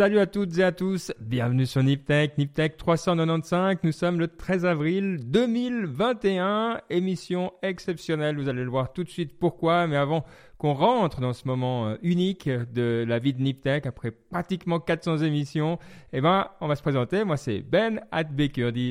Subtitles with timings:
[0.00, 4.64] Salut à toutes et à tous, bienvenue sur NipTech, NipTech 395, nous sommes le 13
[4.64, 9.38] avril 2021, émission exceptionnelle, vous allez le voir tout de suite.
[9.38, 10.24] Pourquoi, mais avant
[10.60, 15.18] qu'on rentre dans ce moment euh, unique de la vie de Niptech après pratiquement 400
[15.18, 15.78] émissions,
[16.12, 17.24] eh ben, on va se présenter.
[17.24, 18.24] Moi, c'est Ben at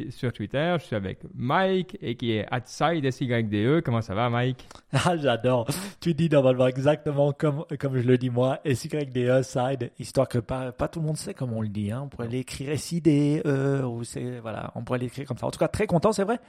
[0.09, 0.75] sur Twitter.
[0.79, 3.83] Je suis avec Mike et qui est at SydeSYDE.
[3.83, 4.67] Comment ça va, Mike?
[4.91, 5.67] Ah, j'adore.
[6.01, 8.59] Tu dis normalement exactement comme, comme je le dis moi.
[8.65, 11.91] SYDE, side, histoire que pas, pas tout le monde sait comment on le dit.
[11.91, 12.01] Hein.
[12.05, 13.43] On pourrait l'écrire SIDE,
[13.85, 15.45] ou c'est, voilà, on pourrait l'écrire comme ça.
[15.45, 16.39] En tout cas, très content, c'est vrai.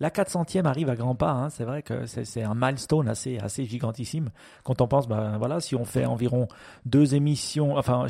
[0.00, 1.30] La 400e arrive à grands pas.
[1.30, 1.50] Hein.
[1.50, 4.30] C'est vrai que c'est un milestone assez, assez gigantissime
[4.64, 6.48] quand on pense, ben voilà, si on fait environ
[6.86, 8.06] deux émissions, enfin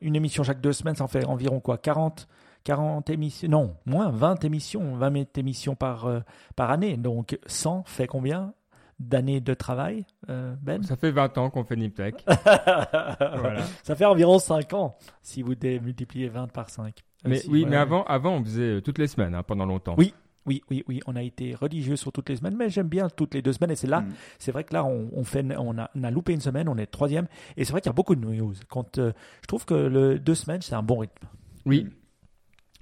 [0.00, 2.26] une émission chaque deux semaines, ça en fait environ quoi 40
[2.66, 6.20] 40 émissions, non, moins 20 émissions, 20 émissions par, euh,
[6.56, 6.96] par année.
[6.96, 8.54] Donc 100 fait combien
[8.98, 10.82] d'années de travail, euh, Ben?
[10.82, 12.24] Ça fait 20 ans qu'on fait Niptech.
[12.26, 13.62] voilà.
[13.84, 17.04] Ça fait environ 5 ans si vous multipliez 20 par 5.
[17.24, 19.94] Mais oui, mais avant, avant, on faisait toutes les semaines hein, pendant longtemps.
[19.96, 20.12] Oui,
[20.46, 23.34] oui, oui, oui, on a été religieux sur toutes les semaines, mais j'aime bien toutes
[23.34, 23.72] les deux semaines.
[23.72, 24.12] Et c'est là, mm.
[24.38, 26.86] c'est vrai que là, on, fait, on a, on a, loupé une semaine, on est
[26.86, 27.26] troisième.
[27.56, 28.54] Et c'est vrai qu'il y a beaucoup de news.
[28.68, 31.26] Quand, euh, je trouve que le deux semaines, c'est un bon rythme.
[31.64, 31.86] Oui.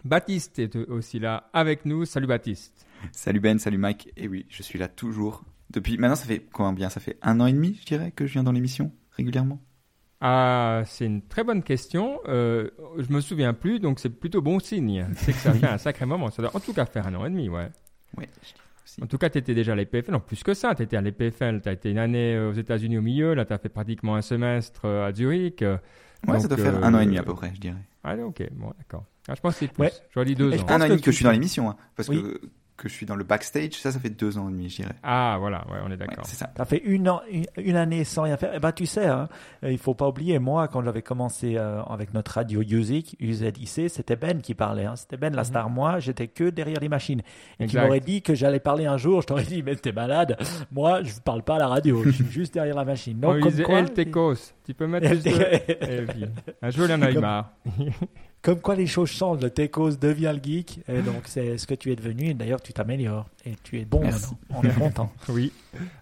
[0.05, 2.05] Baptiste est aussi là avec nous.
[2.05, 2.87] Salut Baptiste.
[3.13, 4.13] Salut Ben, salut Mike.
[4.17, 5.45] Et oui, je suis là toujours.
[5.71, 6.91] Depuis maintenant, ça fait combien?
[6.91, 9.61] Ça fait un an et demi, je dirais, que je viens dans l'émission régulièrement?
[10.27, 12.19] Ah, c'est une très bonne question.
[12.29, 15.07] Euh, je me souviens plus, donc c'est plutôt bon signe.
[15.17, 16.31] C'est que ça fait un sacré moment.
[16.31, 17.69] Ça doit en tout cas faire un an et demi, ouais.
[18.17, 18.31] Ouais.
[19.03, 20.13] En tout cas, tu étais déjà à l'EPFL.
[20.13, 20.75] Non, plus que ça.
[20.75, 21.61] Tu étais à l'EPFL.
[21.61, 23.35] Tu as été une année euh, aux États-Unis au milieu.
[23.35, 25.63] Là, tu as fait pratiquement un semestre euh, à Zurich.
[26.27, 27.83] Ouais, ça doit faire un an et demi à peu près, je dirais.
[28.03, 28.49] Allez, ok.
[28.53, 29.05] Bon, d'accord.
[29.29, 29.83] Ah, je pense que c'est plus.
[29.83, 29.93] Ouais.
[30.15, 30.67] J'aurais dit deux ans.
[30.69, 31.69] Un an et demi que je suis dans l'émission.
[31.69, 32.41] Hein, parce que
[32.77, 34.95] que je suis dans le backstage, ça, ça fait deux ans et demi, je dirais.
[35.03, 36.25] Ah, voilà, ouais, on est d'accord.
[36.27, 36.51] c'est ça.
[36.57, 37.21] Ça fait une, an,
[37.57, 38.53] une, année sans rien faire.
[38.55, 39.29] Eh ben, tu sais, hein,
[39.63, 44.17] il faut pas oublier, moi, quand j'avais commencé euh, avec notre radio Music, UZIC, c'était
[44.17, 44.85] Ben qui parlait.
[44.85, 44.97] Hein.
[44.97, 45.49] C'était Ben la mhm.
[45.49, 45.71] star.
[45.71, 47.23] Moi, j'étais que derrière les machines.
[47.61, 50.37] Et tu m'aurais dit que j'allais parler un jour, je t'aurais dit, mais t'es malade.
[50.73, 53.19] Moi, je parle pas à la radio, je suis juste derrière la machine.
[53.19, 53.93] Donc, comme quoi, El
[54.65, 55.29] Tu peux mettre juste
[56.61, 57.53] Un jour, il y en a marre.
[58.45, 61.73] comme quoi les choses changent, le Tecos devient le geek, et donc c'est ce que
[61.73, 65.11] tu es devenu, et d'ailleurs tu t'améliores, et tu es bon maintenant, on est content.
[65.31, 65.51] oui,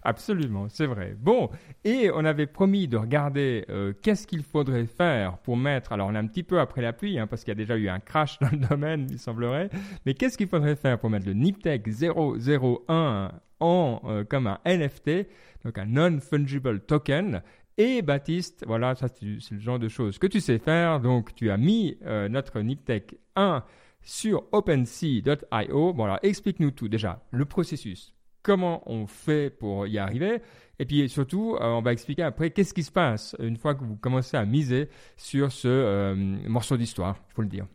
[0.03, 1.15] absolument, c'est vrai.
[1.17, 1.51] Bon,
[1.85, 6.17] et on avait promis de regarder euh, qu'est-ce qu'il faudrait faire pour mettre, alors on
[6.17, 8.01] est un petit peu après la pluie, hein, parce qu'il y a déjà eu un
[8.01, 9.71] crash dans le domaine, il semblerait,
[10.05, 13.31] mais qu'est-ce qu'il faudrait faire pour mettre le Niptech 001
[13.61, 15.29] en, euh, comme un NFT,
[15.65, 17.41] donc un non-fungible token,
[17.79, 21.01] et Baptiste, voilà, ça c'est le genre de choses que tu sais faire.
[21.01, 23.65] Donc tu as mis euh, notre Niptech 1
[24.03, 26.03] sur OpenSea.io.
[26.03, 30.43] Alors explique-nous tout déjà, le processus, comment on fait pour y arriver?
[30.79, 33.85] Et puis surtout, euh, on va expliquer après qu'est-ce qui se passe une fois que
[33.85, 36.15] vous commencez à miser sur ce euh,
[36.47, 37.67] morceau d'histoire, il faut le dire.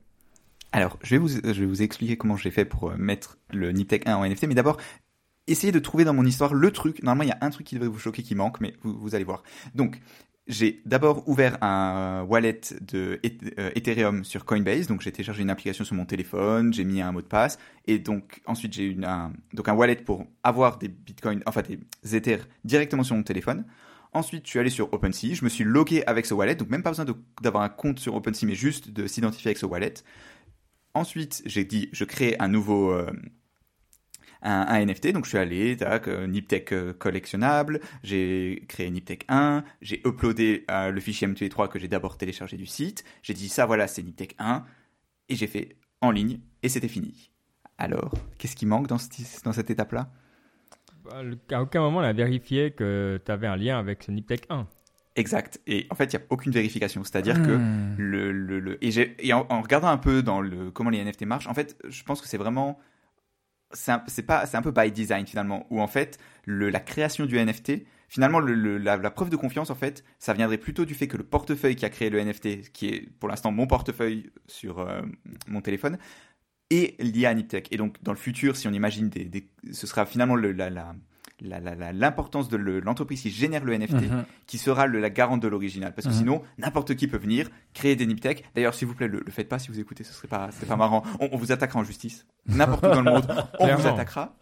[0.74, 4.06] Alors, je vais, vous, je vais vous expliquer comment j'ai fait pour mettre le Niptech
[4.06, 4.78] 1 en NFT, mais d'abord,
[5.47, 7.02] essayez de trouver dans mon histoire le truc.
[7.03, 9.24] Normalement, il y a un truc qui devrait vous choquer qui manque, mais vous, allez
[9.24, 9.44] voir.
[9.75, 10.00] Donc,
[10.47, 13.19] j'ai d'abord ouvert un wallet de
[13.59, 17.12] euh, Ethereum sur Coinbase, donc j'ai téléchargé une application sur mon téléphone, j'ai mis un
[17.12, 20.88] mot de passe, et donc ensuite j'ai eu un, donc un wallet pour avoir des
[20.88, 23.66] bitcoins, enfin des Ethers directement sur mon téléphone.
[24.13, 26.81] Ensuite, je suis allé sur OpenSea, je me suis logué avec ce wallet, donc même
[26.81, 27.06] pas besoin
[27.41, 29.96] d'avoir un compte sur OpenSea, mais juste de s'identifier avec ce wallet.
[30.94, 33.12] Ensuite, j'ai dit, je crée un nouveau, euh,
[34.42, 35.12] un, NFT.
[35.12, 40.66] Donc je suis allé, tac, euh, Niptech euh, collectionnable, j'ai créé Niptech 1, j'ai uploadé
[40.72, 44.03] euh, le fichier MT3 que j'ai d'abord téléchargé du site, j'ai dit ça voilà c'est
[44.03, 44.64] Niptech 1,
[45.30, 47.31] et j'ai fait en ligne, et c'était fini.
[47.78, 48.98] Alors, qu'est-ce qui manque dans,
[49.44, 50.09] dans cette étape-là?
[51.04, 51.22] Bah,
[51.52, 54.68] À aucun moment on a vérifié que tu avais un lien avec ce Niptech 1.
[55.18, 55.59] Exact.
[55.66, 57.04] Et en fait, il n'y a aucune vérification.
[57.04, 57.96] C'est-à-dire que hmm.
[57.98, 61.56] le, le, et, en, en, regardant un peu dans le comment les NFT marchent, en
[61.56, 62.78] fait, je pense que c'est vraiment
[64.07, 67.38] c'est pas c'est un peu by design finalement où en fait le, la création du
[67.38, 71.18] NFT finalement le, la, preuve de confiance en fait ça viendrait plutôt du fait que
[71.18, 75.01] le portefeuille qui a créé le NFT qui est pour l'instant mon portefeuille sur euh,
[75.47, 75.97] mon téléphone
[76.69, 77.68] est lié à Niptech.
[77.71, 80.95] Et donc dans le futur si on imagine des, ce sera finalement le, la, la
[81.42, 84.25] l'importance de l'entreprise qui génère le NFT, mhm.
[84.45, 85.94] qui sera le, la garante de l'original.
[85.94, 86.19] Parce que mhm.
[86.19, 88.44] sinon, n'importe qui peut venir créer des Niptech.
[88.56, 90.75] D'ailleurs, s'il vous plaît, le, le faites pas si vous écoutez, ce serait pas, pas
[90.75, 91.04] marrant.
[91.19, 92.25] On, vous attaquera en justice.
[92.48, 94.36] N'importe où dans le monde, on vous attaquera.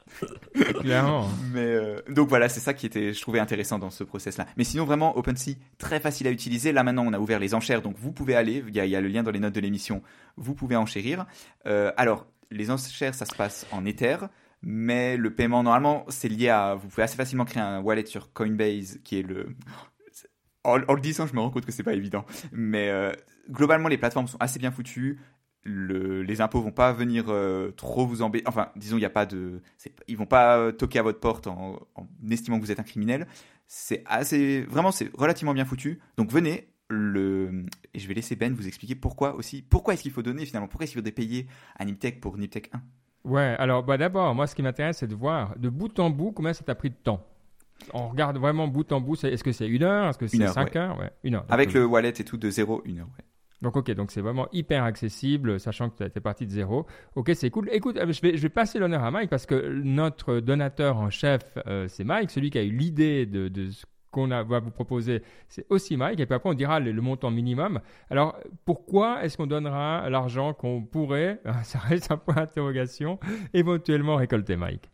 [0.80, 1.28] Clairement.
[1.54, 4.46] Mais euh, donc voilà, c'est ça qui était, je trouvais intéressant dans ce process-là.
[4.58, 6.72] Mais sinon, vraiment, OpenSea, très facile à utiliser.
[6.72, 8.64] Là maintenant, on a ouvert les enchères, donc vous pouvez aller.
[8.68, 10.02] Il y a, il y a le lien dans les notes de l'émission.
[10.38, 11.26] Vous pouvez enchérir.
[11.66, 14.18] Euh, alors, les enchères, ça se passe en Ether
[14.66, 18.34] mais le paiement normalement c'est lié à vous pouvez assez facilement créer un wallet sur
[18.34, 19.56] Coinbase qui est le
[20.66, 22.26] en, le disant, je me rends compte que c'est pas évident.
[22.52, 23.12] Mais euh,
[23.50, 25.20] globalement, les plateformes sont assez bien foutues.
[25.64, 28.48] Le, les impôts vont pas venir euh, trop vous embêter.
[28.48, 29.62] Enfin, disons, il y a pas de,
[30.08, 32.84] ils vont pas euh, toquer à votre porte en, en estimant que vous êtes un
[32.84, 33.28] criminel.
[33.68, 36.00] C'est assez, vraiment, c'est relativement bien foutu.
[36.18, 36.70] Donc venez.
[36.88, 37.66] Le,
[37.96, 39.64] et je vais laisser Ben vous expliquer pourquoi aussi.
[39.64, 40.68] Pourquoi est-ce qu'il faut donner finalement?
[40.68, 41.48] Pourquoi est-ce qu'il faut payer
[41.80, 42.82] à Niptech pour Niptech 1
[43.26, 46.32] Ouais, alors bah, d'abord, moi ce qui m'intéresse, c'est de voir de bout en bout
[46.32, 47.26] combien ça t'a pris de temps.
[47.94, 50.48] On regarde vraiment bout en bout, est-ce que c'est une heure, est-ce que c'est Une
[50.48, 50.78] cinq ouais.
[50.78, 50.98] heures?
[50.98, 51.46] Ouais, Une heure.
[51.50, 53.08] Avec le wallet et tout de 0, 1 heure.
[53.18, 53.26] Ouais.
[53.62, 56.86] Donc ok, donc c'est vraiment hyper accessible, sachant que tu es parti de zéro.
[57.16, 57.70] Ok, c'est cool.
[57.72, 61.10] Écoute, euh, je vais, je vais passer l'honneur à Mike parce que notre donateur en
[61.10, 64.72] chef, euh, c'est Mike, celui qui a eu l'idée de, de ce qu'on va vous
[64.72, 66.20] proposer, c'est aussi Mike.
[66.20, 67.82] Et puis après, on dira le, montant minimum.
[68.10, 73.20] Alors, pourquoi est-ce qu'on donnera l'argent qu'on pourrait, ça reste un point d'interrogation,
[73.54, 74.90] éventuellement récolter, Mike?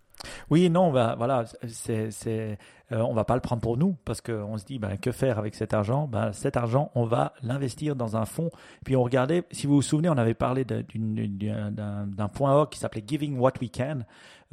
[0.50, 2.57] Oui, non, bah, voilà, c'est, c'est,
[2.91, 5.39] euh, on va pas le prendre pour nous parce qu'on se dit, ben, que faire
[5.39, 6.07] avec cet argent?
[6.07, 8.50] Ben, Cet argent, on va l'investir dans un fonds.
[8.85, 10.81] Puis on regardait, si vous vous souvenez, on avait parlé d'un,
[11.71, 14.00] d'un point org qui s'appelait Giving What We Can.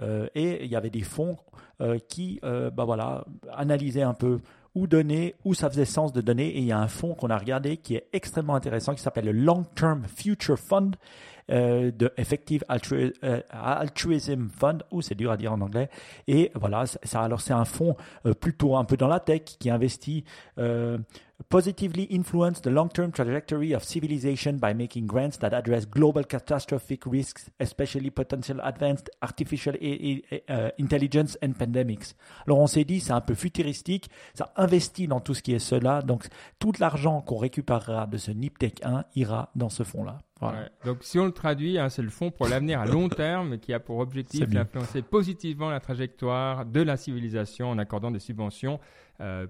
[0.01, 1.37] Euh, et il y avait des fonds
[1.81, 4.41] euh, qui bah voilà, analysaient un peu
[4.75, 6.49] où donner, où ça faisait sens de donner.
[6.49, 9.27] Et il y a un fonds qu'on a regardé qui est extrêmement intéressant qui s'appelle
[9.27, 10.97] le Long Term Future Fund
[11.51, 15.89] euh, de Effective euh, Altruism Fund, ou c'est dur à dire en anglais.
[16.27, 19.71] Et voilà, ça- alors c'est un fonds euh, plutôt un peu dans la tech qui
[19.71, 20.25] investit
[20.59, 20.99] euh,
[21.49, 27.51] positively influence the long-term trajectory of civilization by making grants that address global catastrophic risks,
[27.61, 32.15] especially potential advanced artificial uh, intelligence and pandemics.
[32.47, 35.59] Alors on s'est dit, c'est un peu futuristique, ça investit dans tout ce qui est
[35.59, 36.27] cela, donc
[36.59, 40.19] tout l'argent qu'on récupérera de ce NIPTech 1 ira dans ce fonds-là.
[40.41, 40.61] Voilà.
[40.61, 40.69] Ouais.
[40.85, 43.73] Donc, si on le traduit, hein, c'est le fonds pour l'avenir à long terme qui
[43.73, 48.79] a pour objectif d'influencer positivement la trajectoire de la civilisation en accordant des subventions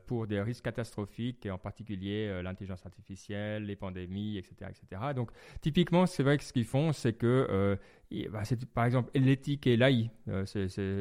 [0.07, 5.13] pour des risques catastrophiques, et en particulier euh, l'intelligence artificielle, les pandémies, etc., etc.
[5.15, 5.31] Donc,
[5.61, 7.77] typiquement, c'est vrai que ce qu'ils font, c'est que, euh,
[8.33, 8.43] bah,
[8.75, 10.11] par exemple l'éthique et l'AI.
[10.29, 10.45] Euh,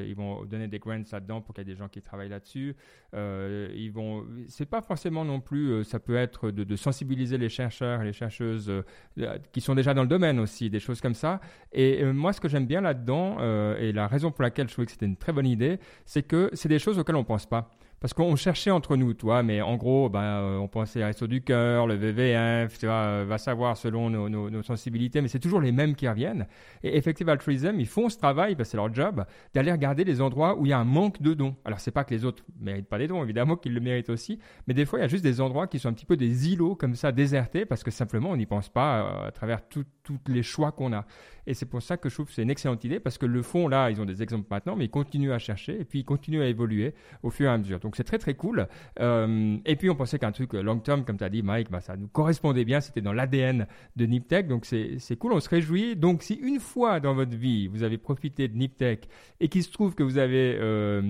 [0.07, 2.75] ils vont donner des grants là-dedans pour qu'il y ait des gens qui travaillent là-dessus.
[3.13, 4.25] Euh, ils vont.
[4.49, 5.71] C'est pas forcément non plus.
[5.71, 8.83] euh, ça peut être de, sensibiliser les chercheurs et les chercheuses euh,
[9.19, 11.39] euh, qui sont déjà dans le domaine aussi, des choses comme ça.
[11.71, 14.73] Et euh, moi, ce que j'aime bien là-dedans, euh, et la raison pour laquelle je
[14.73, 17.45] trouvais que c'était une très bonne idée, c'est que c'est des choses auxquelles on pense
[17.45, 17.71] pas.
[17.99, 21.25] Parce qu'on cherchait entre nous, toi, mais en gros, ben, euh, on pensait à Resto
[21.25, 25.61] du Cœur, le VVF, tu vois, euh, va savoir selon nos, sensibilités, mais c'est toujours
[25.61, 26.45] les mêmes qui reviennent.
[26.83, 30.55] Et Effective Altruism, ils font ce travail, que c'est leur job, d'aller regarder les endroits
[30.59, 31.55] où il y a un manque de dons.
[31.65, 34.37] Alors, c'est pas que les autres méritent pas des dons, évidemment qu'ils le méritent aussi,
[34.67, 36.51] mais des fois, il y a juste des endroits qui sont un petit peu des
[36.51, 39.85] îlots comme ça, désertés, parce que simplement, on n'y pense pas euh, à travers tous
[40.27, 41.05] les choix qu'on a.
[41.47, 43.41] Et c'est pour ça que je trouve que c'est une excellente idée, parce que le
[43.41, 46.05] fond, là, ils ont des exemples maintenant, mais ils continuent à chercher, et puis ils
[46.05, 47.79] continuent à évoluer au fur et à mesure.
[47.79, 48.67] Donc c'est très très cool.
[48.99, 51.79] Euh, et puis on pensait qu'un truc long term, comme tu as dit Mike, bah,
[51.81, 55.95] ça nous correspondait bien, c'était dans l'ADN de Niptech, donc c'est cool, on se réjouit.
[55.95, 59.07] Donc si une fois dans votre vie, vous avez profité de Niptech
[59.39, 61.01] et qu'il se trouve que vous avez euh,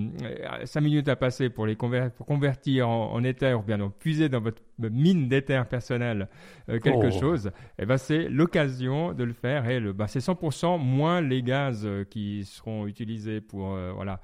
[0.64, 3.94] 5 minutes à passer pour les conver- pour convertir en, en Ether, ou bien donc
[3.98, 6.28] puiser dans votre mine d'Ether personnel
[6.68, 7.20] euh, quelque Oh.
[7.20, 11.42] chose, eh ben, c'est l'occasion de le faire et le, bah, c'est 100% moins les
[11.42, 14.20] gaz euh, qui seront utilisés pour, voilà,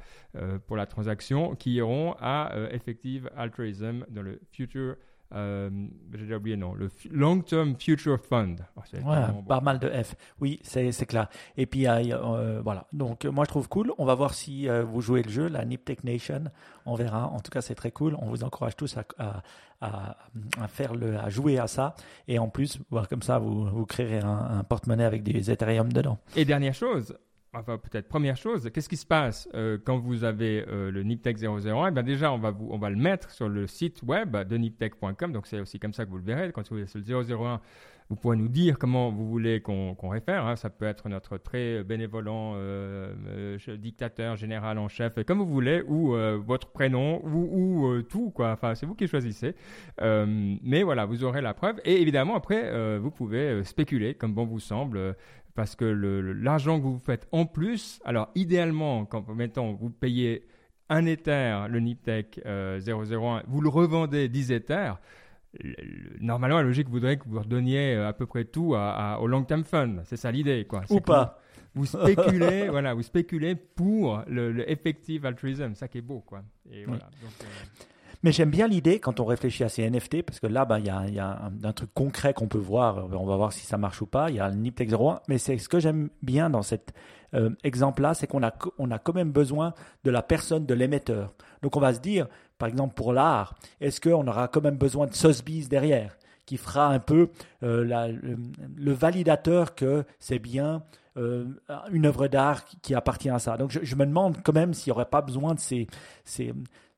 [0.66, 4.96] pour la transaction qui iront à euh, Effective Altruism dans le Future,
[5.34, 5.68] euh,
[6.12, 8.56] j'ai déjà oublié le Long Term Future Fund.
[8.76, 9.42] Oh, Ouais, bon.
[9.42, 10.14] pas mal de F.
[10.40, 11.28] Oui, c'est clair.
[11.56, 12.86] Et puis, euh, voilà.
[12.92, 13.92] Donc, moi, je trouve cool.
[13.98, 16.44] On va voir si euh, vous jouez le jeu, la Niptech Nation.
[16.86, 17.26] On verra.
[17.28, 18.16] En tout cas, c'est très cool.
[18.20, 19.42] On vous encourage tous à, à,
[19.80, 20.16] à,
[20.60, 21.96] à faire le, à jouer à ça.
[22.28, 25.92] Et en plus, voir comme ça, vous, vous créerez un, un porte-monnaie avec des Ethereum
[25.92, 26.18] dedans.
[26.36, 27.16] Et dernière chose,
[27.54, 31.38] enfin peut-être première chose, qu'est-ce qui se passe euh, quand vous avez euh, le Niptech
[31.38, 34.56] 001 Eh bien déjà, on va, on va le mettre sur le site web de
[34.56, 36.52] niptech.com, donc c'est aussi comme ça que vous le verrez.
[36.52, 37.60] Quand vous êtes sur le 001,
[38.10, 40.44] vous pourrez nous dire comment vous voulez qu'on réfère.
[40.46, 40.56] hein.
[40.56, 46.14] Ça peut être notre très bénévolent euh, dictateur général en chef, comme vous voulez, ou
[46.44, 48.52] votre prénom, ou, ou, tout, quoi.
[48.52, 49.54] Enfin, c'est vous qui choisissez.
[50.02, 51.80] Mais voilà, vous aurez la preuve.
[51.86, 55.16] Et évidemment, après, vous pouvez spéculer comme bon vous semble.
[55.54, 60.46] Parce que l'argent que vous faites en plus, alors idéalement, quand mettons, vous payez
[60.88, 65.00] un Ether, le Niptech euh, 001, vous le revendez 10 Ethers,
[65.62, 69.14] le- le- normalement, la logique voudrait que vous redonniez euh, à peu près tout à-
[69.14, 70.00] à- au long term fund.
[70.04, 70.82] C'est ça l'idée, quoi.
[70.90, 71.38] Ou pas.
[71.74, 76.42] Vous, spéculez, voilà, vous spéculez pour le, le effective altruism, ça qui est beau, quoi.
[76.70, 77.04] Et voilà.
[77.22, 77.84] Donc, euh,
[78.24, 80.86] Mais j'aime bien l'idée quand on réfléchit à ces NFT, parce que là, bah, il
[80.86, 83.06] y a, y a un, truc concret qu'on peut voir.
[83.12, 84.30] On va voir si ça marche ou pas.
[84.30, 85.20] Il y a le NIPTEX 01.
[85.28, 86.94] Mais c'est ce que j'aime bien dans cet
[87.34, 91.34] euh, exemple-là, c'est qu'on a, on a quand même besoin de la personne, de l'émetteur.
[91.60, 92.26] Donc on va se dire,
[92.56, 96.16] par exemple pour l'art, est-ce qu'on aura quand même besoin de Sotheby's derrière
[96.46, 97.28] qui fera un peu
[97.62, 97.84] euh,
[98.76, 100.82] le, validateur que c'est bien
[101.16, 101.46] euh,
[101.90, 103.56] une œuvre d'art qui appartient à ça.
[103.56, 105.86] Donc je, me demande quand même s'il n'y aurait pas besoin de ces,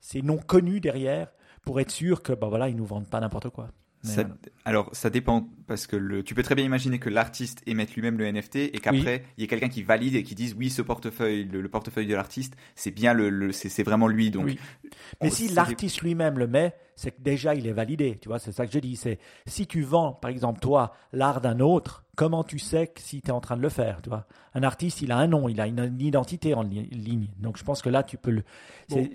[0.07, 1.33] ces noms connus derrière
[1.65, 3.71] pour être sûr que ben voilà, ils nous vendent pas n'importe quoi.
[4.03, 4.23] Ça,
[4.65, 8.17] alors, ça dépend parce que le, tu peux très bien imaginer que l'artiste émette lui-même
[8.17, 10.81] le NFT et qu'après il y ait quelqu'un qui valide et qui dise oui, ce
[10.81, 14.31] portefeuille, le, portefeuille de l'artiste, c'est bien le, le c'est vraiment lui.
[14.31, 14.61] Donc, oui.
[15.21, 18.17] mais si l'artiste lui-même le met, c'est que déjà il est validé.
[18.23, 18.95] Tu vois, c'est ça que je dis.
[18.95, 23.23] C'est si tu vends, par exemple, toi, l'art d'un autre, comment tu sais que si
[23.23, 24.29] tu es en train de le faire, tu vois?
[24.55, 27.29] Un artiste, il a un nom, il a une, identité en ligne.
[27.39, 28.45] Donc je pense que là, tu peux le.
[28.89, 29.09] Bon.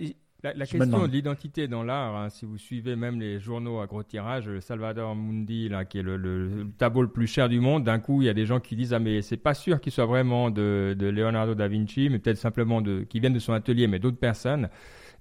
[0.43, 3.86] La, la question de l'identité dans l'art, hein, si vous suivez même les journaux à
[3.86, 7.48] gros tirage, le Salvador Mundi, là, qui est le, le, le tableau le plus cher
[7.48, 9.53] du monde, d'un coup, il y a des gens qui disent ah mais c'est pas
[9.53, 13.33] sûr qu'il soit vraiment de, de Leonardo da Vinci, mais peut-être simplement de qui viennent
[13.33, 14.69] de son atelier, mais d'autres personnes.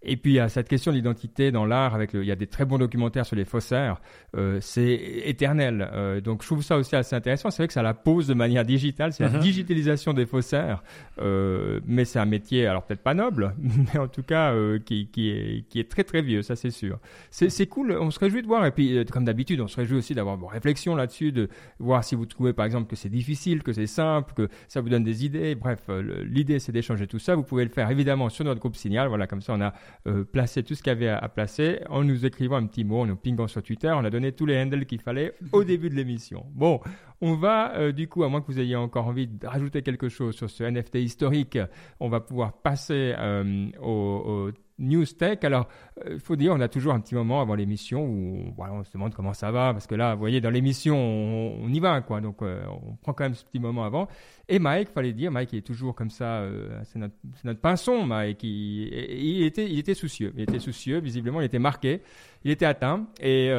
[0.02, 2.36] Et puis il y a cette question d'identité dans l'art, avec le, il y a
[2.36, 4.00] des très bons documentaires sur les faussaires,
[4.36, 4.94] euh, c'est
[5.26, 5.88] éternel.
[5.92, 7.50] Euh, donc je trouve ça aussi assez intéressant.
[7.50, 9.32] C'est vrai que ça la pose de manière digitale, c'est uh -huh.
[9.32, 9.44] la Mhm.
[9.44, 10.82] digitalisation des faussaires,
[11.20, 13.54] euh, mais c'est un métier, alors peut-être pas noble,
[13.92, 14.54] mais en tout cas
[14.86, 16.98] qui, qui, est, qui est très très vieux, ça c'est sûr.
[17.30, 20.14] C'est cool, on se réjouit de voir, et puis comme d'habitude, on se réjouit aussi
[20.14, 23.72] d'avoir une réflexion là-dessus, de voir si vous trouvez par exemple que c'est difficile, que
[23.74, 25.54] c'est simple, que ça vous donne des idées.
[25.54, 25.80] Bref,
[26.24, 27.34] l'idée c'est d'échanger tout ça.
[27.34, 29.72] Vous pouvez le faire évidemment sur notre groupe Signal, voilà, comme ça on a
[30.06, 32.84] euh, placer tout ce qu'il y avait à, à, placer en nous écrivant un petit
[32.84, 33.92] mot, en nous pingant sur Twitter.
[33.94, 36.46] On a donné tous les handles qu'il fallait au début de l'émission.
[36.54, 36.80] Bon,
[37.20, 40.08] on va euh, du coup, à moins que vous ayez encore envie de rajouter quelque
[40.08, 41.58] chose sur ce NFT historique,
[42.00, 45.38] on va pouvoir passer euh, au, au News Tech.
[45.42, 45.68] Alors,
[46.04, 48.92] il euh, faut dire, on a toujours un petit moment avant l'émission où on se
[48.92, 52.20] demande comment ça va, parce que là, vous voyez, dans l'émission, on, y va, quoi.
[52.20, 54.08] Donc, euh, on prend quand même ce petit moment avant.
[54.48, 58.04] Et Mike, fallait dire, Mike il est toujours comme ça, euh, c'est notre, notre pinson,
[58.04, 58.42] Mike.
[58.42, 60.32] Il, il, était, il était soucieux.
[60.36, 62.02] Il était soucieux, visiblement, il était marqué,
[62.44, 63.06] il était atteint.
[63.20, 63.50] Et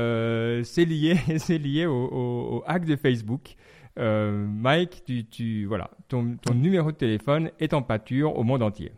[0.63, 3.56] c'est lié, c'est lié au, hack de Facebook.
[3.98, 8.92] Mike, tu, voilà, ton numéro de téléphone est en pâture au monde entier.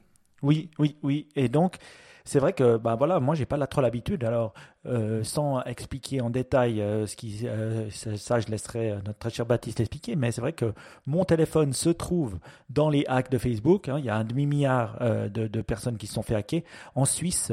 [0.43, 1.27] Oui, oui, oui.
[1.35, 1.77] Et donc,
[2.25, 4.23] c'est vrai que bah voilà, moi j'ai pas la, trop l'habitude.
[4.23, 4.53] Alors
[4.85, 9.45] euh, sans expliquer en détail euh, ce qui, euh, ça je laisserai notre très cher
[9.45, 10.15] Baptiste expliquer.
[10.15, 10.73] Mais c'est vrai que
[11.05, 12.39] mon téléphone se trouve
[12.69, 13.89] dans les hacks de Facebook.
[13.89, 16.61] Hein, il y a un demi milliard de, personnes qui se sont fait hacker.
[16.95, 17.51] En Suisse,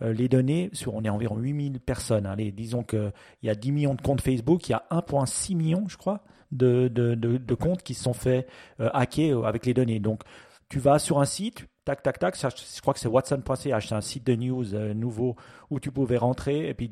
[0.00, 2.26] les données sur, on est environ 8000 personnes.
[2.26, 3.10] Hein, disons que
[3.42, 6.20] il y a 10 millions de comptes Facebook, il y a 1,6 million, je crois,
[6.52, 8.46] de comptes qui se sont fait
[8.78, 9.98] hacker avec les données.
[9.98, 10.22] Donc
[10.68, 14.00] tu vas sur un site, tac, tac, tac, je crois que c'est watson.ch, c'est un
[14.00, 15.36] site de news euh, nouveau
[15.70, 16.90] où tu pouvais rentrer et puis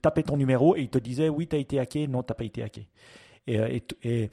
[0.00, 2.44] taper ton numéro et il te disait oui, tu as été hacké, non, tu pas
[2.44, 2.88] été hacké.
[3.46, 4.30] Et, et, et,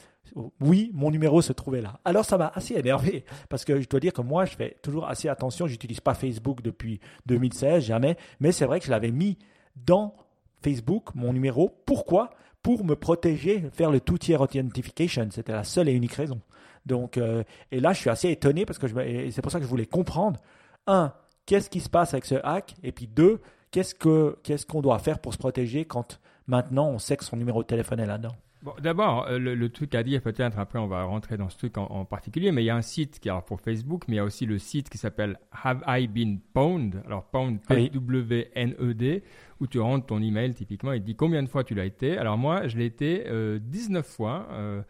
[0.59, 1.99] oui, mon numéro se trouvait là.
[2.03, 5.07] Alors ça m'a assez énervé parce que je dois dire que moi, je fais toujours
[5.07, 5.67] assez attention.
[5.67, 9.37] J'utilise pas Facebook depuis 2016, jamais, mais c'est vrai que je l'avais mis
[9.75, 10.15] dans
[10.61, 11.71] Facebook, mon numéro.
[11.85, 12.31] Pourquoi?
[12.61, 15.27] Pour me protéger, faire le two-tier authentification.
[15.31, 16.41] C'était la seule et unique raison.
[16.85, 19.69] Donc, euh, et là, je suis assez étonné parce que c'est pour ça que je
[19.69, 20.39] voulais comprendre.
[20.87, 21.13] Un,
[21.45, 22.75] qu'est-ce qui se passe avec ce hack?
[22.83, 27.25] Et puis deux, qu'est-ce qu'on doit faire pour se protéger quand maintenant on sait que
[27.25, 28.35] son numéro de téléphone est là-dedans?
[28.61, 31.77] Bon, D'abord, le, le, truc à dire, peut-être après on va rentrer dans ce truc
[31.77, 34.17] en, en, particulier, mais il y a un site qui est pour Facebook, mais il
[34.17, 37.03] y a aussi le site qui s'appelle Have I Been Pwned?
[37.05, 39.23] Alors Pwned, P-W-N-E-D,
[39.59, 42.17] où tu rentres ton email typiquement et dit combien de fois tu l'as été?
[42.17, 44.47] Alors moi, je l'ai été euh, 19 fois.
[44.51, 44.81] Euh,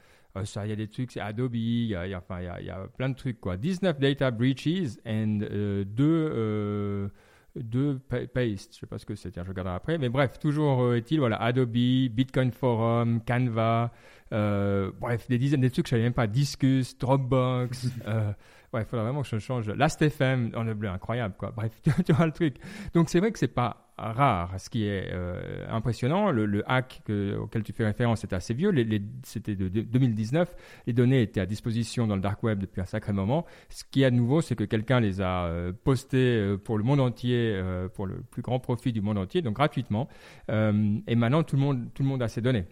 [0.44, 2.46] ça, il y a des trucs, c'est Adobe, il y a, y a, enfin, il
[2.46, 3.56] y a, y a plein de trucs, quoi.
[3.56, 7.08] 19 data breaches and euh, deux, euh,
[7.56, 8.00] deux
[8.34, 11.20] paste, je sais pas ce que c'est, je regarderai après, mais bref, toujours euh, est-il,
[11.20, 13.92] voilà, Adobe, Bitcoin Forum, Canva,
[14.34, 18.32] euh, bref, des dizaines de trucs, je savais même pas, Discus, Dropbox, euh,
[18.74, 19.70] ouais, il faudrait vraiment que je change.
[19.70, 21.52] Last.fm, on est incroyable, quoi.
[21.52, 21.72] Bref,
[22.06, 22.56] tu vois le truc.
[22.94, 24.60] Donc c'est vrai que c'est pas rare.
[24.60, 28.54] Ce qui est euh, impressionnant, le, le hack que, auquel tu fais référence est assez
[28.54, 28.70] vieux.
[28.70, 30.54] Les, les, C'était de, de 2019.
[30.88, 33.46] Les données étaient à disposition dans le dark web depuis un sacré moment.
[33.70, 36.84] Ce qui est à nouveau, c'est que quelqu'un les a euh, postées euh, pour le
[36.84, 40.08] monde entier, euh, pour le plus grand profit du monde entier, donc gratuitement.
[40.50, 42.66] Euh, et maintenant, tout le monde, tout le monde a ces données.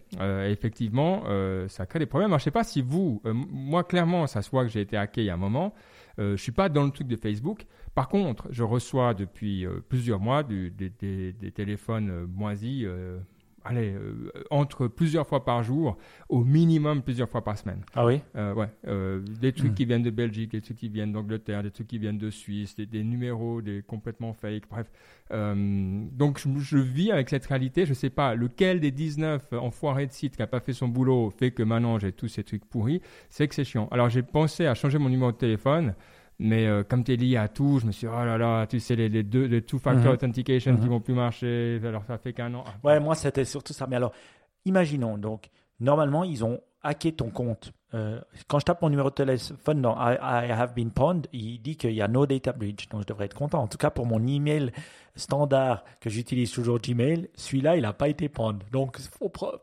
[0.48, 1.24] effectivement,
[1.68, 2.30] ça crée des problèmes.
[2.30, 5.22] Alors, je sais pas si vous, moi, clairement, ça se voit que j'ai été hacké
[5.22, 5.74] il y a un moment.
[6.18, 7.66] Euh, je suis pas dans le truc de Facebook.
[7.94, 10.70] Par contre, je reçois depuis euh, plusieurs mois des,
[11.54, 12.86] téléphones euh, moisis.
[13.66, 15.96] Allez, euh, entre plusieurs fois par jour,
[16.28, 17.80] au minimum plusieurs fois par semaine.
[17.94, 18.20] Ah oui?
[18.36, 19.74] Euh, ouais, euh, des trucs Hmm.
[19.74, 22.76] qui viennent de Belgique, des trucs qui viennent d'Angleterre, des trucs qui viennent de Suisse,
[22.76, 24.90] des, des numéros, des complètement fake, bref.
[26.16, 30.12] Donc je, je vis avec cette réalité, je sais pas lequel des 19 enfoirés de
[30.12, 33.00] site qui a pas fait son boulot fait que maintenant j'ai tous ces trucs pourris,
[33.28, 33.88] c'est que c'est chiant.
[33.90, 35.94] Alors j'ai pensé à changer mon numéro de téléphone.
[36.38, 38.66] Mais euh, comme tu es lié à tout, je me suis dit, oh là là,
[38.66, 40.12] tu sais, les, les deux, les two-factor Mhm.
[40.12, 40.88] authentication qui Mhm.
[40.88, 42.64] vont plus marcher, alors ça fait qu'un an.
[42.66, 43.86] Ah, Ouais, moi, c'était surtout ça.
[43.86, 44.12] Mais alors,
[44.64, 45.48] imaginons, donc,
[45.80, 47.72] normalement, ils ont hacké ton compte.
[47.94, 51.62] Euh, quand je tape mon numéro de téléphone dans I, I have been pwned, il
[51.62, 52.88] dit qu'il y a no data breach.
[52.88, 53.62] Donc, je devrais être content.
[53.62, 54.72] En tout cas, pour mon email
[55.14, 58.62] standard que j'utilise toujours Gmail, celui-là, il n'a pas été pwned.
[58.72, 58.98] Donc,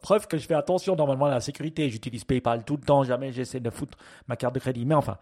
[0.02, 1.90] preuve que je fais attention normalement à la sécurité.
[1.90, 3.04] J'utilise PayPal tout le temps.
[3.04, 3.98] Jamais j'essaie de foutre
[4.28, 4.86] ma carte de crédit.
[4.86, 5.18] Mais enfin,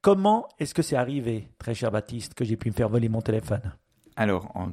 [0.00, 3.20] comment est-ce que c'est arrivé, très cher Baptiste, que j'ai pu me faire voler mon
[3.22, 3.72] téléphone?
[4.16, 4.70] Alors, en,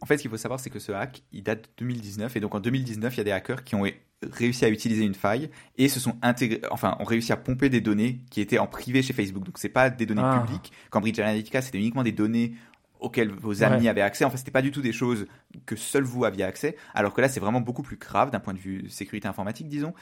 [0.00, 2.36] en fait, ce qu'il faut savoir, c'est que ce hack, il date de 2019.
[2.36, 3.84] Et donc, en 2019, il y a des hackers qui ont
[4.22, 7.80] réussi à utiliser une faille et se sont intégrés, enfin, ont réussi à pomper des
[7.80, 9.44] données qui étaient en privé chez Facebook.
[9.44, 10.42] Donc, c'est pas des données Ah.
[10.44, 10.72] publiques.
[10.90, 12.54] Cambridge Analytica, c'était uniquement des données
[12.98, 13.88] auxquelles vos amis Ouais.
[13.88, 14.24] avaient accès.
[14.24, 15.26] En fait, c'était pas du tout des choses
[15.64, 16.74] que seuls vous aviez accès.
[16.92, 19.94] Alors que là, c'est vraiment beaucoup plus grave d'un point de vue sécurité informatique, disons.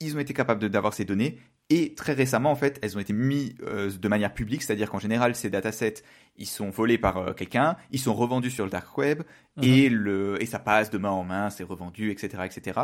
[0.00, 1.38] Ils ont été capables d'avoir ces données
[1.70, 4.98] et très récemment, en fait, elles ont été mises euh, de manière publique, c'est-à-dire qu'en
[4.98, 6.02] général, ces datasets,
[6.36, 9.22] ils sont volés par euh, quelqu'un, ils sont revendus sur le dark web
[9.60, 12.80] et, le, et ça passe de main en main, c'est revendu, etc., etc.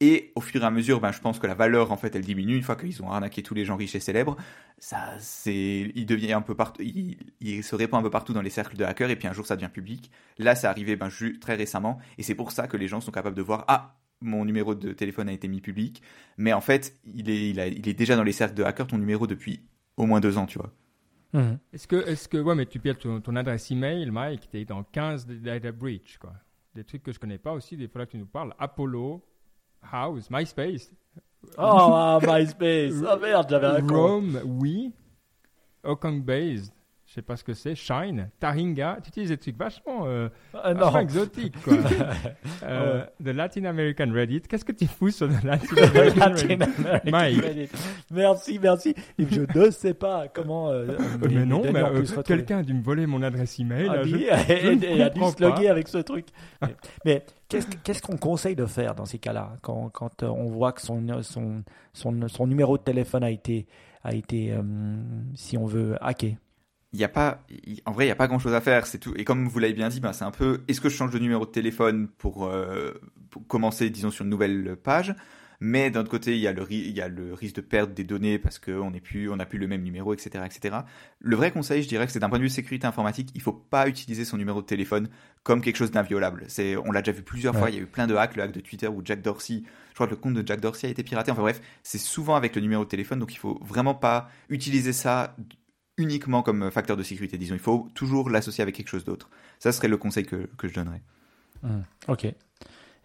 [0.00, 2.22] Et au fur et à mesure, ben, je pense que la valeur, en fait, elle
[2.22, 4.36] diminue une fois qu'ils ont arnaqué tous les gens riches et célèbres.
[4.78, 8.42] Ça, c'est, il devient un peu partout, il, il se répand un peu partout dans
[8.42, 10.10] les cercles de hackers et puis un jour ça devient public.
[10.36, 11.08] Là, c'est arrivé, ben,
[11.40, 14.44] très récemment et c'est pour ça que les gens sont capables de voir, ah, mon
[14.44, 16.02] numéro de téléphone a été mis public,
[16.36, 18.86] mais en fait, il est, il, a- il est déjà dans les cercles de hackers,
[18.88, 19.60] ton numéro depuis
[19.96, 20.72] au moins deux ans, tu vois.
[21.34, 21.58] Mhm.
[21.72, 24.82] Est-ce que, est-ce que, ouais, mais tu perds ton, ton adresse email, Mike, t'es dans
[24.82, 26.32] 15 de data breach, quoi.
[26.74, 28.54] Des trucs que je connais pas aussi, des fois que tu nous parles.
[28.58, 29.22] Apollo,
[29.92, 30.92] House, MySpace,
[31.56, 32.94] Oh, ah, MySpace.
[33.00, 33.94] Oh merde, j'avais un con.
[33.96, 34.92] Rome, oui,
[35.84, 36.72] Okong Base,
[37.08, 40.74] je sais pas ce que c'est, Shine, Taringa, tu utilises des trucs vachement, euh, Ah,
[40.74, 41.72] vachement exotiques, quoi.
[42.64, 46.62] euh, The Latin American Reddit, qu'est-ce que tu fous sur The Latin American Latin Reddit?
[46.62, 47.40] American Mike.
[47.44, 47.68] Reddit.
[48.10, 48.94] Merci, merci.
[49.18, 50.68] Je ne sais pas comment.
[50.70, 50.98] euh, Euh,
[51.30, 53.88] mais non, mais euh, quelqu'un a dû me voler mon adresse email.
[53.88, 56.26] a là, je- je et, a dû se loguer avec ce truc.
[56.60, 56.74] Mais,
[57.06, 59.54] mais qu'est-ce qu'on conseille de faire dans ces cas-là?
[59.62, 61.62] Quand, quand euh, on voit que son, son,
[61.94, 63.66] son, son numéro de téléphone a été,
[64.04, 64.62] a été euh,
[65.34, 66.36] si on veut, hacké
[66.92, 67.44] il y a pas,
[67.84, 69.12] en vrai, il n'y a pas grand chose à faire, c'est tout.
[69.16, 71.18] Et comme vous l'avez bien dit, ben, c'est un peu, est-ce que je change de
[71.18, 72.92] numéro de téléphone pour, euh,
[73.30, 75.14] pour commencer, disons, sur une nouvelle page?
[75.60, 77.92] Mais d'un autre côté, il y, a le, il y a le risque de perdre
[77.92, 80.76] des données parce qu'on n'est plus, on n'a plus le même numéro, etc., etc.
[81.18, 83.52] Le vrai conseil, je dirais que c'est d'un point de vue sécurité informatique, il faut
[83.52, 85.08] pas utiliser son numéro de téléphone
[85.42, 86.44] comme quelque chose d'inviolable.
[86.46, 87.60] C'est, on l'a déjà vu plusieurs Ouais.
[87.60, 87.70] fois.
[87.70, 89.94] Il y a eu plein de hacks, le hack de Twitter où Jack Dorsey, je
[89.94, 91.32] crois que le compte de Jack Dorsey a été piraté.
[91.32, 94.92] Enfin bref, c'est souvent avec le numéro de téléphone, donc il faut vraiment pas utiliser
[94.92, 95.34] ça
[95.98, 97.54] uniquement comme facteur de sécurité, disons.
[97.54, 99.28] Il faut toujours l'associer avec quelque chose d'autre.
[99.58, 101.02] Ça serait le conseil que, que je donnerais.
[101.62, 102.26] Hmm, Ok.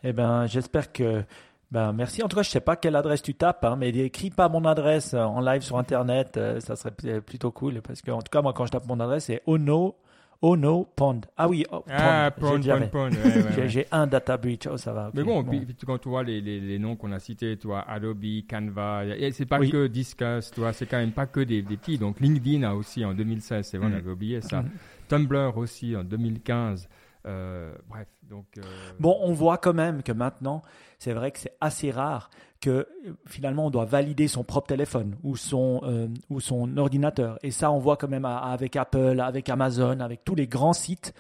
[0.06, 1.24] Eh ben, j'espère que.
[1.72, 2.22] Ben, merci.
[2.22, 4.64] En tout cas, je sais pas quelle adresse tu tapes, hein, mais écris pas mon
[4.66, 7.82] adresse euh, en live sur Internet, euh, ça serait plutôt cool.
[7.82, 9.96] Parce que, en tout cas, moi, quand je tape mon adresse, c'est ono,
[10.44, 11.22] ono pond.
[11.38, 14.68] Ah oui, oh, Ah, pond, pon, j'ai ouais, ouais, un data breach.
[14.70, 15.10] Oh, ça va.
[15.14, 17.68] Mais bon, Puis, puis quand tu vois les, les, les noms qu'on a cités, tu
[17.68, 19.72] vois, Adobe, Canva, c'est pas Oui.
[19.72, 21.98] que Discuss, tu vois, c'est quand même pas que des, des petits.
[21.98, 23.96] Donc LinkedIn a aussi en 2016, c'est vrai, on Mhm.
[23.96, 24.62] avait oublié ça.
[24.64, 24.70] Mhm.
[25.08, 26.90] Tumblr aussi en 2015.
[27.26, 28.46] Euh, bref, donc.
[28.58, 28.62] euh,
[29.00, 30.62] Bon, on voit quand même que maintenant,
[31.00, 32.30] c'est vrai que c'est assez rare
[32.64, 32.86] que euh,
[33.28, 37.38] finalement on doit valider son propre téléphone ou son, euh, ordinateur.
[37.44, 41.14] Et ça, on voit quand même avec Apple, avec Amazon, avec tous les grands sites,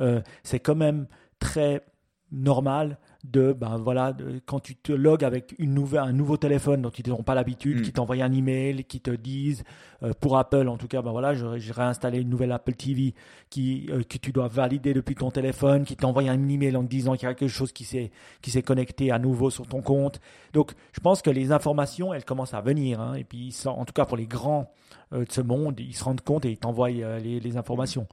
[0.00, 1.06] euh, c'est quand même
[1.38, 1.82] très
[2.30, 6.80] normal de ben voilà de- quand tu te logs avec une nouvelle, un nouveau téléphone
[6.82, 7.82] dont ils n'ont pas l'habitude Mm.
[7.82, 9.62] qui t'envoient un email qui te disent
[10.02, 13.14] euh, pour Apple en tout cas ben voilà j'ai réinstallé une nouvelle Apple TV
[13.50, 16.88] qui euh, que tu dois valider depuis ton téléphone qui t'envoie un email en te
[16.88, 19.82] disant qu'il y a quelque chose qui s'est qui s'est connecté à nouveau sur ton
[19.82, 20.18] compte.
[20.54, 23.84] Donc je pense que les informations elles commencent à venir hein, et puis sont- en
[23.84, 24.72] tout cas pour les grands
[25.12, 28.06] euh, de ce monde ils se rendent compte et ils t'envoient les, les informations.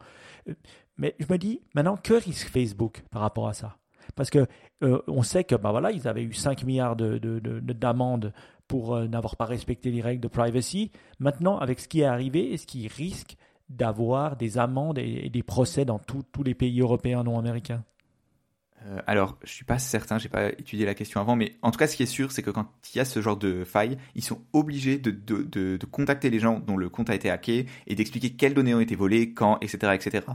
[0.97, 3.77] Mais je me dis maintenant que risque Facebook par rapport à ça?
[4.15, 4.45] Parce que
[4.83, 7.39] euh, on sait que bah voilà, ils avaient eu 5 milliards de, de-
[7.73, 8.33] d'amendes
[8.67, 10.91] pour euh, n'avoir pas respecté les règles de privacy.
[11.19, 13.37] Maintenant, avec ce qui est arrivé, est-ce qu'ils risquent
[13.69, 17.83] d'avoir des amendes et, et des procès dans tous les pays européens non américains?
[18.85, 21.79] Euh, alors, je suis pas certain, j'ai pas étudié la question avant, mais en tout
[21.79, 23.97] cas, ce qui est sûr, c'est que quand il y a ce genre de faille,
[24.15, 27.29] ils sont obligés de, de, de, de contacter les gens dont le compte a été
[27.31, 30.25] hacké et d'expliquer quelles données ont été volées, quand, etc., etc.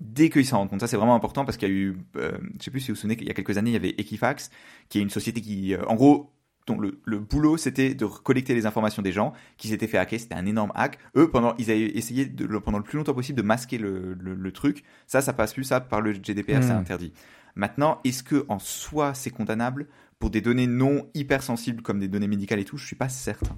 [0.00, 2.32] Dès qu'ils s'en rendent compte, ça c'est vraiment important parce qu'il y a eu, euh,
[2.58, 3.94] je sais plus si vous vous souvenez qu'il y a quelques années, il y avait
[3.98, 4.50] Equifax,
[4.88, 6.32] qui est une société qui, euh, en gros,
[6.66, 10.20] dont le, le boulot c'était de collecter les informations des gens qui s'étaient fait hacker,
[10.20, 10.98] c'était un énorme hack.
[11.16, 14.34] Eux, pendant, ils avaient essayé de, pendant le plus longtemps possible de masquer le, le,
[14.34, 14.84] le truc.
[15.06, 16.78] Ça, ça passe plus, ça par le GDPR, c'est Hmm.
[16.78, 17.12] interdit.
[17.54, 19.86] Maintenant, est-ce que en soi c'est condamnable
[20.18, 22.76] pour des données non hypersensibles comme des données médicales et tout?
[22.76, 23.56] Je suis pas certain.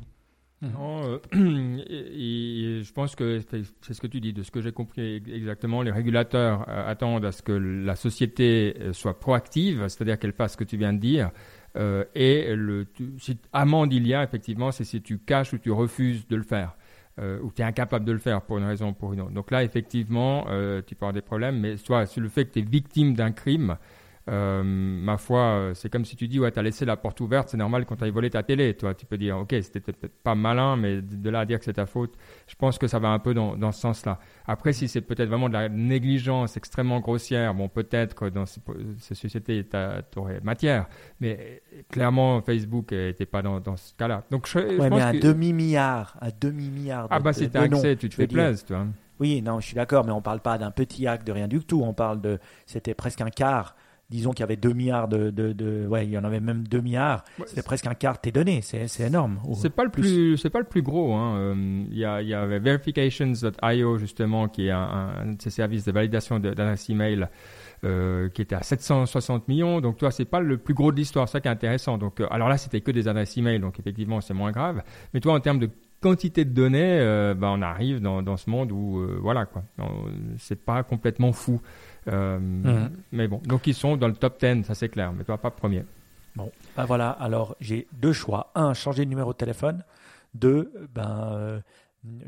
[0.62, 1.18] Non, euh,
[1.88, 3.40] et- et je pense que
[3.80, 4.32] c'est ce que tu dis.
[4.32, 8.76] De ce que j'ai compris exactement, les régulateurs euh, attendent à ce que la société
[8.80, 11.32] euh, soit proactive, c'est-à-dire qu'elle fasse ce que tu viens de dire.
[11.74, 15.58] Euh, et le, tu- si amende il y a, effectivement, c'est si tu caches ou
[15.58, 16.76] tu refuses de le faire.
[17.18, 19.32] Euh, ou tu es incapable de le faire pour une raison ou pour une autre.
[19.32, 22.52] Donc là, effectivement, euh, tu peux avoir des problèmes, mais soit sur le fait que
[22.54, 23.76] tu es victime d'un crime,
[24.28, 27.48] euh, ma foi, euh, c'est comme si tu dis, ouais, t'as laissé la porte ouverte,
[27.48, 28.94] c'est normal quand t'as volé ta télé, toi.
[28.94, 31.72] Tu peux dire, ok, c'était peut-être pas malin, mais de là à dire que c'est
[31.72, 32.14] ta faute,
[32.46, 34.18] je pense que ça va un peu dans, dans ce sens-là.
[34.46, 38.60] Après, si c'est peut-être vraiment de la négligence extrêmement grossière, bon, peut-être que dans ces,
[38.98, 39.66] ces sociétés,
[40.10, 40.86] t'aurais matière,
[41.20, 44.24] mais clairement, Facebook n'était pas dans, dans ce cas-là.
[44.30, 47.08] Donc, je, je Ouais, pense mais un que- demi-milliard, un demi-milliard.
[47.10, 48.86] Ah bah, si t'as accès, tu te fais plaisir, toi.
[49.20, 51.60] Oui, non, je suis d'accord, mais on parle pas d'un petit hack de rien du
[51.60, 51.82] tout.
[51.84, 53.76] On parle de, c'était presque un quart.
[54.12, 56.68] Disons qu'il y avait 2 milliards de, de, de- ouais, il y en avait même
[56.68, 57.24] 2 milliards.
[57.38, 58.60] Ouais, C'était presque un quart de tes données.
[58.62, 59.40] C'est, c'est énorme.
[59.54, 61.14] C'est pas le plus, c'est pas le plus gros.
[61.14, 61.36] hein.
[61.38, 65.84] Euh, Il y, a, il y avait verifications.io justement qui est un, de ces services
[65.84, 67.26] de validation d'adresse email
[67.84, 69.80] euh, qui était à 760 millions.
[69.80, 71.98] Donc toi, c'est pas le plus gros de l'histoire, c'est ça qui est intéressant.
[71.98, 74.82] Donc euh, alors là, c'était que des adresses email, donc effectivement, c'est moins grave.
[75.14, 75.70] Mais toi, en termes de
[76.00, 79.62] quantité de données, euh, bah, on arrive dans, dans ce monde où voilà quoi,
[80.38, 81.60] c'est pas complètement fou.
[82.08, 82.90] Euh, Mhm.
[83.12, 85.12] Mais bon, donc ils sont dans le top 10, ça c'est clair.
[85.12, 85.84] Mais toi, pas premier.
[86.34, 87.10] Bon, ben voilà.
[87.10, 88.50] Alors j'ai deux choix.
[88.54, 89.84] Un, changer de numéro de téléphone.
[90.34, 91.60] Deux, ben euh,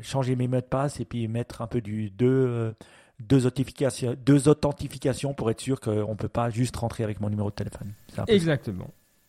[0.01, 2.71] changer mes mots de passe et puis mettre un peu du deux, euh,
[3.19, 7.29] deux authentifications, deux authentifications pour être sûr qu'on ne peut pas juste rentrer avec mon
[7.29, 7.93] numéro de téléphone.
[8.15, 8.25] Ça.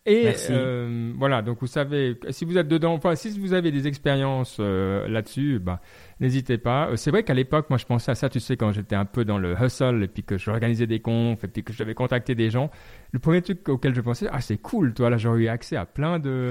[0.09, 3.89] Et euh, voilà, donc vous savez, si vous êtes dedans, enfin, si vous avez des
[3.89, 5.81] expériences euh, là-dessus, bah,
[6.21, 6.91] n'hésitez pas.
[6.91, 9.05] Euh, C'est vrai qu'à l'époque, moi, je pensais à ça, tu sais, quand j'étais un
[9.05, 12.37] peu dans le hustle et puis que j'organisais des confs et puis que j'avais contacté
[12.37, 12.71] des gens.
[13.17, 15.87] Le premier truc auquel je pensais, ah, c'est cool, toi, là, j'aurais eu accès à
[15.87, 16.51] plein de,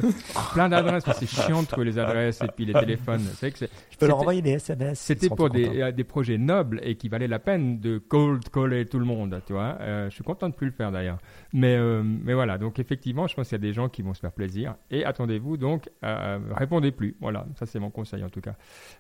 [0.54, 1.04] plein d'adresses.
[1.04, 3.22] parce que C'est chiant de trouver les adresses et puis les téléphones.
[3.36, 4.98] C'est que Je peux leur envoyer des SMS.
[5.00, 8.88] c'était pour des, euh, des projets nobles et qui valaient la peine de cold caller
[8.88, 9.78] tout le monde, tu vois.
[9.80, 11.20] Euh, je suis content de plus le faire d'ailleurs.
[11.54, 14.16] Mais, euh, mais voilà, donc effectivement, je pense qu'il y a des gens qui vont
[14.16, 14.74] se faire plaisir.
[14.90, 17.16] Et attendez-vous donc, euh, répondez plus.
[17.22, 18.56] Voilà, ça c'est mon conseil en tout cas.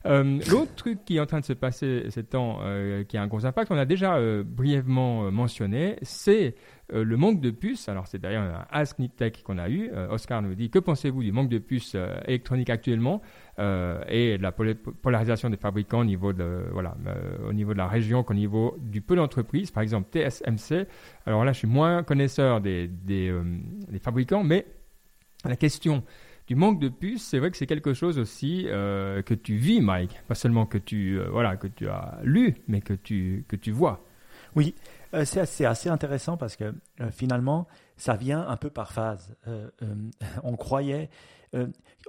[0.06, 2.60] L'autre truc qui est en train de se passer ces temps,
[3.08, 6.54] qui a un gros impact, on a déjà brièvement mentionné, c'est
[6.93, 7.89] euh, le manque de puces.
[7.89, 9.89] Alors c'est d'ailleurs un Ask Niptech qu'on a eu.
[9.91, 13.21] Euh, Oscar nous dit, que pensez-vous du manque de puces euh, électroniques actuellement
[13.58, 16.65] et de la pol- polarisation des fabricants au niveau de,
[17.74, 20.88] la région qu'au niveau du peu d'entreprises, par exemple TSMC.
[21.26, 22.89] Alors là, je suis moins connaisseur des,
[24.04, 24.65] fabricants, mais
[25.45, 26.04] la question
[26.48, 30.19] du manque de puces, c'est vrai que c'est quelque chose aussi que tu vis, Mike.
[30.28, 34.04] Pas seulement que tu, as lu, mais que tu vois.
[34.56, 34.74] Oui,
[35.15, 39.36] euh, c'est assez, intéressant parce que euh, finalement, ça vient un peu par phase.
[39.47, 39.69] Euh,
[40.43, 41.10] on croyait,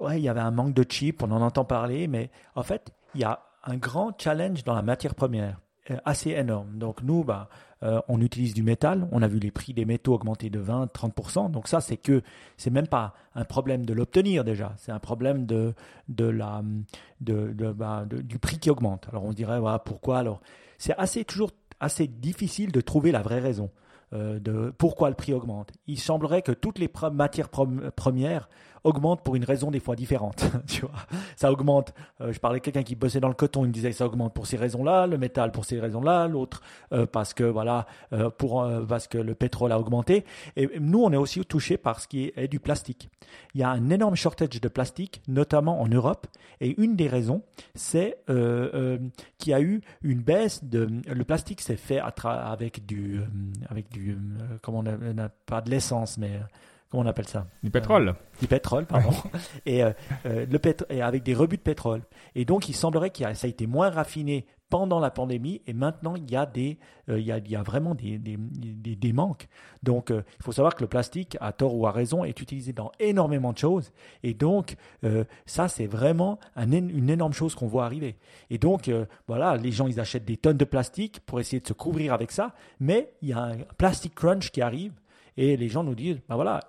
[0.01, 2.91] ouais, il y avait un manque de chips, on en entend parler, mais en fait,
[3.15, 5.61] il y a un grand challenge dans la matière première,
[6.05, 6.79] assez énorme.
[6.79, 7.49] Donc nous, bah,
[8.09, 11.69] on utilise du métal, on a vu les prix des métaux augmenter de 20-30%, donc
[11.69, 12.23] ça, c'est que
[12.57, 15.75] c'est même pas un problème de l'obtenir déjà, c'est un problème de,
[16.09, 19.07] bah, du prix qui augmente.
[19.11, 20.19] Alors on dirait, voilà, pourquoi?
[20.19, 20.41] Alors
[20.79, 23.71] C'est assez toujours assez difficile de trouver la vraie raison
[24.13, 25.73] euh, de pourquoi le prix augmente.
[25.87, 28.49] Il semblerait que toutes les matières premières
[28.87, 30.45] augmentent pour une raison des fois différente.
[30.67, 30.93] tu vois,
[31.37, 31.93] ça augmente.
[32.21, 34.07] euh, je parlais à quelqu'un qui bossait dans le coton, il me disait que ça
[34.07, 38.31] augmente pour ces raisons-là, le métal pour ces raisons-là, l'autre euh, parce que voilà, euh,
[38.89, 40.25] parce que le pétrole a augmenté.
[40.57, 43.09] Et nous, on est aussi touché par ce qui est, du plastique.
[43.55, 46.27] Il y a un énorme shortage de plastique, notamment en Europe,
[46.61, 47.43] et une des raisons,
[47.75, 53.21] c'est qu'il y a eu une baisse de le plastique s'est fait avec du
[53.69, 54.17] avec du
[54.63, 56.41] comment on a, on a- pas de l'essence mais
[56.91, 58.15] comment on appelle ça Du pétrole.
[58.41, 59.11] du pétrole pardon.
[59.67, 59.93] Et euh,
[60.27, 62.03] euh, le pétro- et avec des rebuts de pétrole.
[62.35, 66.17] Et donc il semblerait que ça a été moins raffiné pendant la pandémie et maintenant
[66.17, 68.97] il y a des euh, il y a, il y a vraiment des, des, des,
[68.97, 69.47] des manques.
[69.85, 72.73] Donc euh, il faut savoir que le plastique à tort ou à raison est utilisé
[72.73, 73.93] dans énormément de choses.
[74.25, 78.17] Et donc euh, ça c'est vraiment un une énorme chose qu'on voit arriver.
[78.51, 81.67] Et donc euh, voilà les gens ils achètent des tonnes de plastique pour essayer de
[81.69, 82.53] se couvrir avec ça.
[82.81, 84.93] Mais il y a un plastic crunch qui arrive
[85.37, 86.61] Et les gens nous disent, ben voilà,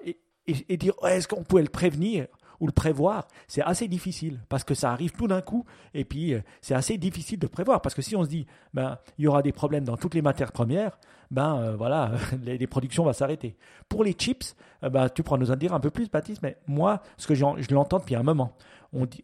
[0.48, 2.28] et, dire, oh, est-ce qu'on pouvait le prévenir
[2.60, 6.34] ou le prévoir, c'est assez difficile parce que ça arrive tout d'un coup et puis
[6.34, 9.28] euh, c'est assez difficile de prévoir parce que si on se dit ben il y
[9.28, 10.98] aura des problèmes dans toutes les matières premières,
[11.30, 13.58] ben euh, voilà les, productions vont s'arrêter.
[13.88, 16.58] Pour les chips, euh, ben, tu pourras nous en dire un peu plus Baptiste, mais
[16.66, 18.56] moi ce que je l'entends depuis un moment.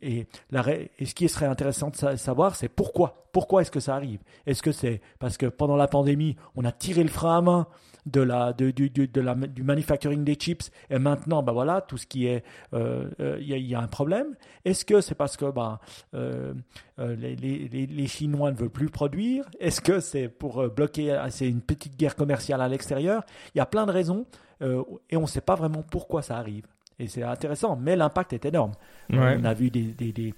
[0.02, 3.28] Et, la, et ce qui serait intéressant de sa- savoir, c'est pourquoi.
[3.32, 4.20] Pourquoi est-ce que ça arrive?
[4.46, 7.68] Est-ce que c'est parce que pendant la pandémie, on a tiré le frein à main?
[8.06, 11.82] De la, de, du, du- de la, du manufacturing des chips et maintenant, ben voilà,
[11.82, 14.36] tout ce qui est, euh, euh, il y, a- il y a un problème.
[14.66, 15.80] Est-ce que c'est parce que ben,
[16.14, 16.54] euh,
[17.00, 19.46] euh, les, les, les- Chinois ne veulent plus produire?
[19.60, 23.24] Est-ce que c'est pour euh, bloquer, c'est une petite guerre commerciale à l'extérieur?
[23.56, 24.26] Il y a plein de raisons
[24.62, 26.66] euh, et on ne sait pas vraiment pourquoi ça arrive.
[27.00, 28.74] Et c'est intéressant, mais l'impact est énorme.
[29.12, 29.38] Euh, Ouais.
[29.42, 30.34] On a vu des, des, des- des- euh,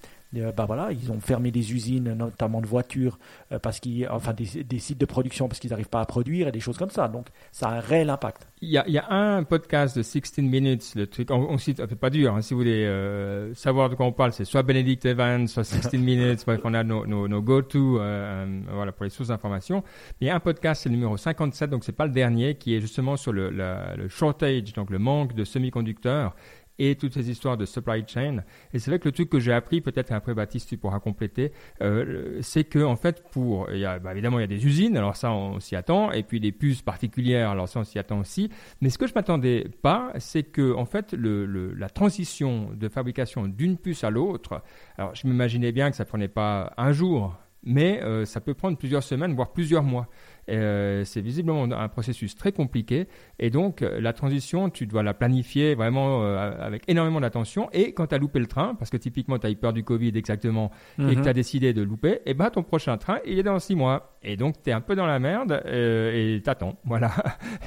[0.56, 3.18] bah voilà, ils ont fermé des usines, notamment de voitures,
[3.52, 6.48] euh, parce qu'ils, enfin des, des sites de production parce qu'ils n'arrivent pas à produire
[6.48, 7.08] et des choses comme ça.
[7.08, 8.48] Donc ça a un réel impact.
[8.62, 11.58] Il y, a, il y a un podcast de 16 minutes, le truc, on, on
[11.58, 14.46] cite, c'est pas dur, hein, si vous voulez euh, savoir de quoi on parle, c'est
[14.46, 18.02] soit Benedict Evans, soit 16 minutes, bref, on a nos, nos, nos go-to, euh,
[18.46, 19.84] euh, voilà, pour les sources d'information.
[20.22, 22.76] Il y a un podcast, c'est le numéro 57, donc c'est pas le dernier, qui
[22.76, 26.36] est justement sur le, la- le shortage, donc le manque de semi-conducteurs
[26.80, 28.44] et toutes ces histoires de supply chain.
[28.74, 31.52] Et c'est vrai que le truc que j'ai appris, peut-être après Baptiste, tu pourras compléter,
[31.82, 35.32] euh, c'est que en fait, pour, bah, évidemment, il y a des usines, alors ça,
[35.32, 38.50] on s'y attend, et puis des puces particulières, alors ça, on s'y attend aussi.
[38.82, 43.78] Mais ce que je m'attendais pas, c'est que en fait, la transition de fabrication d'une
[43.78, 44.62] puce à l'autre,
[44.98, 47.36] alors je m'imaginais bien que ça prenait pas un jour,
[47.66, 50.08] mais euh, ça peut prendre plusieurs semaines, voire plusieurs mois.
[50.50, 53.08] Euh, c'est visiblement un processus très compliqué
[53.40, 57.94] et donc euh, la transition, tu dois la planifier vraiment euh, avec énormément d'attention et
[57.94, 60.12] quand tu as loupé le train, parce que typiquement tu as eu peur du Covid
[60.16, 63.44] exactement et que tu as décidé de louper, et ben ton prochain train il est
[63.44, 66.78] dans six mois et donc tu es un peu dans la merde euh, et t'attends,
[66.86, 67.12] voilà.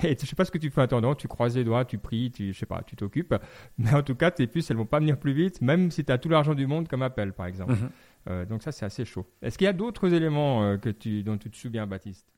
[0.04, 1.98] Et je sais pas ce que tu fais en attendant, tu croises les doigts, tu
[1.98, 3.34] pries, tu, je sais pas, tu t'occupes,
[3.78, 6.12] mais en tout cas tes puces elles vont pas venir plus vite, même si tu
[6.12, 7.72] as tout l'argent du monde comme Apple par exemple.
[7.72, 8.44] Mhm.
[8.44, 9.26] Donc ça c'est assez chaud.
[9.40, 12.28] Est-ce qu'il y a d'autres éléments que tu, dont tu te souviens Baptiste?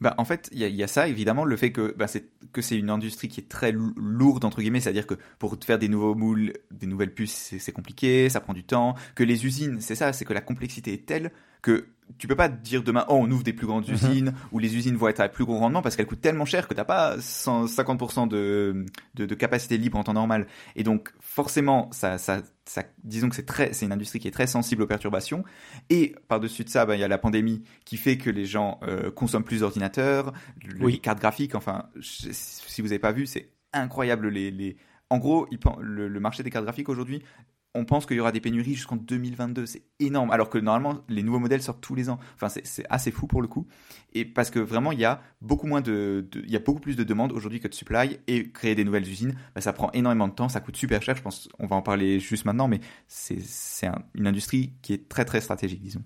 [0.00, 3.28] Bah, en fait, il y, a- ça, évidemment, le fait que bah, c'est une industrie
[3.28, 6.86] qui est très lou- lourde, entre guillemets, c'est-à-dire que pour faire des nouveaux moules, des
[6.86, 10.32] nouvelles puces, c'est compliqué, ça prend du temps, que les usines, c'est ça, c'est que
[10.32, 11.30] la complexité est telle
[11.64, 11.86] que
[12.18, 13.94] tu peux pas dire demain, oh, on ouvre des plus grandes Mhm.
[13.94, 16.68] usines, ou les usines vont être à plus gros rendement, parce qu'elles coûtent tellement cher
[16.68, 20.46] que t'as pas 150% de, de, de capacité libre en temps normal.
[20.76, 24.32] Et donc, forcément, ça, ça, ça, disons que c'est très, c'est une industrie qui est
[24.32, 25.44] très sensible aux perturbations.
[25.88, 28.78] Et par-dessus de ça, bah, il y a la pandémie qui fait que les gens
[28.82, 30.92] euh, consomment plus d'ordinateurs, le- Oui.
[30.92, 31.54] les cartes graphiques.
[31.54, 34.28] Enfin, je- si vous avez pas vu, c'est incroyable.
[34.28, 34.76] Les, les...
[35.10, 35.46] En gros,
[35.80, 37.22] le marché des cartes graphiques aujourd'hui,
[37.74, 39.66] on pense qu'il y aura des pénuries jusqu'en 2022.
[39.66, 40.30] C'est énorme.
[40.30, 42.18] Alors que normalement, les nouveaux modèles sortent tous les ans.
[42.36, 43.66] Enfin, c'est- assez fou pour le coup.
[44.14, 46.96] Et parce que vraiment, il y a beaucoup moins de, il y a beaucoup plus
[46.96, 48.18] de demandes aujourd'hui que de supply.
[48.28, 50.48] Et créer des nouvelles usines, bah, ça prend énormément de temps.
[50.48, 51.16] Ça coûte super cher.
[51.16, 55.08] Je pense, on va en parler juste maintenant, mais c'est un- une industrie qui est
[55.08, 56.02] très très stratégique, disons.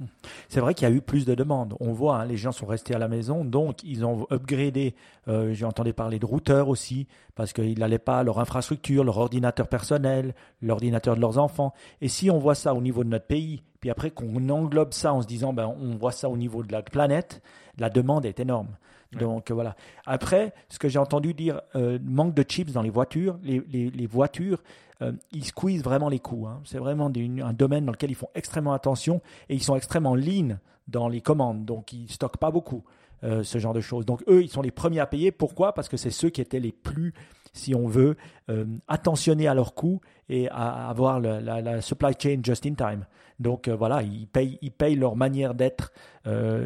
[0.49, 1.75] C'est vrai qu'il y a eu plus de demandes.
[1.81, 4.95] On voit, hein, les gens sont restés à la maison, donc ils ont upgradé.
[5.29, 9.69] euh, J'ai entendu parler de routeurs aussi, parce qu'ils n'allaient pas leur infrastructure, leur ordinateur
[9.69, 11.75] personnel, l'ordinateur de leurs enfants.
[12.01, 15.13] Et si on voit ça au niveau de notre pays, puis après qu'on englobe ça
[15.13, 17.43] en se disant, ben, on voit ça au niveau de la planète,
[17.79, 18.69] la demande est énorme.
[19.15, 19.21] Ouais.
[19.21, 19.75] Donc euh, voilà.
[20.07, 23.39] Après, ce que j'ai entendu dire, euh, manque de chips dans les voitures.
[23.43, 24.63] Les, les- les voitures,
[25.01, 26.47] euh, ils squeezent vraiment les coûts.
[26.47, 26.61] hein.
[26.65, 30.15] C'est vraiment des- un domaine dans lequel ils font extrêmement attention et ils sont extrêmement
[30.15, 31.65] lean dans les commandes.
[31.65, 32.85] Donc ils stockent pas beaucoup
[33.25, 34.05] euh, ce genre de choses.
[34.07, 35.33] Donc eux, ils sont les premiers à payer.
[35.33, 35.73] Pourquoi?
[35.73, 37.15] Parce que c'est ceux qui étaient les plus,
[37.53, 38.17] si on veut,
[38.51, 42.75] euh, attentionnés à leurs coûts et à avoir le- la, la supply chain just in
[42.75, 43.07] time.
[43.41, 45.93] Donc euh, voilà, ils payent, ils payent leur manière d'être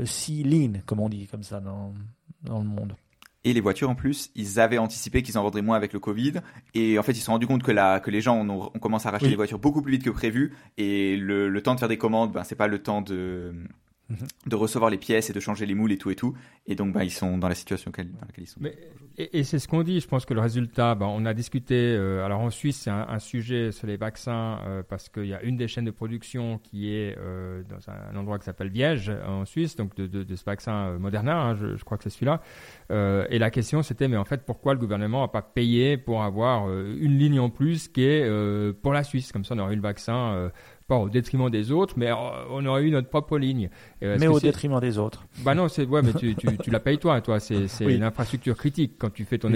[0.05, 1.93] si lean, comme on dit comme ça dans,
[2.45, 2.95] dans le monde.
[3.45, 6.35] Et les voitures, en plus, ils avaient anticipé qu'ils en vendraient moins avec le Covid.
[6.75, 8.71] Et en fait, ils se sont rendus compte que, la, que les gens on, ont-
[8.73, 9.31] on commence à racheter Oui.
[9.31, 10.55] les voitures beaucoup plus vite que prévu.
[10.79, 13.53] Et le, le temps de faire des commandes, ben, c'est pas le temps de,
[14.11, 14.19] Mhm.
[14.47, 16.35] de recevoir les pièces et de changer les moules et tout et tout.
[16.67, 18.61] Et donc, ben, ils sont dans la situation dans laquelle ils sont.
[18.61, 18.77] Mais,
[19.19, 20.01] et, et c'est ce qu'on dit.
[20.01, 21.75] Je pense que le résultat, ben, on a discuté.
[21.75, 25.35] euh, alors en Suisse, c'est un, un sujet sur les vaccins euh, parce qu'il y
[25.35, 29.11] a une des chaînes de production qui est euh, dans un, endroit qui s'appelle Viège
[29.27, 31.41] en Suisse, donc de, de, de ce vaccin euh, Moderna.
[31.41, 32.41] hein, je, je crois que c'est celui-là.
[32.91, 36.23] Euh, et la question, c'était, mais en fait, pourquoi le gouvernement n'a pas payé pour
[36.23, 39.33] avoir euh, une ligne en plus qui est euh, pour la Suisse?
[39.33, 40.51] Comme ça, on aurait eu le vaccin.
[40.87, 42.15] Pas au détriment des autres, mais euh,
[42.51, 43.71] on aurait eu notre propre ligne.
[44.01, 45.25] Mais au détriment des autres.
[45.45, 47.41] bah non, c'est ouais, mais tu, tu, tu la payes toi, toi.
[47.41, 47.97] C'est c'est Oui.
[47.97, 49.51] une infrastructure critique Quand tu fais ton,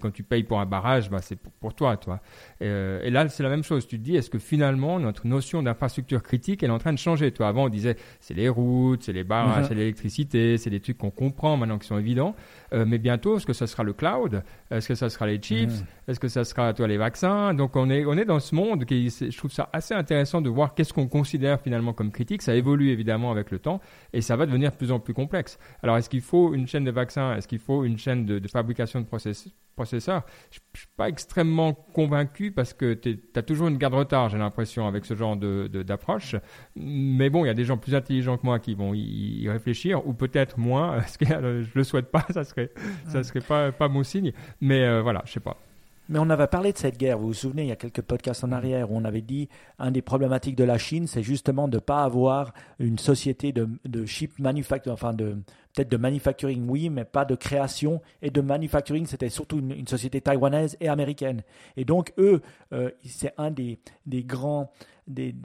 [0.00, 2.20] quand tu payes pour un barrage, bah, c'est pour, toi, toi.
[2.62, 3.86] Euh, et, là, c'est la même chose.
[3.86, 6.98] Tu te dis, est-ce que finalement notre notion d'infrastructure critique, elle est en train de
[6.98, 7.30] changer?
[7.32, 9.68] Toi, avant, on disait, c'est les routes, c'est les barrages, mhm.
[9.68, 12.34] c'est l'électricité, c'est des trucs qu'on comprend maintenant qui sont évidents.
[12.72, 14.42] Euh, mais bientôt, est-ce que ça sera le cloud?
[14.70, 15.80] Est-ce que ça sera les chips?
[15.80, 15.86] Mhm.
[16.08, 17.54] Est-ce que ça sera toi les vaccins?
[17.54, 20.50] Donc, on est on est dans ce monde qui, je trouve ça assez intéressant de
[20.50, 22.42] voir qu'est-ce qu'on considère finalement comme critique.
[22.42, 23.80] Ça évolue évidemment avec le temps
[24.12, 25.58] et ça va devenir de plus en plus complexe.
[25.82, 27.34] Alors, est-ce qu'il faut une chaîne de vaccins?
[27.34, 29.06] Est-ce qu'il faut une chaîne de, fabrication de
[29.78, 34.28] processeurs Je ne suis pas extrêmement convaincu parce que tu as toujours une garde retard,
[34.28, 36.32] j'ai l'impression, avec ce genre d'approche.
[36.32, 36.40] De,
[36.76, 40.06] Mais bon, il y a des gens plus intelligents que moi qui vont y, réfléchir,
[40.06, 40.98] ou peut-être moins.
[41.20, 42.70] je ne le souhaite pas, ça serait,
[43.06, 44.32] ça serait pas, pas mon signe.
[44.60, 45.56] Mais euh, voilà, je sais pas.
[46.08, 48.42] Mais on avait parlé de cette guerre, vous vous souvenez, il y a quelques podcasts
[48.44, 51.76] en arrière, où on avait dit un des problématiques de la Chine, c'est justement de
[51.76, 55.36] ne pas avoir une société de, de chip manufacturing, enfin de
[55.78, 58.00] peut-être de manufacturing, oui, mais pas de création.
[58.22, 61.42] Et de manufacturing, c'était surtout une, société taïwanaise et américaine.
[61.76, 62.42] Et donc, eux,
[62.72, 64.72] euh, c'est un des, des grands,
[65.06, 65.36] des,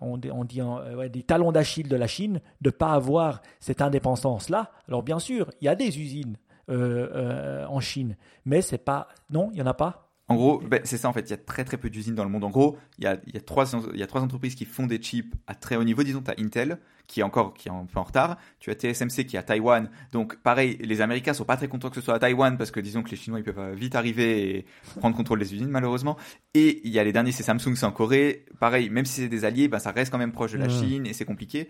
[0.00, 4.70] on, dit euh, des talons d'Achille de la Chine, de ne pas avoir cette indépendance-là.
[4.88, 6.36] Alors, bien sûr, il y a des usines.
[6.70, 10.11] Euh, en Chine, mais c'est pas non, il y en a pas.
[10.32, 12.24] En gros, ben, c'est ça en fait, il y a très très peu d'usines dans
[12.24, 12.44] le monde.
[12.44, 14.64] En gros, il y a, il y, a trois, il y a trois entreprises qui
[14.64, 16.02] font des chips à très haut niveau.
[16.02, 18.38] Disons, tu as Intel, qui est encore qui est un peu en retard.
[18.58, 19.90] Tu as TSMC qui est à Taïwan.
[20.10, 22.80] Donc pareil, les Américains sont pas très contents que ce soit à Taïwan parce que
[22.80, 24.66] disons que les Chinois ils peuvent vite arriver et
[25.00, 26.16] prendre contrôle des usines malheureusement.
[26.54, 28.46] Et il y a les derniers, c'est Samsung, c'est en Corée.
[28.58, 31.06] Pareil, même si c'est des alliés, ben, ça reste quand même proche de la Chine
[31.06, 31.68] et c'est compliqué.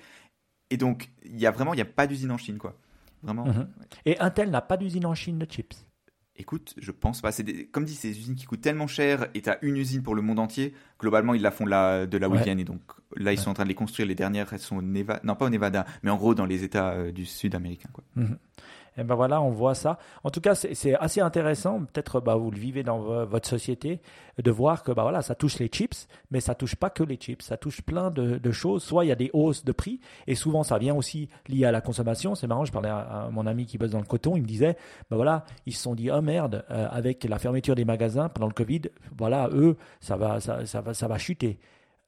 [0.70, 2.76] Et donc il y a vraiment, il n'y a pas d'usine en Chine quoi.
[3.24, 3.46] Vraiment.
[3.46, 3.68] Mhm.
[4.06, 5.84] Et Intel n'a pas d'usine en Chine de chips.
[6.36, 7.30] Écoute, je pense pas.
[7.30, 10.14] C'est comme dit, c'est des usines qui coûtent tellement cher et as une usine pour
[10.14, 10.72] le monde entier.
[10.98, 12.80] Globalement, ils la font là, de là où ils viennent et donc
[13.16, 14.08] là, ils sont en train de les construire.
[14.08, 16.64] Les dernières, elles sont au Nevada, non pas au Nevada, mais en gros dans les
[16.64, 17.90] États euh, du Sud américain.
[17.92, 18.04] Quoi.
[18.98, 19.98] Et ben voilà, on voit ça.
[20.22, 21.80] En tout cas, c'est assez intéressant.
[21.80, 24.00] Peut-être bah, vous le vivez dans votre société
[24.42, 27.16] de voir que bah voilà, ça touche les chips, mais ça touche pas que les
[27.16, 27.42] chips.
[27.42, 28.82] Ça touche plein de, choses.
[28.82, 31.72] Soit il y a des hausses de prix, et souvent ça vient aussi lié à
[31.72, 32.34] la consommation.
[32.34, 32.64] C'est marrant.
[32.64, 34.36] Je parlais à, mon ami qui bosse dans le coton.
[34.36, 34.76] Il me disait,
[35.10, 38.48] bah voilà, ils se sont dit oh merde, euh, avec la fermeture des magasins pendant
[38.48, 38.82] le Covid,
[39.16, 41.58] voilà, eux, ça va, ça, ça va, ça va chuter.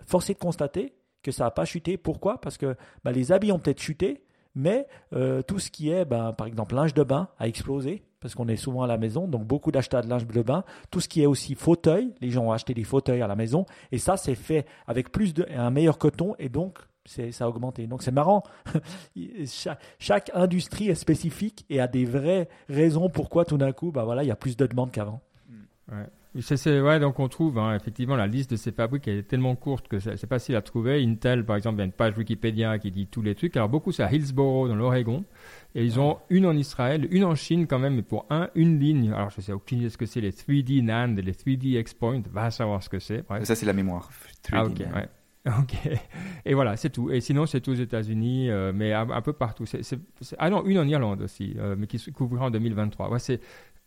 [0.05, 1.97] Force est de constater que ça n'a pas chuté.
[1.97, 2.41] Pourquoi?
[2.41, 4.23] Parce que bah, les habits ont peut-être chuté,
[4.55, 8.35] mais euh, tout ce qui est, ben, par exemple, linge de bain a explosé parce
[8.35, 10.65] qu'on est souvent à la maison, donc beaucoup d'achats de linge de bain.
[10.91, 13.67] Tout ce qui est aussi fauteuil, les gens ont acheté des fauteuils à la maison
[13.93, 17.87] et ça c'est fait avec plus de un meilleur coton et donc ça a augmenté.
[17.87, 18.43] Donc c'est marrant.
[19.99, 24.23] chaque, industrie est spécifique et a des vraies raisons pourquoi tout d'un coup, bah voilà,
[24.23, 25.21] il y a plus de demandes qu'avant.
[26.41, 29.87] C'est, ouais, donc on trouve hein, effectivement la liste de ces fabriques est tellement courte
[29.87, 31.05] que c'est, facile à trouver.
[31.05, 33.57] Intel, par exemple, il y a une page Wikipédia qui dit tous les trucs.
[33.57, 35.25] Alors beaucoup, c'est à Hillsboro, dans l'Oregon.
[35.77, 38.81] Et ils ont une en Israël, une en Chine quand même, mais pour un, une
[38.81, 39.13] ligne.
[39.13, 42.51] Alors je sais aucune idée ce que c'est, les 3D NAND, les 3D X-Point, va
[42.51, 43.25] savoir ce que c'est.
[43.45, 44.11] Ça, c'est la mémoire.
[44.53, 45.09] ah, ok, ouais.
[45.61, 45.75] Ok.
[46.47, 47.11] Et voilà, c'est tout.
[47.11, 49.65] Et sinon, c'est aux États-Unis, euh, mais un, peu partout.
[50.39, 53.11] ah non, une en Irlande aussi, euh, mais qui se couvrira en 2023.
[53.11, 53.41] Ouais, c'est,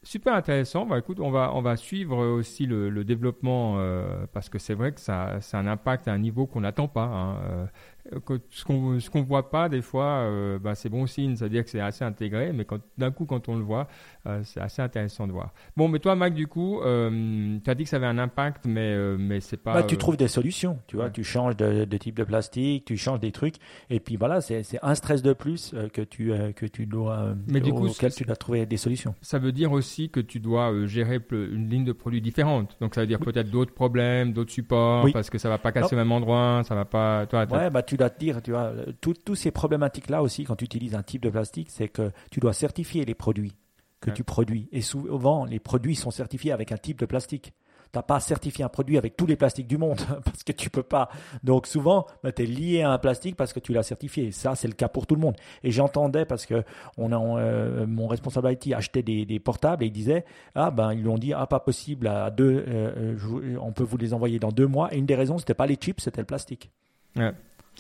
[0.08, 0.86] Super intéressant.
[0.86, 4.94] Bah, écoute, on va, on va suivre aussi le, développement euh, parce que c'est vrai
[4.94, 7.04] que ça, ça a un impact à un niveau qu'on n'attend pas.
[7.04, 7.68] Hein.
[8.14, 11.64] Euh, ce qu'on ce qu'on voit pas des fois, euh, bah, c'est bon signe, c'est-à-dire
[11.64, 12.66] que c'est assez intégré, mais
[12.98, 13.88] d'un coup quand on le voit,
[14.26, 15.54] euh, c'est assez intéressant de voir.
[15.76, 18.66] Bon, mais toi, Mac, du coup, euh, tu as dit que ça avait un impact,
[18.66, 19.74] mais mais c'est pas.
[19.74, 23.20] Bah, tu trouves des solutions, tu vois, tu changes de, type de plastique, tu changes
[23.20, 23.56] des trucs,
[23.90, 27.74] et puis voilà, c'est un stress de plus que tu que tu dois mais du
[27.74, 29.16] coup, auquel tu dois trouver des solutions.
[29.22, 33.02] Ça veut dire aussi que tu dois gérer une ligne de produits différente, donc ça
[33.02, 36.12] veut dire peut-être d'autres problèmes, d'autres supports, parce que ça va pas casser au même
[36.12, 37.26] endroit, ça va pas.
[37.26, 40.66] Toi, ouais, bah tu dois te dire, tu vois, toutes ces problématiques-là aussi, quand tu
[40.66, 43.54] utilises un type de plastique, c'est que tu dois certifier les produits
[44.02, 44.70] que tu produis.
[44.72, 47.54] Et souvent, les produits sont certifiés avec un type de plastique.
[47.94, 50.70] Tu n'as pas certifié un produit avec tous les plastiques du monde parce que tu
[50.70, 51.10] peux pas.
[51.44, 54.32] Donc souvent, bah, tu es lié à un plastique parce que tu l'as certifié.
[54.34, 55.38] Ça, c'est le cas pour tout le monde.
[55.64, 56.64] Et j'entendais parce que
[56.98, 60.92] on a, euh, mon responsable IT achetait des, des, portables et il disait ah ben
[60.92, 64.14] ils lui ont dit ah pas possible à deux, euh, euh, on peut vous les
[64.14, 64.94] envoyer dans deux mois.
[64.94, 66.70] Et une des raisons c'était pas les chips, c'était le plastique.
[67.16, 67.32] Ouais.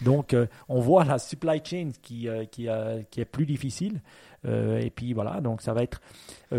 [0.03, 4.01] Donc, euh, on voit la supply chain qui, euh, qui, euh, qui, est plus difficile.
[4.45, 5.99] et puis voilà, donc ça va être,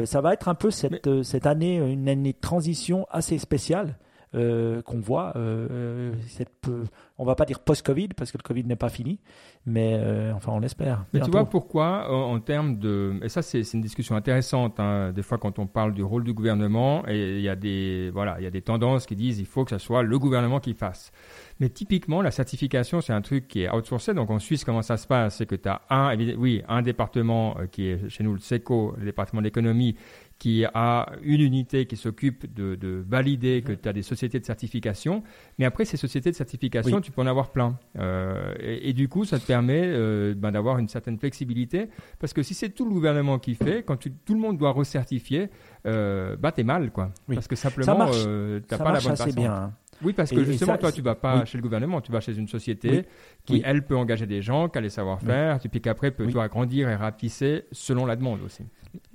[0.05, 3.97] ça va être un peu cette, cette année, une année de transition assez spéciale
[4.33, 5.35] qu'on voit.
[6.27, 6.69] Cette,
[7.19, 9.19] on va pas dire post-Covid parce que le Covid n'est pas fini,
[9.67, 11.05] mais euh, enfin on l'espère.
[11.13, 13.19] Mais tu vois pourquoi, en, en termes de.
[13.23, 16.33] Et ça, c'est une discussion intéressante, hein, des fois, quand on parle du rôle du
[16.33, 19.47] gouvernement, et il y, a des, voilà, il y a des tendances qui disent il
[19.47, 21.11] faut que ce soit le gouvernement qui fasse.
[21.61, 24.15] Mais typiquement, la certification, c'est un truc qui est outsourcé.
[24.15, 25.39] Donc en Suisse, comment ça se passe?
[25.39, 28.95] C'est que tu as un, oui, un département euh, qui est chez nous le SECO,
[28.97, 29.97] le département de l'économie,
[30.39, 34.45] qui a une unité qui s'occupe de, de valider que tu as des sociétés de
[34.45, 35.23] certification.
[35.59, 37.03] Mais après, ces sociétés de certification, Oui.
[37.03, 37.77] tu peux en avoir plein.
[37.99, 41.89] Euh, et, et du coup, ça te permet euh, ben, d'avoir une certaine flexibilité.
[42.21, 44.71] Parce que si c'est tout le gouvernement qui fait, quand tu- tout le monde doit
[44.71, 45.49] recertifier,
[45.87, 47.11] euh, bah, t'es mal, quoi.
[47.29, 47.35] Oui.
[47.35, 49.41] Parce que simplement, euh, t'as pas la bonne assez façon.
[49.41, 49.53] bien.
[49.53, 49.73] hein.
[50.01, 51.47] Oui, parce que Et- et justement, ça, toi, tu vas pas oui.
[51.47, 53.03] chez le gouvernement, tu vas chez une société Oui.
[53.45, 53.63] qui, Oui.
[53.65, 56.33] elle, peut engager des gens, qui a les savoir-faire, et puis qu'après peut Oui.
[56.33, 58.63] toi agrandir et rapetisser selon la demande aussi.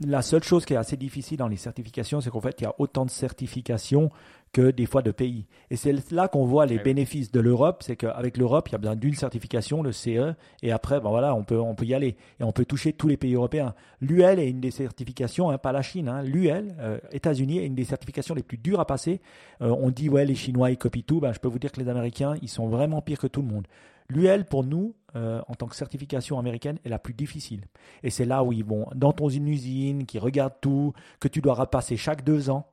[0.05, 2.67] La seule chose qui est assez difficile dans les certifications, c'est qu'en fait, il y
[2.67, 4.09] a autant de certifications
[4.51, 5.45] que des fois de pays.
[5.71, 6.83] Et c'est là qu'on voit les Ouais.
[6.83, 10.71] bénéfices de l'Europe, c'est qu'avec l'Europe, il y a besoin d'une certification, le CE, et
[10.71, 12.15] après, ben voilà, on peut, on peut y aller.
[12.39, 13.73] Et on peut toucher tous les pays européens.
[13.99, 17.73] L'UL est une des certifications, hein, pas la Chine, hein, l'UL, euh, États-Unis, est une
[17.75, 19.21] des certifications les plus dures à passer.
[19.61, 21.19] Euh, on dit, ouais, les Chinois, ils copient tout.
[21.19, 23.47] Ben, je peux vous dire que les Américains, ils sont vraiment pires que tout le
[23.47, 23.65] monde.
[24.13, 27.65] L'UL, pour nous, euh, en tant que certification américaine, est la plus difficile.
[28.03, 31.55] Et c'est là où ils vont, dans ton usine, qui regarde tout, que tu dois
[31.55, 32.67] repasser chaque deux ans.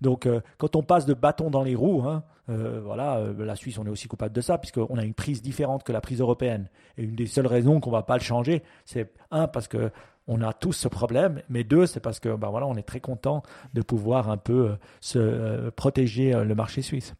[0.00, 3.78] Donc, euh, quand on passe de bâton dans les roues, hein, euh, voilà, la Suisse,
[3.78, 6.68] on est aussi coupable de ça, puisqu'on a une prise différente que la prise européenne.
[6.96, 9.90] Et une des seules raisons qu'on va pas le changer, c'est un, parce que
[10.28, 12.98] on a tous ce problème, mais deux, c'est parce que, ben voilà, on est très
[12.98, 13.42] content
[13.74, 17.14] de pouvoir un peu se protéger le marché suisse.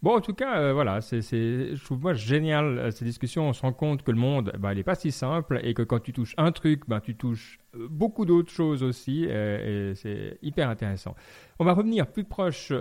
[0.00, 3.48] Bon, en tout cas, euh, voilà, c'est, je trouve moi génial euh, ces discussions.
[3.48, 5.82] On se rend compte que le monde, bah, il n'est pas si simple et que
[5.82, 9.94] quand tu touches un truc, bah, tu touches euh, beaucoup d'autres choses aussi euh, et
[9.96, 11.16] c'est hyper intéressant.
[11.58, 12.72] On va revenir plus proche,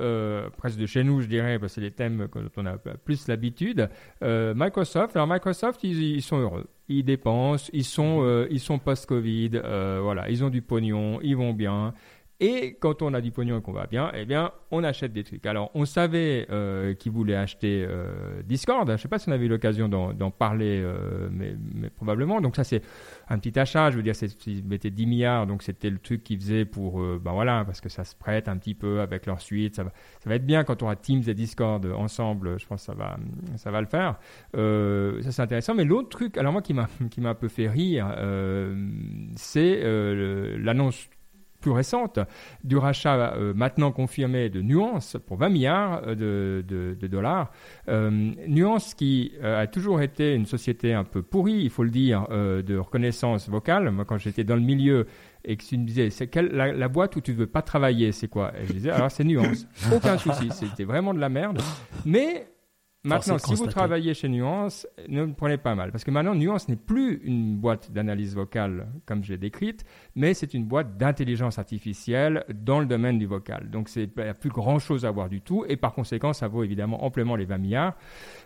[0.57, 3.27] presque de chez nous, je dirais, parce que c'est des thèmes dont on a plus
[3.27, 3.89] l'habitude.
[4.21, 6.67] Microsoft, alors Microsoft, ils, ils sont heureux.
[6.87, 9.61] Ils dépensent, ils sont, euh, ils sont post-Covid,
[9.99, 11.95] voilà, ils ont du pognon, ils vont bien.
[12.39, 15.23] Et quand on a du pognon et qu'on va bien, eh bien, on achète des
[15.23, 15.45] trucs.
[15.47, 18.87] Alors, on savait euh, qu'ils voulaient acheter euh, Discord.
[18.87, 22.39] Je ne sais pas si on avait eu l'occasion d'en, parler, euh, mais, mais probablement.
[22.39, 22.83] Donc ça, c'est
[23.27, 23.89] un petit achat.
[23.89, 24.13] Je veux dire,
[24.45, 27.81] ils mettaient 10 milliards, donc c'était le truc qu'ils faisaient pour, euh, ben voilà, parce
[27.81, 29.75] que ça se prête un petit peu avec leur suite.
[29.75, 29.91] Ça va,
[30.23, 32.59] ça va être bien quand on aura Teams et Discord ensemble.
[32.59, 33.17] Je pense que ça va,
[33.55, 34.19] ça va le faire.
[34.55, 35.73] Euh, ça, c'est intéressant.
[35.73, 36.87] Mais l'autre truc, alors moi, qui m'a,
[37.23, 38.75] un peu fait rire, euh,
[39.35, 39.81] c'est
[40.59, 41.09] l'annonce
[41.67, 42.19] plus récente
[42.63, 47.51] du rachat euh, maintenant confirmé de Nuance pour 20 milliards euh, de, de- de dollars.
[47.89, 48.09] Euh,
[48.47, 52.77] Nuance qui a toujours été une société un peu pourrie, il faut le dire, de
[52.77, 53.91] reconnaissance vocale.
[53.91, 55.07] Moi, quand j'étais dans le milieu
[55.43, 58.11] et que tu me disais, c'est quelle la, la boîte où tu veux pas travailler,
[58.11, 58.53] c'est quoi?
[58.61, 59.67] Et je disais, alors c'est Nuance.
[59.95, 61.59] Aucun souci, c'était vraiment de la merde.
[62.05, 62.47] Mais
[63.07, 65.91] Maintenant, si vous travaillez chez Nuance, ne le prenez pas mal.
[65.91, 69.85] Parce que maintenant, Nuance n'est plus une boîte d'analyse vocale comme je l'ai décrite,
[70.15, 73.69] mais c'est une boîte d'intelligence artificielle dans le domaine du vocal.
[73.69, 75.65] Donc, c'est- il n'y a plus grand chose à voir du tout.
[75.67, 77.95] Et par conséquent, ça vaut évidemment amplement les 20 milliards.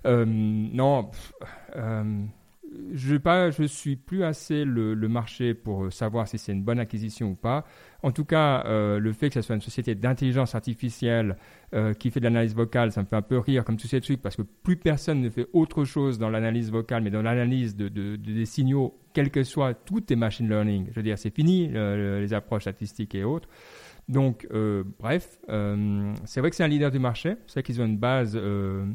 [0.06, 1.34] Euh, non, pff,
[1.76, 2.24] euh,
[2.94, 7.32] je ne suis plus assez le, le marché pour savoir si c'est une bonne acquisition
[7.32, 7.66] ou pas.
[8.04, 11.38] En tout cas, euh, le fait que ce soit une société d'intelligence artificielle
[11.74, 14.02] euh, qui fait de l'analyse vocale, ça me fait un peu rire comme tous ces
[14.02, 17.76] trucs parce que plus personne ne fait autre chose dans l'analyse vocale, mais dans l'analyse
[17.76, 20.88] de, de- de- des signaux, quel que soit, tout est machine learning.
[20.92, 23.48] Je veux dire, c'est fini euh, le- les approches statistiques et autres.
[24.10, 27.36] Donc, euh, bref, euh, c'est vrai que c'est un leader du marché.
[27.48, 28.86] C'est vrai qu'ils ont une base euh,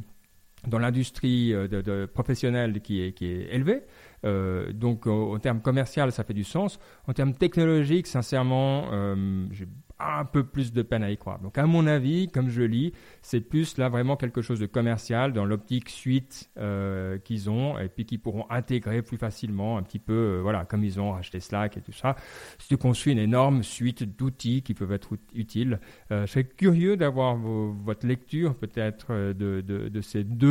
[0.67, 3.83] dans l'industrie euh, de, de professionnelle qui est, qui est élevée.
[4.25, 6.79] Euh, donc, au, au terme commercial, ça fait du sens.
[7.07, 9.67] En termes technologiques, sincèrement, euh, j'ai
[9.99, 11.39] un peu plus de peine à y croire.
[11.39, 12.93] Donc, à mon avis, comme je lis,
[13.23, 17.89] c'est plus là vraiment quelque chose de commercial dans l'optique suite euh, qu'ils ont et
[17.89, 21.41] puis qu'ils pourront intégrer plus facilement un petit peu, euh, voilà, comme ils ont racheté
[21.41, 22.17] Slack et tout ça.
[22.59, 25.81] Si tu une énorme suite d'outils qui peuvent être ut- utiles,
[26.13, 30.47] euh, je serais curieux d'avoir votre lecture peut-être euh, de, de, ces deux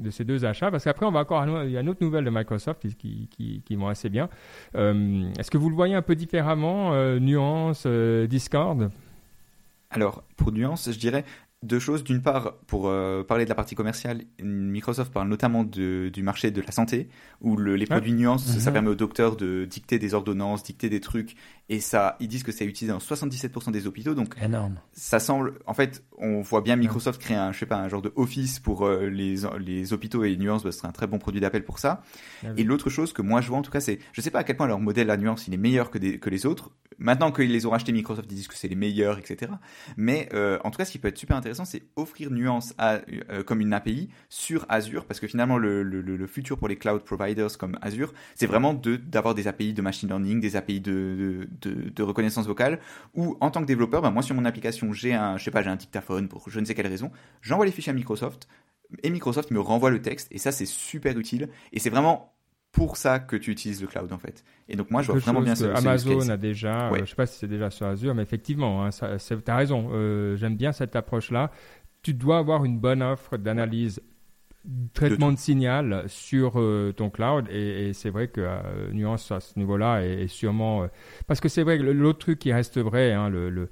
[0.00, 2.24] de ces deux achats parce qu'après on va encore il y a une autre nouvelle
[2.24, 4.28] de Microsoft qui, qui, qui, vont assez bien.
[4.74, 7.86] Est-ce que vous le voyez un peu différemment, nuance,
[8.28, 8.90] Discord.
[9.90, 11.24] Alors, pour nuance, je dirais
[11.62, 12.02] deux choses.
[12.04, 16.50] D'une part, pour euh, parler de la partie commerciale, Microsoft parle notamment de- du marché
[16.50, 17.08] de la santé,
[17.42, 17.94] où le- les Ah.
[17.96, 18.72] produits nuance, ça Mhm.
[18.74, 21.36] permet aux docteurs de dicter des ordonnances, dicter des trucs,
[21.68, 24.76] et ça, ils disent que c'est utilisé dans 77% des hôpitaux, donc Énorme.
[24.92, 28.02] ça semble, en fait, on voit bien Microsoft créer un, je sais pas, un genre
[28.02, 31.18] de office pour euh, les, les hôpitaux et Nuance, bah, ce serait un très bon
[31.18, 32.02] produit d'appel pour ça.
[32.56, 34.44] Et l'autre chose que moi je vois en tout cas, c'est, je sais pas à
[34.44, 36.70] quel point leur modèle à Nuance il est meilleur que, des- que les autres.
[36.98, 39.52] Maintenant qu'ils les ont rachetés, Microsoft ils disent que c'est les meilleurs, etc.
[39.96, 43.00] Mais euh, en tout cas, ce qui peut être super intéressant c'est offrir Nuance à,
[43.30, 47.02] euh, comme une API sur Azure, parce que finalement, le, le, futur pour les cloud
[47.02, 51.90] providers comme Azure, c'est vraiment d'avoir des API de machine learning, des API de, de,
[51.90, 52.78] de, reconnaissance vocale,
[53.14, 55.62] où en tant que développeur, bah, moi sur mon application, j'ai un, je sais pas,
[55.62, 58.48] j'ai un dictaphone pour je ne sais quelle raison, j'envoie les fichiers à Microsoft,
[59.02, 62.32] et Microsoft me renvoie le texte, et ça c'est super utile, et c'est vraiment
[62.72, 64.44] pour ça que tu utilises le cloud en fait.
[64.68, 67.26] Et donc moi je vois vraiment bien ce Amazon a déjà, euh, je sais pas
[67.26, 69.90] si c'est déjà sur Azure, mais effectivement, hein, tu as raison.
[69.92, 71.50] Euh, j'aime bien cette approche-là.
[72.02, 74.00] Tu dois avoir une bonne offre d'analyse,
[74.94, 78.46] traitement de, signal sur euh, ton cloud, et, c'est vrai que
[78.92, 80.86] nuance à ce niveau-là est, sûrement
[81.26, 83.68] parce que c'est vrai que l'autre truc qui reste vrai, hein, le le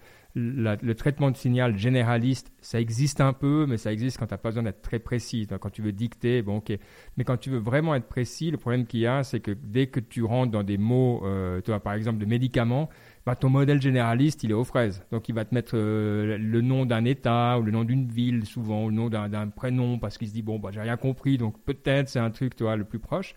[0.94, 4.50] traitement de signal généraliste, ça existe un peu, mais ça existe quand tu n'as pas
[4.50, 5.46] besoin d'être très précis.
[5.60, 6.72] quand tu veux dicter, bon ok.
[7.16, 9.86] Mais quand tu veux vraiment être précis, le problème qu'il y a, c'est que dès
[9.86, 12.88] que tu rentres dans des mots, euh, toi, par exemple de médicaments,
[13.26, 15.04] bah, ton modèle généraliste, il est aux fraises.
[15.12, 18.46] Donc il va te mettre euh, le nom d'un État ou le nom d'une ville,
[18.46, 21.36] souvent, ou le nom d'un prénom, parce qu'il se dit, bon, bah, j'ai rien compris,
[21.36, 23.34] donc peut-être c'est un truc, toi, le plus proche.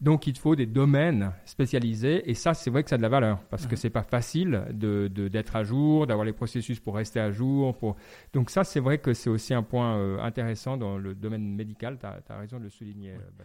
[0.00, 3.02] Donc il te faut des domaines spécialisés et ça c'est vrai que ça a de
[3.02, 6.96] la valeur parce que c'est pas facile de, d'être à jour, d'avoir les processus pour
[6.96, 7.76] rester à jour.
[7.76, 7.96] Pour...
[8.32, 11.98] Donc ça c'est vrai que c'est aussi un point euh, intéressant dans le domaine médical,
[11.98, 13.10] tu as, raison de le souligner.
[13.10, 13.44] Euh,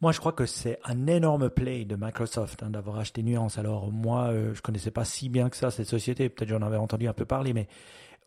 [0.00, 3.58] moi, je crois que c'est un énorme play de Microsoft hein, d'avoir acheté Nuance.
[3.58, 6.28] Alors moi, je euh, je connaissais pas si bien que ça cette société.
[6.28, 7.68] Peut-être j'en avais entendu un peu parler, mais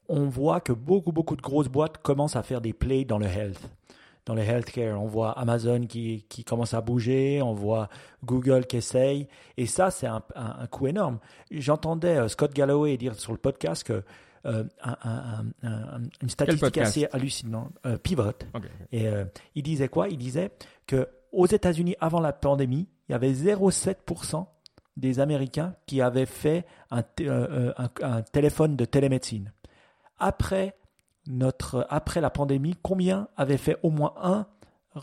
[0.07, 3.25] on voit que beaucoup, beaucoup de grosses boîtes commencent à faire des plays dans le
[3.25, 3.69] health
[4.27, 5.01] dans les healthcare.
[5.01, 7.89] On voit Amazon qui, qui, commence à bouger, on voit
[8.23, 9.27] Google qui essaye.
[9.55, 11.19] Et ça, c'est un, un, coût énorme.
[11.49, 14.03] J'entendais euh, Scott Galloway dire sur le podcast que
[14.45, 15.45] euh, un,
[16.21, 18.31] une statistique assez hallucinante, euh, Pivot.
[18.91, 19.07] Et
[19.55, 20.09] il disait quoi?
[20.09, 20.51] Il disait
[20.85, 24.45] que aux États-Unis, avant la pandémie, il y avait 0,7%
[24.95, 27.03] des Américains qui avaient fait un,
[28.01, 29.51] un téléphone de télémédecine.
[30.19, 30.75] Après
[31.27, 34.45] notre, après la pandémie, combien avaient fait au moins un,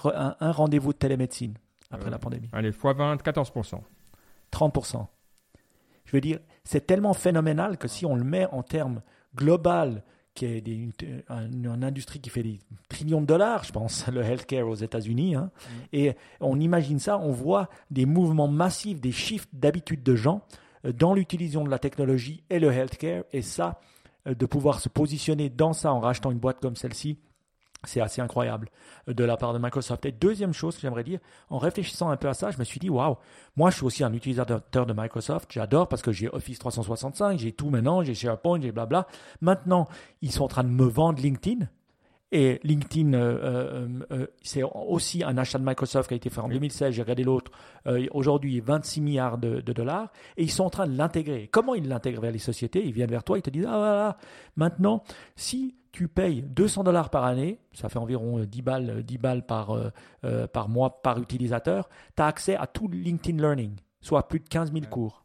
[0.03, 1.55] un, rendez-vous de télémédecine
[1.91, 2.49] après la euh, pandémie?
[2.53, 3.81] Allez, x 20, 14%.
[4.53, 5.07] 30%.
[6.05, 9.03] Je veux dire, c'est tellement phénoménal que si on le met en termes
[9.35, 10.03] global,
[10.35, 12.59] qui est une, industrie qui fait des
[12.89, 15.73] trillions de dollars, je pense, le healthcare aux États-Unis, hein, mm.
[15.93, 20.43] et on imagine ça, on voit des mouvements massifs, des shifts d'habitude de gens
[20.85, 23.81] euh, dans l'utilisation de la technologie et le healthcare, et ça,
[24.27, 27.19] de pouvoir se positionner dans ça en rachetant une boîte comme celle-ci,
[27.87, 28.69] c'est assez incroyable
[29.09, 30.05] euh, de la part de Microsoft.
[30.07, 31.21] Et deuxième chose que j'aimerais dire,
[31.51, 33.17] en réfléchissant un peu à ça, je me suis dit, waouh,
[33.57, 37.53] moi je suis aussi un utilisateur de Microsoft, j'adore parce que j'ai Office 365, j'ai
[37.53, 39.07] tout maintenant, j'ai SharePoint, j'ai blabla.
[39.41, 39.89] Maintenant,
[40.23, 41.67] ils sont en train de me vendre LinkedIn.
[42.37, 43.87] Et LinkedIn, euh,
[44.43, 46.93] c'est aussi un achat de Microsoft qui a été fait en 2016.
[46.93, 47.53] J'ai regardé l'autre.
[48.11, 50.11] Aujourd'hui, 26 milliards de, de, dollars.
[50.37, 51.49] Et ils sont en train de l'intégrer.
[51.53, 52.85] Comment ils l'intègrent vers les sociétés?
[52.85, 54.17] Ils viennent vers toi, ils te disent Ah voilà,
[54.57, 55.05] maintenant,
[55.37, 59.79] si tu payes 200 dollars par année, ça fait environ 10 balles, 10 balles par,
[60.53, 64.73] par mois par utilisateur, tu as accès à tout LinkedIn Learning, soit plus de 15
[64.73, 65.24] 000 cours.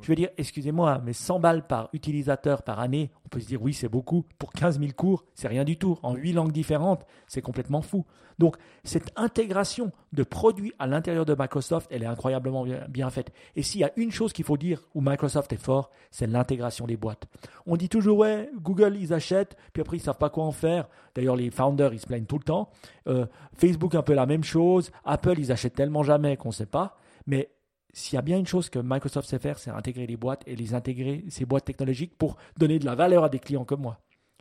[0.00, 3.62] Je veux dire, excusez-moi, mais 100 balles par utilisateur par année, on peut se dire
[3.62, 4.24] oui, c'est beaucoup.
[4.38, 5.98] Pour 15 000 cours, c'est rien du tout.
[6.02, 8.04] En 8 langues différentes, c'est complètement fou.
[8.38, 13.32] Donc, cette intégration de produits à l'intérieur de Microsoft, elle est incroyablement bien, faite.
[13.56, 16.86] Et s'il y a une chose qu'il faut dire où Microsoft est fort, c'est l'intégration
[16.86, 17.24] des boîtes.
[17.66, 20.88] On dit toujours, ouais, Google, ils achètent, puis après, ils savent pas quoi en faire.
[21.14, 22.70] D'ailleurs, les founders, ils se plaignent tout le temps.
[23.08, 24.92] Euh, Facebook, un peu la même chose.
[25.04, 26.96] Apple, ils achètent tellement jamais qu'on ne sait pas.
[27.26, 27.50] Mais
[27.92, 30.56] s'il y a bien une chose que Microsoft sait faire, c'est intégrer les boîtes et
[30.56, 33.98] les intégrer, ces boîtes technologiques, pour donner de la valeur à des clients comme moi.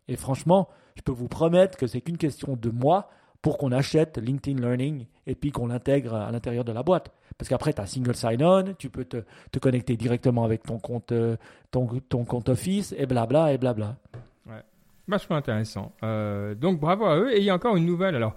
[0.07, 3.09] Et franchement, je peux vous promettre que c'est qu'une question de mois
[3.41, 7.11] pour qu'on achète LinkedIn Learning et puis qu'on l'intègre à l'intérieur de la boîte.
[7.37, 9.23] Parce qu'après, tu as single sign-on, tu peux te,
[9.59, 11.37] connecter directement avec ton compte, euh,
[11.71, 13.95] ton, ton compte Office, et blabla, et blabla.
[14.47, 14.63] Ouais.
[15.07, 15.93] Vachement intéressant.
[16.03, 17.31] Euh, donc bravo à eux.
[17.33, 18.15] Et il y a encore une nouvelle.
[18.15, 18.35] Alors,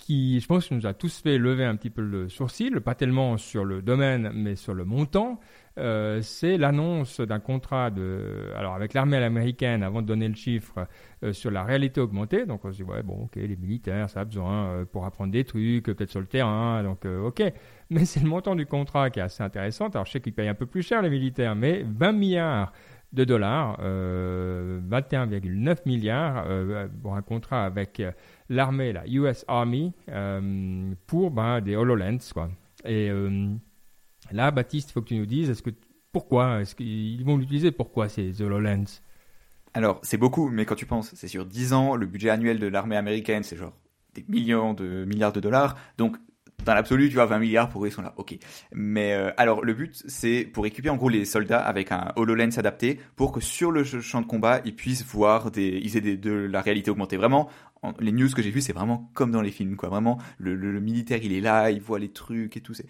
[0.00, 3.36] qui, je pense, nous a tous fait lever un petit peu le sourcil, pas tellement
[3.36, 5.38] sur le domaine, mais sur le montant.
[5.78, 10.86] Euh, c'est l'annonce d'un contrat de, alors avec l'armée américaine, avant de donner le chiffre,
[11.22, 12.44] euh, sur la réalité augmentée.
[12.46, 15.32] Donc on se dit, ouais, bon, ok, les militaires, ça a besoin euh, pour apprendre
[15.32, 17.42] des trucs, peut-être sur le terrain, donc ok.
[17.90, 19.88] Mais c'est le montant du contrat qui est assez intéressant.
[19.88, 22.72] Alors je sais qu'ils payent un peu plus cher, les militaires, mais 20 milliards
[23.12, 26.46] de dollars, 21,9 milliards
[27.02, 28.00] pour un contrat avec
[28.50, 32.32] l'armée, la US Army, euh, pour ben, des HoloLens.
[32.34, 32.50] Quoi.
[32.84, 33.48] Et euh,
[34.32, 35.70] là, Baptiste, il faut que tu nous dises, est-ce que,
[36.12, 39.00] pourquoi Est-ce qu'ils vont l'utiliser Pourquoi ces HoloLens?
[39.72, 42.66] Alors, c'est beaucoup, mais quand tu penses, c'est sur 10 ans, le budget annuel de
[42.66, 43.72] l'armée américaine, c'est genre
[44.14, 45.76] des millions de milliards de dollars.
[45.96, 46.16] Donc,
[46.64, 48.36] dans l'absolu, tu vois, 20 milliards, pour eux, ils sont là, ok.
[48.72, 52.58] Mais euh, alors, le but, c'est pour équiper en gros les soldats avec un HoloLens
[52.58, 56.16] adapté pour que sur le champ de combat, ils puissent voir des, ils aient des,
[56.16, 57.16] de la réalité augmentée.
[57.16, 57.48] Vraiment,
[57.82, 59.88] en- les news que j'ai vues, c'est vraiment comme dans les films, quoi.
[59.88, 62.74] Vraiment, le, le, le militaire, il est là, il voit les trucs et tout.
[62.74, 62.86] C'est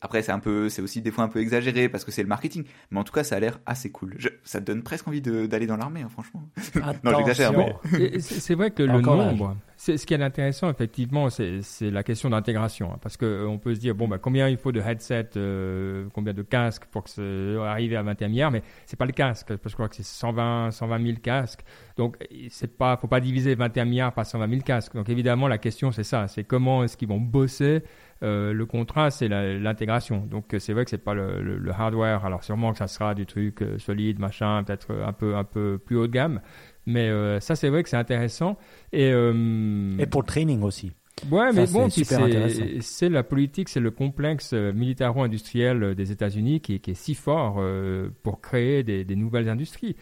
[0.00, 2.28] après, c'est un peu, c'est aussi des fois un peu exagéré parce que c'est le
[2.28, 2.64] marketing.
[2.90, 4.14] Mais en tout cas, ça a l'air assez cool.
[4.18, 6.48] Je- ça te donne presque envie de- d'aller dans l'armée, hein, franchement.
[7.04, 11.30] Non, j'exagère, mais- c'est c'est vrai que le nombre, c'est ce qui est intéressant effectivement,
[11.30, 14.18] c'est c'est la question d'intégration, hein, parce que euh, on peut se dire bon bah
[14.18, 17.22] combien il faut de headsets, euh, combien de casques pour que ça
[17.70, 20.04] arrive à 21 milliards, mais c'est pas le casque, parce que je crois que c'est
[20.04, 21.60] 120 120 000 casques,
[21.96, 22.16] donc
[22.50, 24.94] c'est pas faut pas diviser 21 milliards par 120 000 casques.
[24.94, 27.82] Donc évidemment la question c'est ça, c'est comment est-ce qu'ils vont bosser
[28.22, 30.26] euh, le contrat, c'est l'intégration.
[30.26, 32.24] Donc euh, c'est vrai que c'est pas le, le- le hardware.
[32.24, 35.78] Alors sûrement que ça sera du truc euh, solide, machin, peut-être un peu un peu
[35.78, 36.40] plus haut de gamme.
[36.86, 38.58] Mais euh, ça c'est vrai que c'est intéressant.
[38.92, 39.10] Et,
[39.98, 40.92] Et pour le training aussi.
[41.30, 41.88] ouais, ça, mais bon,
[42.80, 47.56] c'est la politique, c'est le complexe militaro-industriel des États-Unis qui, est- qui est si fort
[47.58, 49.96] euh, pour créer des, des nouvelles industries.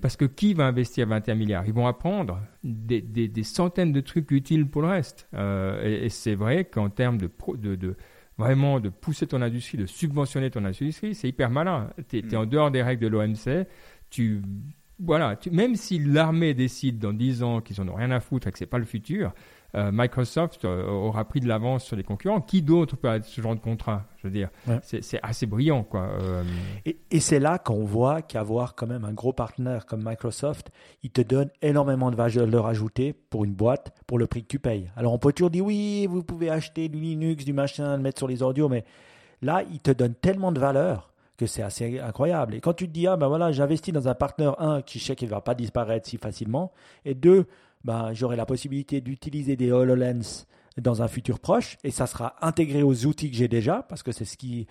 [0.00, 1.64] Parce que qui va investir 21 milliards?
[1.66, 5.28] Ils vont apprendre des, des- des centaines de trucs utiles pour le reste.
[5.34, 7.96] Euh, et et c'est vrai qu'en termes de, pro- de, de-
[8.36, 11.90] vraiment de pousser ton industrie, de subventionner ton industrie, c'est hyper malin.
[12.08, 12.36] Tu es, Mm.
[12.36, 13.66] en dehors des règles de l'OMC.
[14.10, 14.40] Tu,
[15.00, 18.46] voilà, tu- même si l'armée décide dans 10 ans qu'ils en ont rien à foutre
[18.48, 19.32] et que c'est pas le futur,
[19.74, 22.40] euh, Microsoft euh, aura pris de l'avance sur les concurrents.
[22.40, 24.78] Qui d'autre peut avoir ce genre de contrat Je veux dire, Ouais.
[24.82, 26.08] c'est assez brillant, quoi.
[26.22, 26.42] Euh,
[26.86, 30.70] Et, et c'est là qu'on voit qu'avoir quand même un gros partenaire comme Microsoft,
[31.02, 34.58] il te donne énormément de valeur ajoutée pour une boîte, pour le prix que tu
[34.58, 34.90] payes.
[34.96, 38.18] Alors on peut toujours dire oui, vous pouvez acheter du Linux, du machin, le mettre
[38.18, 38.84] sur les audios, mais
[39.42, 42.54] là, il te donne tellement de valeur que c'est assez incroyable.
[42.56, 45.14] Et quand tu te dis, ah ben voilà, j'investis dans un partenaire, un, qui sait
[45.14, 46.72] qu'il ne va pas disparaître si facilement,
[47.04, 47.46] et deux,
[47.84, 50.46] ben, j'aurai la possibilité d'utiliser des HoloLens
[50.80, 54.12] dans un futur proche, et ça sera intégré aux outils que j'ai déjà, parce que
[54.12, 54.66] c'est ce qu'ils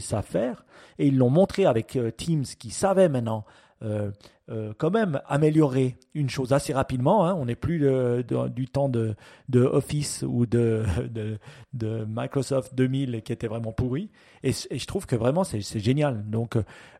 [0.00, 0.64] savent faire.
[0.98, 3.44] Et ils l'ont montré avec euh, Teams, qui savait maintenant
[3.82, 4.10] euh,
[4.50, 7.24] euh, quand même améliorer une chose assez rapidement.
[7.24, 7.34] hein.
[7.34, 9.14] On n'est plus du temps de,
[9.48, 10.84] de Office ou de,
[11.72, 14.10] de, Microsoft 2000 qui était vraiment pourri.
[14.42, 16.28] Et, je trouve que vraiment c'est génial.
[16.28, 16.56] Donc,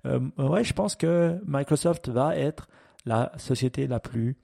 [0.06, 2.68] euh, ouais, je pense que Microsoft va être
[3.04, 4.36] la société la plus,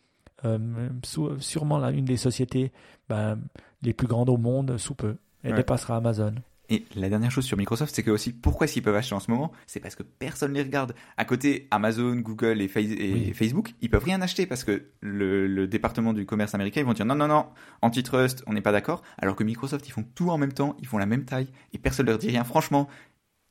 [1.40, 2.72] sûrement la, une des sociétés
[3.08, 3.38] ben,
[3.82, 5.16] les plus grandes au monde sous peu.
[5.42, 5.58] Elle Ouais.
[5.58, 6.34] dépassera Amazon.
[6.68, 9.30] Et la dernière chose sur Microsoft, c'est que aussi, pourquoi s'ils peuvent acheter en ce
[9.30, 9.52] moment?
[9.68, 10.94] C'est parce que personne les regarde.
[11.16, 13.32] À côté, Amazon, Google et, Face- et Oui.
[13.34, 16.92] Facebook, ils peuvent rien acheter parce que le, le département du commerce américain, ils vont
[16.92, 17.46] dire non, non, non,
[17.82, 19.02] antitrust, on n'est pas d'accord.
[19.18, 21.78] Alors que Microsoft, ils font tout en même temps, ils font la même taille et
[21.78, 22.42] personne leur dit rien.
[22.42, 22.88] Franchement,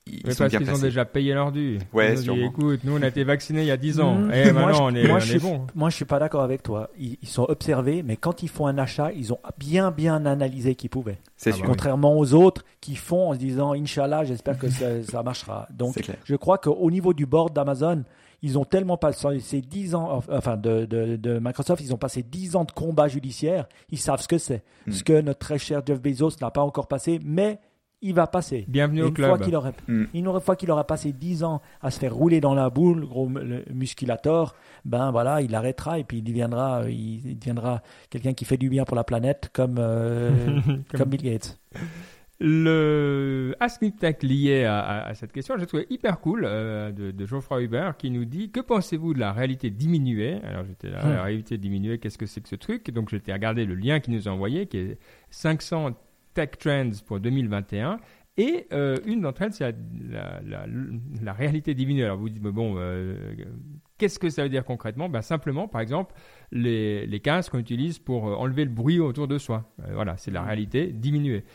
[0.07, 1.79] ils, mais sont parce qu'ils ont déjà payé leur dû.
[1.93, 4.15] Ouais, Ils ont dit, écoute, nous on a été vaccinés il y a 10 ans.
[4.15, 4.33] Mmh.
[4.33, 5.65] Et Moi, maintenant je- on est, moi, on je est suis- bon.
[5.73, 6.89] Moi, je suis pas d'accord avec toi.
[6.99, 10.75] Ils, ils sont observés, mais quand ils font un achat, ils ont bien, bien analysé
[10.75, 11.17] qu'ils pouvaient.
[11.37, 11.63] C'est Ah sûr.
[11.63, 11.69] oui.
[11.71, 15.67] Contrairement aux autres qui font en se disant, Inch'Allah, j'espère que ça, ça marchera.
[15.73, 18.03] Donc, je crois qu'au niveau du board d'Amazon,
[18.43, 22.21] ils ont tellement passé ces 10 ans, enfin, de, de- de Microsoft, ils ont passé
[22.21, 23.65] 10 ans de combat judiciaire.
[23.89, 24.61] Ils savent ce que c'est.
[24.85, 24.91] Mm.
[24.91, 27.59] Ce que notre très cher Jeff Bezos n'a pas encore passé, mais
[28.07, 28.65] il va passer.
[28.67, 29.41] Bienvenue Et au une fois club.
[29.43, 30.03] qu'il aurait, Mm.
[30.13, 33.27] une fois qu'il aura passé 10 ans à se faire rouler dans la boule, gros
[33.27, 38.57] le musculator, ben voilà, il arrêtera et puis il deviendra, il deviendra quelqu'un qui fait
[38.57, 40.29] du bien pour la planète comme, euh,
[40.95, 41.59] comme Bill Gates.
[42.39, 43.55] Le
[43.99, 47.61] Tech lié à, à- à cette question, j'ai trouvé hyper cool euh, de, de Geoffroy
[47.61, 50.39] Hubert qui nous dit Que pensez-vous de la réalité diminuée?
[50.43, 52.91] Alors j'étais là, la réalité diminuée, qu'est-ce que c'est que ce truc?
[52.91, 54.97] Donc j'étais regardé le lien qu'il nous a envoyé qui est
[55.29, 55.91] 500
[56.35, 57.97] Tech Trends pour 2021.
[58.37, 59.73] Et euh, une d'entre elles, c'est
[60.11, 62.03] la, réalité diminuée.
[62.03, 63.15] Alors vous dites, mais bon, euh,
[63.97, 65.07] qu'est-ce que ça veut dire concrètement?
[65.07, 66.13] Ben, Simplement, par exemple,
[66.51, 69.71] les, les casques qu'on utilise pour euh, enlever le bruit autour de soi.
[69.93, 71.45] Voilà, c'est la réalité diminuée.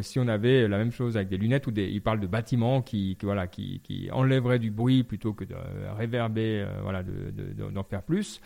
[0.00, 2.82] Si on avait la même chose avec des lunettes ou des, il parle de bâtiments
[2.82, 5.54] qui, voilà, qui, qui enlèveraient du bruit plutôt que de
[5.96, 8.40] réverber, voilà, de- de- de- d'en faire plus.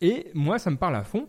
[0.00, 1.28] Et moi, ça me parle à fond.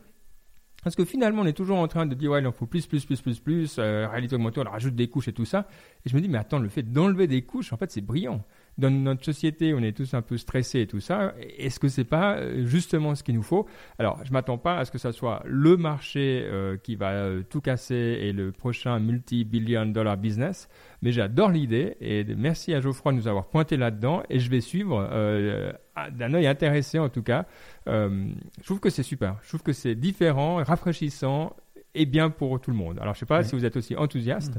[0.83, 2.85] Parce que finalement, on est toujours en train de dire, ouais, il en faut plus,
[2.85, 5.67] plus, plus, plus, plus, réalité augmentée, on rajoute des couches et tout ça.
[6.05, 8.43] Et je me dis, mais attends, le fait d'enlever des couches, en fait, c'est brillant.
[8.77, 11.35] Dans notre société, on est tous un peu stressés et tout ça.
[11.59, 13.67] Est-ce que c'est pas euh, justement ce qu'il nous faut?
[13.99, 17.43] Alors, je m'attends pas à ce que ça soit le marché euh, qui va euh,
[17.47, 20.69] tout casser et le prochain multi-billion dollar business,
[21.03, 24.61] mais j'adore l'idée et merci à Geoffroy de nous avoir pointé là-dedans et je vais
[24.61, 25.71] suivre euh,
[26.11, 27.45] d'un œil intéressé en tout cas.
[27.85, 29.37] Je trouve que c'est super.
[29.43, 31.55] Je trouve que c'est différent, rafraîchissant
[31.93, 32.97] et bien pour tout le monde.
[32.99, 34.55] Alors, je sais pas si vous êtes aussi enthousiaste,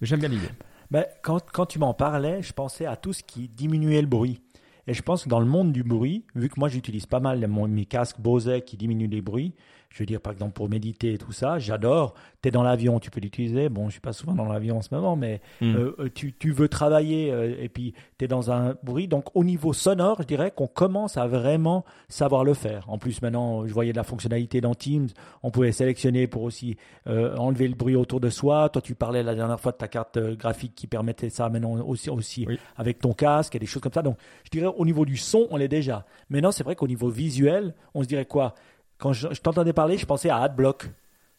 [0.00, 0.50] mais j'aime bien l'idée.
[0.90, 4.40] Ben, quand, quand tu m'en parlais, je pensais à tout ce qui diminuait le bruit.
[4.86, 7.46] Et je pense que dans le monde du bruit, vu que moi j'utilise pas mal
[7.48, 9.54] mes casques Bose qui diminuent les bruits,
[9.94, 12.14] je veux dire, par exemple, pour méditer et tout ça, j'adore.
[12.42, 13.68] Tu es dans l'avion, tu peux l'utiliser.
[13.68, 15.76] Bon, je suis pas souvent dans l'avion en ce moment, mais Mm.
[15.76, 19.06] euh, euh, tu, tu veux travailler euh, et puis tu es dans un bruit.
[19.06, 22.90] Donc, au niveau sonore, je dirais qu'on commence à vraiment savoir le faire.
[22.90, 25.06] En plus, maintenant, je voyais de la fonctionnalité dans Teams.
[25.44, 26.76] On pouvait sélectionner pour aussi
[27.06, 28.68] euh, enlever le bruit autour de soi.
[28.70, 31.76] Toi, tu parlais la dernière fois de ta carte euh, graphique qui permettait ça maintenant
[31.86, 32.58] aussi, aussi Oui.
[32.76, 34.02] avec ton casque et des choses comme ça.
[34.02, 36.04] Donc, je dirais au niveau du son, on l'est déjà.
[36.30, 38.54] Maintenant, c'est vrai qu'au niveau visuel, on se dirait quoi?
[38.98, 40.90] Quand je, je t'entendais parler, je pensais à AdBlock.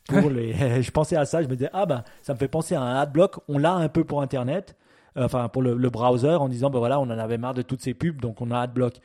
[0.07, 2.75] Pour les, je pensais à ça, je me disais, ah ben, ça me fait penser
[2.75, 3.37] à un AdBlock.
[3.47, 4.75] On l'a un peu pour Internet,
[5.17, 7.61] euh, enfin pour le, le browser, en disant, ben voilà, on en avait marre de
[7.61, 8.99] toutes ces pubs, donc on a AdBlock.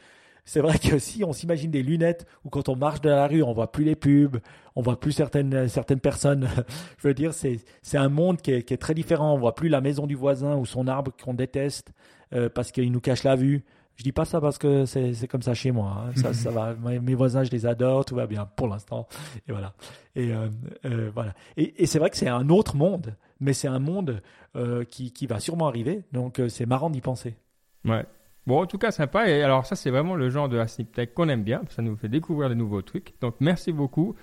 [0.44, 3.42] C'est vrai que si on s'imagine des lunettes où quand on marche dans la rue,
[3.42, 4.38] on voit plus les pubs,
[4.74, 6.48] on voit plus certaines, certaines personnes.
[6.98, 9.34] Je veux dire, c'est, c'est un monde qui est, qui est très différent.
[9.34, 11.92] On voit plus la maison du voisin ou son arbre qu'on déteste
[12.32, 13.64] euh, parce qu'il nous cache la vue.
[14.00, 16.06] Je dis pas ça parce que c'est, comme ça chez moi.
[16.06, 16.12] hein.
[16.16, 16.72] Ça, ça va.
[16.74, 19.06] Mes voisins, je les adore, tout va bien pour l'instant.
[19.46, 19.74] Et voilà.
[20.16, 20.48] Et euh,
[20.86, 21.34] euh, voilà.
[21.58, 24.22] Et, et c'est vrai que c'est un autre monde, mais c'est un monde
[24.56, 26.02] euh, qui, qui va sûrement arriver.
[26.12, 27.36] Donc c'est marrant d'y penser.
[27.84, 28.06] Ouais.
[28.46, 29.28] Bon, en tout cas, sympa.
[29.28, 31.60] Et alors, ça, c'est vraiment le genre de Asnip Tech qu'on aime bien.
[31.68, 33.12] Ça nous fait découvrir de nouveaux trucs.
[33.20, 34.16] Donc, merci beaucoup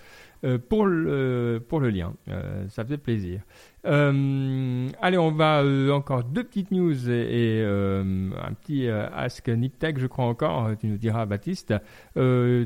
[0.70, 2.14] pour, le, pour le lien.
[2.28, 3.42] Euh, ça faisait plaisir.
[3.86, 9.48] Euh, allez, on va euh, encore deux petites news et, euh, un petit euh, Ask
[9.48, 10.72] Nip Tech, je crois encore.
[10.80, 11.74] Tu nous diras, Baptiste.
[12.18, 12.66] Euh,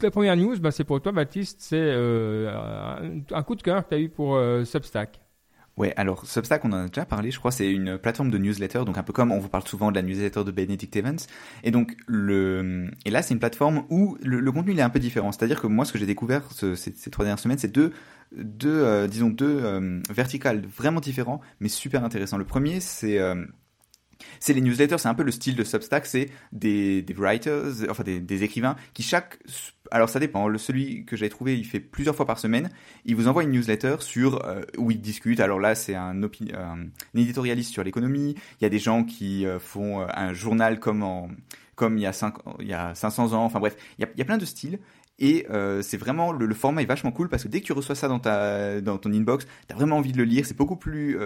[0.00, 1.60] la première news, bah, c'est pour toi, Baptiste.
[1.60, 5.20] C'est euh, un, un coup de cœur que tu as eu pour euh, Substack.
[5.78, 8.80] Ouais, alors Substack, on en a déjà parlé, je crois, c'est une plateforme de newsletter,
[8.84, 11.18] donc un peu comme on vous parle souvent de la newsletter de Benedict Evans.
[11.62, 14.98] Et donc, le, et là, c'est une plateforme où le, contenu il est un peu
[14.98, 15.30] différent.
[15.30, 17.92] C'est-à-dire que moi, ce que j'ai découvert ce- ces, ces trois dernières semaines, c'est deux,
[18.36, 22.38] deux, euh, disons deux euh, verticales vraiment différents, mais super intéressants.
[22.38, 23.44] Le premier, c'est euh,
[24.40, 28.42] c'est les newsletters, c'est un peu le style de Substack, c'est des, writers, enfin des,
[28.42, 29.38] écrivains qui chaque,
[29.90, 32.70] alors ça dépend, le celui que j'ai trouvé, il fait plusieurs fois par semaine,
[33.04, 35.40] il vous envoie une newsletter sur euh, où il discute.
[35.40, 38.34] Alors là, c'est euh, un éditorialiste sur l'économie.
[38.60, 41.36] Il y a des gens qui euh, font un journal comme
[41.74, 43.44] comme il y a cinq, il y a 500 ans.
[43.44, 44.80] Enfin bref, il y a, plein de styles.
[45.20, 45.46] Et
[45.82, 48.18] c'est vraiment le, format est vachement cool parce que dès que tu reçois ça dans
[48.18, 50.44] ta dans ton inbox, t'as vraiment envie de le lire.
[50.46, 51.18] C'est beaucoup plus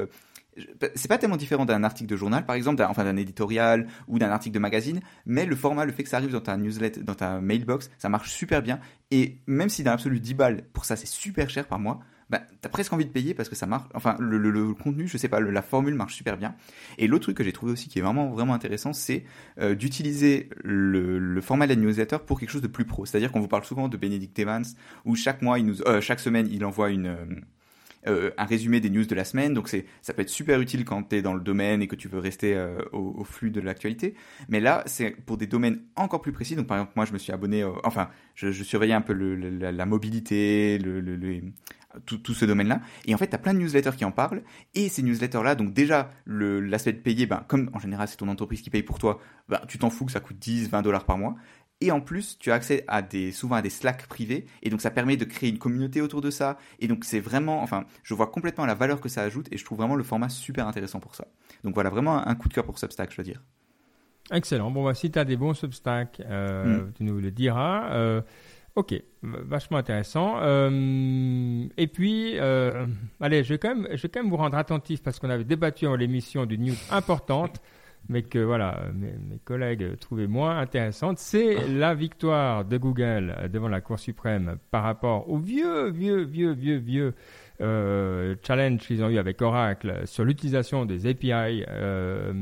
[0.94, 4.18] c'est pas tellement différent d'un article de journal, par exemple, d'un- enfin d'un éditorial ou
[4.18, 7.03] d'un article de magazine, mais le format, le fait que ça arrive dans ta newsletter,
[7.03, 8.78] dans ta mailbox, ça marche super bien.
[9.11, 12.00] Et même si dans l'absolu 10 balles, pour ça c'est super cher par mois,
[12.32, 13.86] bah, t'as presque envie de payer parce que ça marche.
[13.92, 16.55] Enfin, le, contenu, je sais pas, la formule marche super bien.
[16.96, 19.24] Et l'autre truc que j'ai trouvé aussi qui est vraiment vraiment intéressant, c'est
[19.61, 23.05] euh, d'utiliser le, format de la newsletter pour quelque chose de plus pro.
[23.05, 24.64] C'est-à-dire qu'on vous parle souvent de Benedict Evans,
[25.05, 27.26] où chaque mois, il nous, euh, chaque semaine, il envoie une euh,
[28.07, 29.55] euh, un résumé des news de la semaine.
[29.55, 31.96] Donc c'est, ça peut être super utile quand tu es dans le domaine et que
[31.96, 34.14] tu veux rester euh, au, flux de l'actualité.
[34.48, 36.57] Mais là, c'est pour des domaines encore plus précis.
[36.57, 40.78] Donc par exemple, moi, je me suis abonné, enfin, je, surveillais un peu la, mobilité,
[42.07, 42.80] tout, ce domaine-là.
[43.07, 44.42] Et en fait, tu as plein de newsletters qui en parlent.
[44.74, 48.62] Et ces newsletters-là, donc déjà, l'aspect de payer, ben, comme en général, c'est ton entreprise
[48.62, 51.18] qui paye pour toi, ben, tu t'en fous que ça coûte 10, 20 dollars par
[51.18, 51.34] mois.
[51.83, 54.80] Et en plus, tu as accès à des, souvent à des Slack privés, et donc
[54.80, 56.57] ça permet de créer une communauté autour de ça.
[56.78, 59.64] Et donc c'est vraiment, enfin, je vois complètement la valeur que ça ajoute, et je
[59.64, 61.26] trouve vraiment le format super intéressant pour ça.
[61.64, 63.43] Donc voilà, vraiment un, coup de cœur pour Substack, je veux dire.
[64.30, 64.70] Excellent.
[64.70, 66.93] Bon, bah, si tu as des bons Substack, euh, Mm.
[66.97, 67.93] tu nous le diras.
[67.95, 68.22] Euh,
[68.76, 70.37] ok, vachement intéressant.
[70.41, 75.03] Euh, et puis, allez, je vais, quand même, je vais quand même vous rendre attentif
[75.03, 77.61] parce qu'on avait débattu en l'émission d'une news importante,
[78.09, 81.18] mais que voilà, mes, mes collègues trouvaient moins intéressante.
[81.18, 86.53] C'est la victoire de Google devant la Cour suprême par rapport au vieux, vieux, vieux,
[86.53, 87.14] vieux, vieux
[87.61, 92.32] euh, challenge qu'ils ont eu avec Oracle sur l'utilisation des API euh,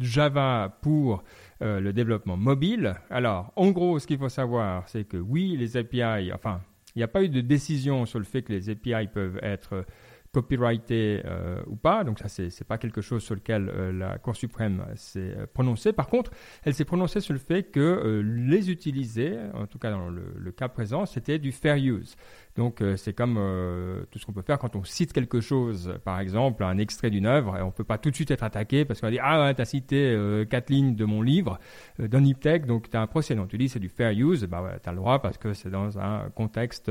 [0.00, 1.24] Java pour
[1.62, 2.94] euh, le développement mobile.
[3.10, 6.60] Alors, en gros, ce qu'il faut savoir, c'est que oui, les API, enfin,
[6.94, 9.86] il n'y a pas eu de décision sur le fait que les API peuvent être
[10.34, 12.04] copyrightés euh, ou pas.
[12.04, 15.46] Donc ça, c'est c'est pas quelque chose sur lequel euh, la Cour suprême s'est euh,
[15.52, 15.92] prononcée.
[15.92, 16.30] Par contre,
[16.64, 20.26] elle s'est prononcée sur le fait que euh, les utiliser, en tout cas dans le,
[20.36, 22.16] le cas présent, c'était du fair use.
[22.56, 25.94] Donc euh, c'est comme euh, tout ce qu'on peut faire quand on cite quelque chose,
[26.04, 28.84] par exemple un extrait d'une œuvre, et on peut pas tout de suite être attaqué
[28.84, 30.16] parce qu'on va dire ah ouais, t'as cité
[30.50, 31.58] quatre lignes de mon livre
[31.98, 33.34] d'un Niptech, donc t'as un procès.
[33.34, 35.70] Non, tu dis c'est du fair use, bah ouais, t'as le droit parce que c'est
[35.70, 36.90] dans un contexte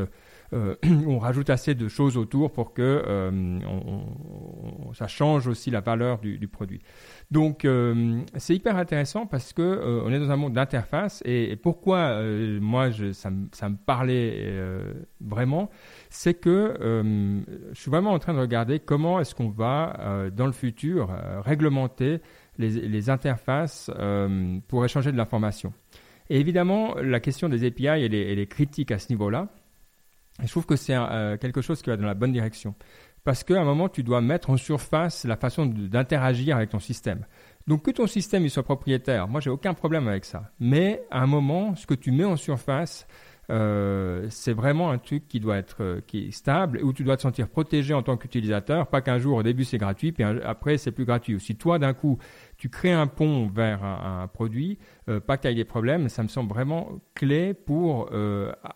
[0.53, 0.75] euh,
[1.07, 3.59] on rajoute assez de choses autour pour que euh,
[4.93, 6.81] ça change aussi la valeur du, du produit.
[7.31, 12.21] Donc euh, c'est hyper intéressant parce que on est dans un monde d'interface et, pourquoi
[12.59, 14.53] moi ça, me- parlait
[15.21, 15.69] vraiment,
[16.09, 16.75] c'est que
[17.71, 21.09] je suis vraiment en train de regarder comment est-ce qu'on va dans le futur
[21.43, 22.19] réglementer
[22.57, 23.91] les, interfaces
[24.67, 25.73] pour échanger de l'information.
[26.29, 29.49] Et évidemment, la question des API, est critique à ce niveau-là.
[30.41, 32.73] Et je trouve que c'est euh, quelque chose qui va dans la bonne direction.
[33.23, 37.25] Parce qu'à un moment, tu dois mettre en surface la façon d'interagir avec ton système.
[37.67, 40.51] Donc que ton système soit propriétaire, moi j'ai aucun problème avec ça.
[40.59, 43.07] Mais à un moment, ce que tu mets en surface,
[43.49, 47.17] euh, c'est vraiment un truc qui doit être euh, qui est stable où tu dois
[47.17, 48.87] te sentir protégé en tant qu'utilisateur.
[48.87, 51.35] Pas qu'un jour au début c'est gratuit, puis après c'est plus gratuit.
[51.35, 52.17] Ou si toi d'un coup
[52.57, 54.77] tu crées un pont vers un, produit,
[55.09, 58.09] euh, pas qu'il y ait des problèmes, ça me semble vraiment clé pour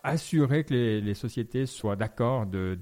[0.04, 2.76] assurer que les, sociétés soient d'accord de,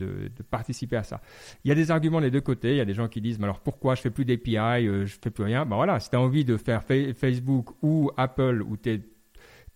[0.51, 1.21] participer à ça.
[1.65, 2.73] Il y a des arguments des deux côtés.
[2.73, 5.17] Il y a des gens qui disent, mais alors pourquoi je fais plus d'API, je
[5.23, 5.65] fais plus rien?
[5.65, 9.01] Ben voilà, si tu as envie de faire Facebook ou Apple, où tu es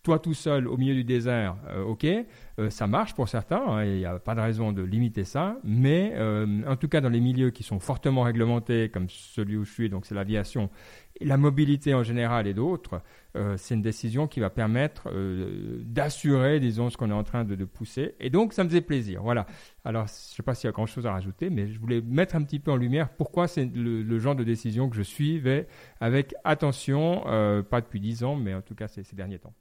[0.03, 2.07] toi tout seul au milieu du désert, euh, ok,
[2.59, 5.59] euh, ça marche pour certains, hein, il n'y a pas de raison de limiter ça,
[5.63, 9.65] mais euh, en tout cas dans les milieux qui sont fortement réglementés, comme celui où
[9.65, 10.71] je suis, donc c'est l'aviation,
[11.21, 13.03] la mobilité en général et d'autres,
[13.57, 15.13] c'est une décision qui va permettre
[15.85, 18.15] d'assurer, disons, ce qu'on est en train de, pousser.
[18.21, 19.23] Et donc, ça me faisait plaisir.
[19.23, 19.47] Voilà.
[19.85, 22.37] Alors, je ne sais pas s'il y a grand-chose à rajouter, mais je voulais mettre
[22.37, 25.69] un petit peu en lumière pourquoi c'est le, le, genre de décision que je suivais
[26.01, 27.23] avec attention,
[27.69, 29.53] pas depuis dix ans, mais en tout cas ces derniers temps.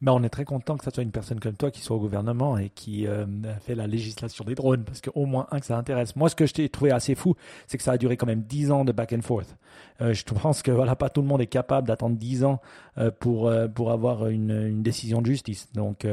[0.00, 2.00] Mais on est très content que ce soit une personne comme toi qui soit au
[2.00, 3.26] gouvernement et qui euh,
[3.60, 6.16] fait la législation des drones, parce qu'au moins un que ça intéresse.
[6.16, 7.34] Moi, ce que je t'ai trouvé assez fou,
[7.66, 9.56] c'est que ça a duré quand même 10 ans de back and forth.
[10.00, 12.60] Euh, je pense que voilà, pas tout le monde est capable d'attendre 10 ans
[12.98, 15.70] euh, pour, pour avoir une, une, décision de justice.
[15.74, 16.06] Donc,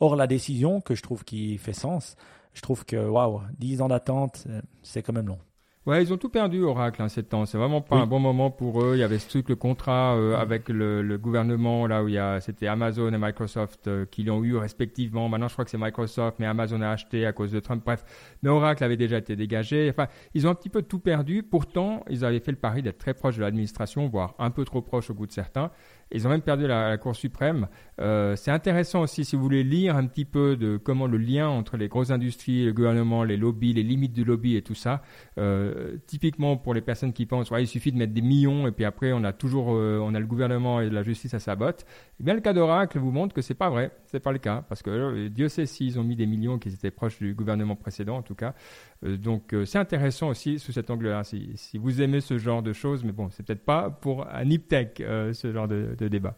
[0.00, 2.16] hors la décision, que je trouve qui fait sens,
[2.54, 4.46] je trouve que waouh, 10 ans d'attente,
[4.82, 5.38] c'est quand même long.
[5.86, 7.44] Ouais, ils ont tout perdu Oracle hein, ces temps.
[7.44, 8.92] C'est vraiment pas un bon moment pour eux.
[8.96, 12.14] Il y avait ce truc, le contrat euh, avec le, le, gouvernement là où il
[12.14, 15.28] y a, c'était Amazon et Microsoft euh, qui l'ont eu respectivement.
[15.28, 17.82] Maintenant, je crois que c'est Microsoft, mais Amazon a acheté à cause de Trump.
[17.84, 18.02] Bref,
[18.42, 19.90] mais Oracle avait déjà été dégagé.
[19.90, 21.42] Enfin, ils ont un petit peu tout perdu.
[21.42, 24.80] Pourtant, ils avaient fait le pari d'être très proche de l'administration, voire un peu trop
[24.80, 25.70] proche au goût de certains.
[26.12, 27.68] Ils ont même perdu la, Cour suprême.
[28.00, 31.48] Euh, c'est intéressant aussi si vous voulez lire un petit peu de comment le lien
[31.48, 35.02] entre les grosses industries, le gouvernement, les lobbies, les limites du lobby et tout ça.
[35.38, 38.72] Euh, typiquement pour les personnes qui pensent, ouais, il suffit de mettre des millions et
[38.72, 41.56] puis après on a toujours, euh, on a le gouvernement et la justice à sa
[41.56, 41.84] botte.
[42.20, 44.64] Eh bien le cas d'Oracle vous montre que c'est pas vrai, c'est pas le cas
[44.68, 48.16] parce que Dieu sait s'ils ont mis des millions qui étaient proches du gouvernement précédent
[48.16, 48.54] en tout cas.
[49.02, 53.04] Donc c'est intéressant aussi sous cet angle-là, si, si, vous aimez ce genre de choses,
[53.04, 56.36] mais bon, c'est peut-être pas pour un Niptech euh, ce genre de, de débat.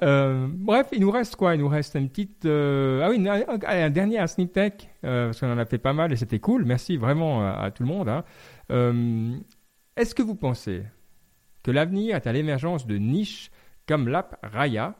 [0.00, 1.54] bref, il nous reste quoi?
[1.54, 2.46] Il nous reste une petite...
[2.46, 6.38] ah oui, un, dernier à Sniptech, parce qu'on en a fait pas mal et c'était
[6.38, 8.08] cool, merci vraiment à, tout le monde.
[8.08, 8.24] Hein.
[9.96, 10.82] Est-ce que vous pensez
[11.62, 13.50] que l'avenir est à l'émergence de niches
[13.86, 14.94] comme l'app Raya,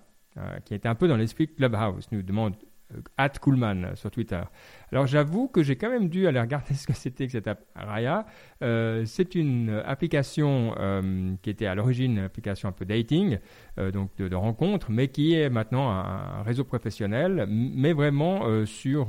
[0.65, 2.55] qui est un peu dans l'esprit Clubhouse, nous demande
[3.17, 4.41] At Coolman sur Twitter.
[4.93, 7.65] Alors j'avoue que j'ai quand même dû aller regarder ce que c'était que cette app
[7.75, 8.27] Raya.
[8.63, 13.39] Euh, c'est une application euh, qui était à l'origine une application un peu dating,
[13.79, 19.09] euh, donc de, de, rencontre, mais qui est maintenant un, réseau professionnel, mais vraiment sur,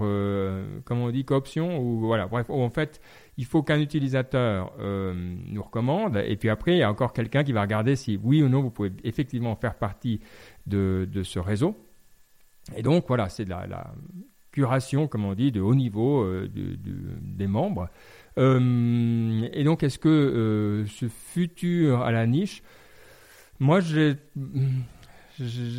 [0.84, 3.00] comment on dit, cooption ou voilà, bref, en fait
[3.38, 7.54] il faut qu'un utilisateur nous recommande, et puis après, il y a encore quelqu'un qui
[7.54, 10.20] va regarder si oui ou non vous pouvez effectivement faire partie
[10.68, 11.76] de ce réseau.
[12.76, 13.94] Et donc voilà, c'est la, la,
[14.52, 16.78] curation, comme on dit, de haut niveau euh, de,
[17.22, 17.90] des membres.
[18.38, 22.64] Euh, et donc, est-ce que euh, ce futur à la niche,
[23.60, 24.16] moi, j'ai.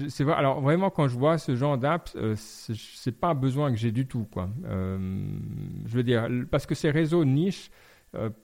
[0.08, 0.34] C'est vrai.
[0.34, 4.06] Alors vraiment, quand je vois ce genre d'app, c'est pas un besoin que j'ai du
[4.06, 4.48] tout, quoi.
[4.64, 7.70] je veux dire, parce que ces réseaux niches,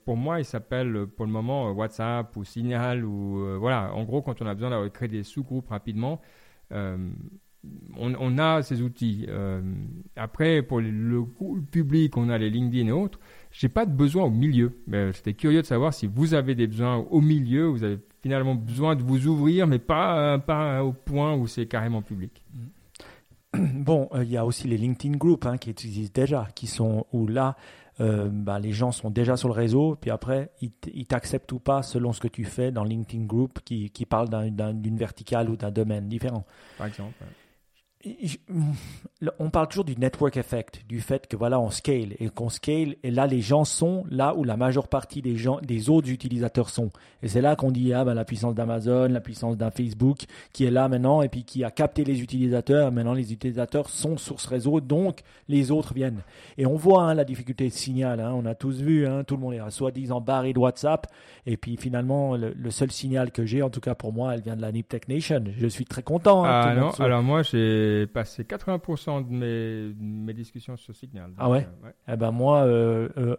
[0.05, 3.91] pour moi, ils s'appellent pour le moment WhatsApp ou Signal ou voilà.
[3.95, 6.21] En gros, quand on a besoin de créer des sous-groupes rapidement,
[7.97, 9.25] on, a ces outils.
[9.29, 9.61] Euh,
[10.15, 11.25] après, pour le,
[11.71, 13.19] public, on a les LinkedIn et autres.
[13.51, 14.73] J'ai pas de besoin au milieu.
[14.87, 17.65] Mais j'étais curieux de savoir si vous avez des besoins au milieu.
[17.65, 22.01] Vous avez finalement besoin de vous ouvrir, mais pas, pas au point où c'est carrément
[22.01, 22.43] public.
[23.73, 27.07] Bon, euh, il y a aussi les LinkedIn Group hein, qui existent déjà, qui sont
[27.11, 27.55] où là,
[27.99, 31.81] euh, bah, les gens sont déjà sur le réseau, puis après, ils t'acceptent ou pas
[31.81, 35.71] selon ce que tu fais dans LinkedIn Group qui, qui parle d'une verticale ou d'un
[35.71, 36.45] domaine différent.
[36.77, 37.15] Par exemple
[39.39, 42.95] on parle toujours du network effect, du fait que voilà, on scale et qu'on scale
[43.01, 46.69] et là les gens sont là où la majeure partie des gens, des autres utilisateurs
[46.69, 46.91] sont.
[47.23, 50.65] Et c'est là qu'on dit ah ben la puissance d'Amazon, la puissance d'un Facebook qui
[50.65, 52.91] est là maintenant et puis qui a capté les utilisateurs.
[52.91, 56.21] Maintenant les utilisateurs sont sur ce réseau, donc les autres viennent.
[56.59, 58.19] Et on voit hein, la difficulté de signal.
[58.19, 61.07] Hein, on a tous vu, hein, tout le monde est soi-disant barré de WhatsApp
[61.47, 64.55] et puis finalement le, seul signal que j'ai, en tout cas pour moi, elle vient
[64.55, 65.43] de la Niptech Nation.
[65.57, 66.43] Je suis très content.
[66.43, 71.31] ah non, alors moi j'ai passé 80% de mes, mes, discussions sur Signal.
[71.37, 71.67] ah ouais,
[72.07, 73.35] Eh ben moi, euh, euh,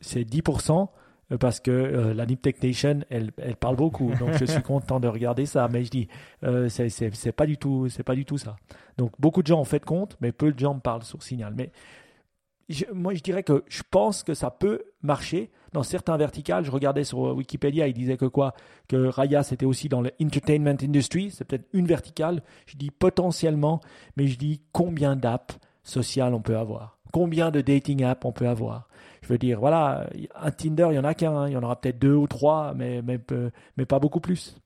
[0.00, 0.88] c'est 10%
[1.32, 1.70] euh, parce que
[2.14, 4.12] la Nip Nation, elle, elle parle beaucoup.
[4.18, 5.68] Donc je suis content de regarder ça.
[5.68, 6.08] Mais je dis,
[6.44, 8.56] euh, c'est pas du tout, c'est pas du tout ça.
[8.98, 11.54] Donc beaucoup de gens ont fait compte, mais peu de gens me parlent sur Signal.
[11.56, 11.70] Mais
[12.72, 16.64] je- moi, je dirais que je pense que ça peut marcher dans certains verticales.
[16.64, 18.54] Je regardais sur Wikipédia, il disait que quoi?
[18.88, 21.30] Que Raya, c'était aussi dans le entertainment industry.
[21.30, 22.42] C'est peut-être une verticale.
[22.66, 23.80] Je dis potentiellement,
[24.16, 26.98] mais je dis combien d'apps sociales on peut avoir?
[27.12, 28.88] Combien de dating apps on peut avoir?
[29.22, 31.32] Je veux dire, voilà, un Tinder, il y en a qu'un.
[31.36, 31.48] hein.
[31.48, 33.18] Il y en aura peut-être deux ou trois, mais, mais,
[33.86, 34.56] pas beaucoup plus.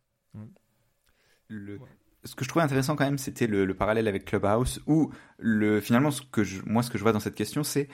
[1.49, 1.79] Le-
[2.27, 5.81] Ce que je trouvais intéressant quand même, c'était le, le parallèle avec Clubhouse, où le,
[5.81, 7.89] finalement, ce que je, moi, ce que je vois dans cette question, c'est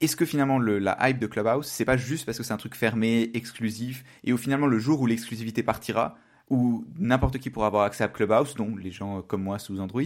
[0.00, 2.58] est-ce que finalement le, la hype de Clubhouse, c'est pas juste parce que c'est un
[2.58, 6.16] truc fermé, exclusif, et où finalement le jour où l'exclusivité partira,
[6.48, 10.02] où n'importe qui pourra avoir accès à Clubhouse, dont les gens comme moi sous Android,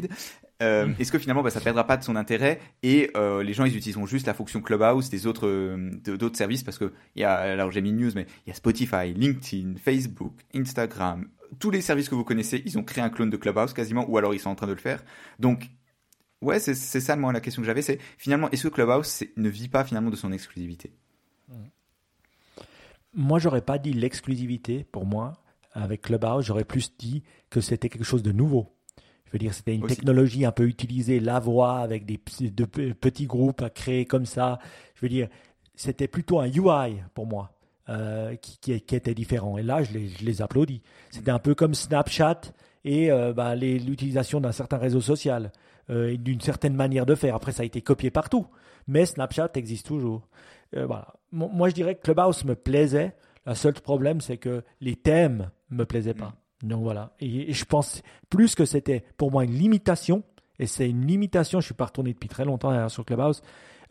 [0.63, 3.65] euh, est-ce que finalement bah, ça perdra pas de son intérêt et euh, les gens
[3.65, 7.25] ils utiliseront juste la fonction Clubhouse des autres euh, d'autres services parce que il y
[7.25, 11.27] a alors j'ai mis une news mais il y a Spotify, LinkedIn, Facebook, Instagram,
[11.59, 14.19] tous les services que vous connaissez, ils ont créé un clone de Clubhouse quasiment ou
[14.19, 15.03] alors ils sont en train de le faire.
[15.39, 15.71] Donc
[16.41, 19.69] ouais, c'est ça moi la question que j'avais, c'est finalement est-ce que Clubhouse ne vit
[19.69, 20.93] pas finalement de son exclusivité?
[23.17, 25.35] Moi, j'aurais pas dit l'exclusivité pour moi
[25.73, 26.45] avec Clubhouse.
[26.45, 28.77] J'aurais plus dit que c'était quelque chose de nouveau.
[29.27, 29.97] Je veux dire, c'était une Aussi.
[29.97, 34.27] technologie un peu utilisée, la voix avec des de pe- petits groupes à créer comme
[34.27, 34.59] ça.
[34.97, 35.29] Je veux dire,
[35.75, 37.54] c'était plutôt un UI pour moi
[37.89, 39.59] euh, qui, qui- qui était différent.
[39.59, 40.83] Et là, je les, je les applaudis.
[41.11, 42.41] C'était un peu comme Snapchat
[42.85, 45.53] et euh, bah, l'utilisation d'un certain réseau social
[45.91, 47.35] euh, et d'une certaine manière de faire.
[47.35, 48.47] Après, ça a été copié partout,
[48.87, 50.29] mais Snapchat existe toujours.
[50.73, 51.15] Voilà.
[51.31, 53.15] Mo- Moi, je dirais que Clubhouse me plaisait.
[53.47, 56.35] Le seul problème, c'est que les thèmes me plaisaient pas.
[56.63, 57.13] Donc voilà.
[57.21, 60.23] Et, et je pense plus que c'était pour moi une limitation.
[60.59, 61.61] Et c'est une limitation.
[61.61, 63.43] Je suis pas retourné depuis très longtemps sur Clubhouse.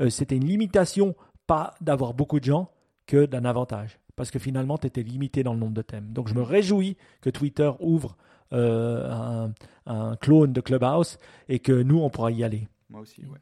[0.09, 1.15] C'était une limitation
[1.45, 2.69] pas d'avoir beaucoup de gens
[3.05, 3.99] que d'un avantage.
[4.15, 6.13] Parce que finalement, tu étais limité dans le nombre de thèmes.
[6.13, 8.15] Donc je me réjouis que Twitter ouvre
[8.51, 9.53] euh, un,
[9.85, 11.17] un clone de Clubhouse
[11.49, 12.67] et que nous, on pourra y aller.
[12.89, 13.39] Moi aussi, ouais.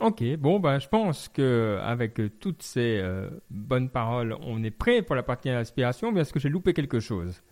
[0.00, 5.02] Ok, bon, ben, je pense que avec toutes ces euh, bonnes paroles, on est prêt
[5.02, 6.10] pour la partie inspiration.
[6.10, 7.42] Mais est-ce que j'ai loupé quelque chose?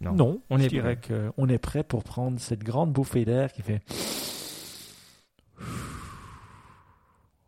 [0.00, 3.62] Non, on je est dirais qu'on est prêt pour prendre cette grande bouffée d'air qui
[3.62, 3.82] fait.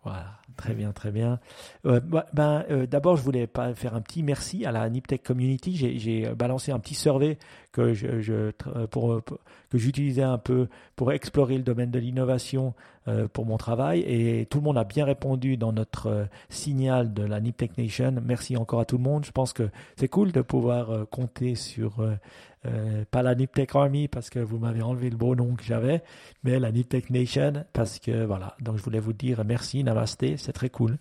[0.02, 1.40] Voilà, très bien, très bien.
[1.86, 5.76] Euh, bah, ben, euh, D'abord, je voulais faire un petit merci à la Niptech Community.
[5.76, 7.38] J'ai- balancé un petit survey
[7.78, 8.52] euh,
[8.90, 9.22] pour-
[9.70, 12.74] que j'utilisais un peu pour explorer le domaine de l'innovation
[13.08, 17.14] euh, pour mon travail et tout le monde a bien répondu dans notre euh, signal
[17.14, 18.14] de la Niptech Nation.
[18.24, 19.24] Merci encore à tout le monde.
[19.24, 22.14] Je pense que c'est cool de pouvoir euh, compter sur euh,
[22.66, 26.02] euh, pas la Niptech Army parce que vous m'avez enlevé le beau nom que j'avais,
[26.42, 28.56] mais la Niptech Nation parce que voilà.
[28.60, 30.98] Donc je voulais vous dire merci, namasté, c'est très cool.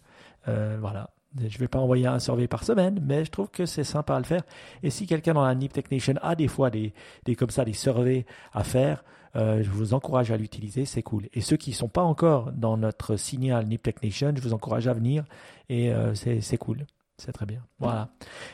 [0.47, 1.09] Euh, voilà.
[1.37, 4.19] Je vais pas envoyer un survey par semaine, mais je trouve que c'est sympa à
[4.19, 4.41] le faire.
[4.81, 6.93] Et si quelqu'un dans la Niptech Nation a des fois des,
[7.25, 9.03] des comme ça des surveys à faire,
[9.35, 11.29] euh, je vous encourage à l'utiliser, c'est cool.
[11.33, 14.93] Et ceux qui sont pas encore dans notre signal Niptech Nation, je vous encourage à
[14.93, 15.23] venir
[15.69, 17.63] et euh, c'est c'est cool, c'est très bien.
[17.77, 18.09] Voilà.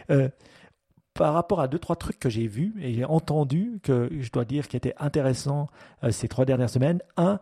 [0.09, 0.27] Euh,
[1.13, 4.43] par rapport à deux trois trucs que j'ai vus et j'ai entendu que je dois
[4.43, 5.69] dire qui étaient intéressants
[6.03, 7.01] euh, ces trois dernières semaines.
[7.15, 7.39] Un,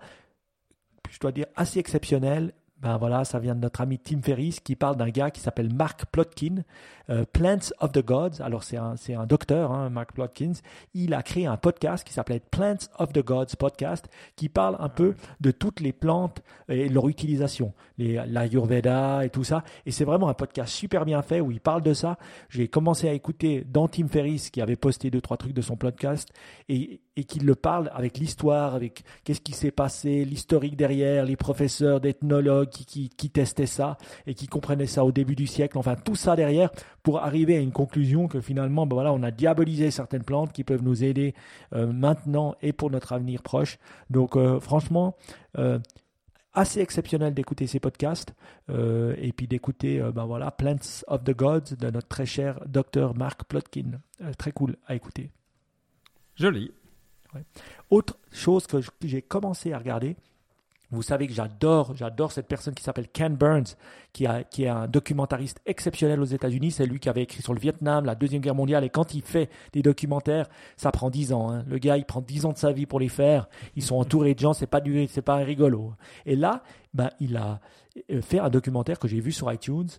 [1.09, 2.53] je dois dire assez exceptionnel.
[2.84, 5.73] Ben voilà, ça vient de notre ami Tim Ferriss qui parle d'un gars qui s'appelle
[5.73, 6.63] Mark Plotkin,
[7.09, 8.41] euh, Plants of the Gods.
[8.41, 10.55] Alors c'est un, c'est un docteur, hein, Mark Plotkins.
[10.93, 14.89] Il a créé un podcast qui s'appelait Plants of the Gods podcast, qui parle un
[14.89, 19.63] peu de toutes les plantes et leur utilisation, les, l'Ayurveda et tout ça.
[19.86, 22.17] Et c'est vraiment un podcast super bien fait où il parle de ça.
[22.49, 25.77] J'ai commencé à écouter dans Tim Ferriss qui avait posté deux trois trucs de son
[25.77, 26.34] podcast
[26.67, 31.38] et, et qu'il le parle avec l'histoire, avec qu'est-ce qui s'est passé, l'historique derrière, les
[31.38, 33.97] professeurs d'ethnologues qui, qui, qui testaient ça
[34.28, 35.78] et qui comprenaient ça au début du siècle.
[35.78, 36.69] Enfin tout ça derrière
[37.03, 40.63] pour arriver à une conclusion que finalement, ben voilà, on a diabolisé certaines plantes qui
[40.63, 41.34] peuvent nous aider
[41.74, 43.78] euh, maintenant et pour notre avenir proche.
[44.09, 45.15] Donc euh, franchement.
[45.57, 45.80] euh,
[46.55, 48.36] assez exceptionnel d'écouter ces podcasts
[48.69, 52.59] euh, et puis d'écouter euh, ben voilà Plants of the Gods de notre très cher
[52.67, 53.99] docteur Mark Plotkin.
[54.21, 55.32] Euh, très cool à écouter.
[56.36, 56.71] Joli.
[57.89, 60.15] Autre chose que j'ai commencé à regarder,
[60.94, 63.76] vous savez que j'adore, j'adore cette personne qui s'appelle Ken Burns,
[64.12, 66.72] qui, est un documentariste exceptionnel aux États-Unis.
[66.72, 68.84] C'est lui qui avait écrit sur le Vietnam, la Deuxième Guerre mondiale.
[68.84, 71.50] Et quand il fait des documentaires, ça prend 10 ans.
[71.50, 71.64] hein.
[71.68, 73.48] Le gars, il prend 10 ans de sa vie pour les faire.
[73.76, 75.94] Ils sont entourés de gens, c'est pas du, c'est pas rigolo.
[76.26, 76.64] Et là,
[76.94, 77.60] ben, il a
[78.12, 79.89] euh, fait un documentaire que j'ai vu sur iTunes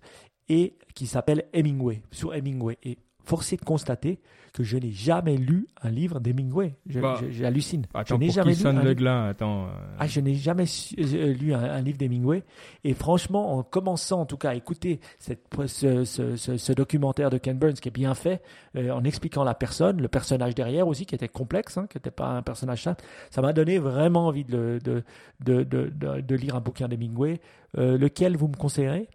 [0.49, 2.79] et qui s'appelle Hemingway, sur Hemingway.
[2.83, 4.21] Et forcé de constater
[4.53, 6.77] que je n'ai jamais lu un livre d'Hemingway.
[6.87, 7.87] Je- Bah, je- J'hallucine.
[8.19, 9.65] N'ai jamais lu un livre- glas Attends.
[9.65, 12.45] euh, ah, je n'ai jamais su- euh, lu un, un livre d'Hemingway.
[12.85, 17.31] Et franchement, en commençant en tout cas à écouter cette, ce, ce- ce- ce documentaire
[17.31, 18.43] de Ken Burns qui est bien fait,
[18.77, 22.13] euh, en expliquant la personne, le personnage derrière aussi, qui était complexe, hein, qui n'était
[22.13, 23.03] pas un personnage simple,
[23.33, 25.03] ça m'a donné vraiment envie de, de,
[25.45, 27.41] de, de, de- de lire un bouquin d'Hemingway.
[27.77, 29.09] Euh, lequel vous me conseillerez?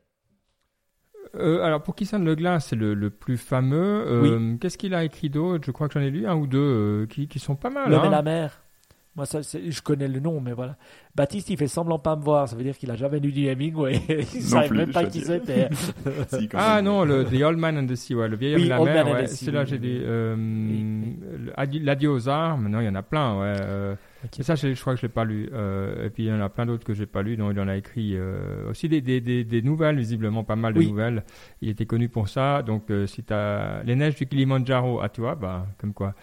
[1.35, 4.03] Euh, alors, pour qui sonne le glas, c'est le, le plus fameux.
[4.07, 5.63] Euh, Qu'est-ce qu'il a écrit d'autre?
[5.65, 7.89] Je crois que j'en ai lu un ou deux euh, qui, qui sont pas mal.
[7.91, 8.07] L'homme hein.
[8.07, 8.61] et la mer.
[9.15, 10.77] Moi, ça, je connais le nom, mais voilà.
[11.15, 12.47] Baptiste, il fait semblant pas me voir.
[12.47, 14.01] Ça veut dire qu'il a jamais lu du Hemingway.
[14.09, 15.69] il ne savait plus, même pas qui c'était.
[16.29, 16.85] Si, Ah même.
[16.85, 19.03] non, le The Old Man and the Sea, ouais, le vieil Oui, homme et la
[19.03, 20.03] mer, ouais, c'est là oui, j'ai oui, dit oui.
[20.05, 20.35] euh,
[21.57, 23.53] Oui, l'adieu aux armes, non, il y en a plein, ouais.
[24.23, 24.31] Euh, Ok.
[24.37, 25.49] mais ça, je, crois que je l'ai pas lu.
[25.53, 27.37] euh, et puis il y en a plein d'autres que j'ai pas lu.
[27.37, 30.73] Donc il en a écrit euh, aussi des, des, des, des nouvelles, visiblement pas mal
[30.73, 30.89] de Oui.
[30.89, 31.23] nouvelles.
[31.61, 32.61] Il était connu pour ça.
[32.63, 36.13] Donc euh, si t'as les neiges du Kilimanjaro, tu vois, bah comme quoi.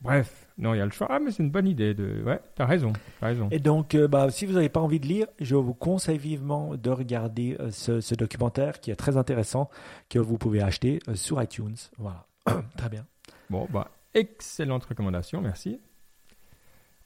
[0.00, 1.08] Bref, non, il y a le choix.
[1.10, 1.94] Ah mais c'est une bonne idée.
[1.94, 2.22] De...
[2.24, 3.48] Ouais, t'as raison, t'as raison.
[3.50, 6.90] Et donc, bah, si vous n'avez pas envie de lire, je vous conseille vivement de
[6.90, 9.68] regarder ce, ce documentaire qui est très intéressant,
[10.08, 11.76] que vous pouvez acheter sur iTunes.
[11.98, 12.26] Voilà.
[12.76, 13.04] très bien.
[13.50, 15.80] Bon, bah, excellente recommandation, merci.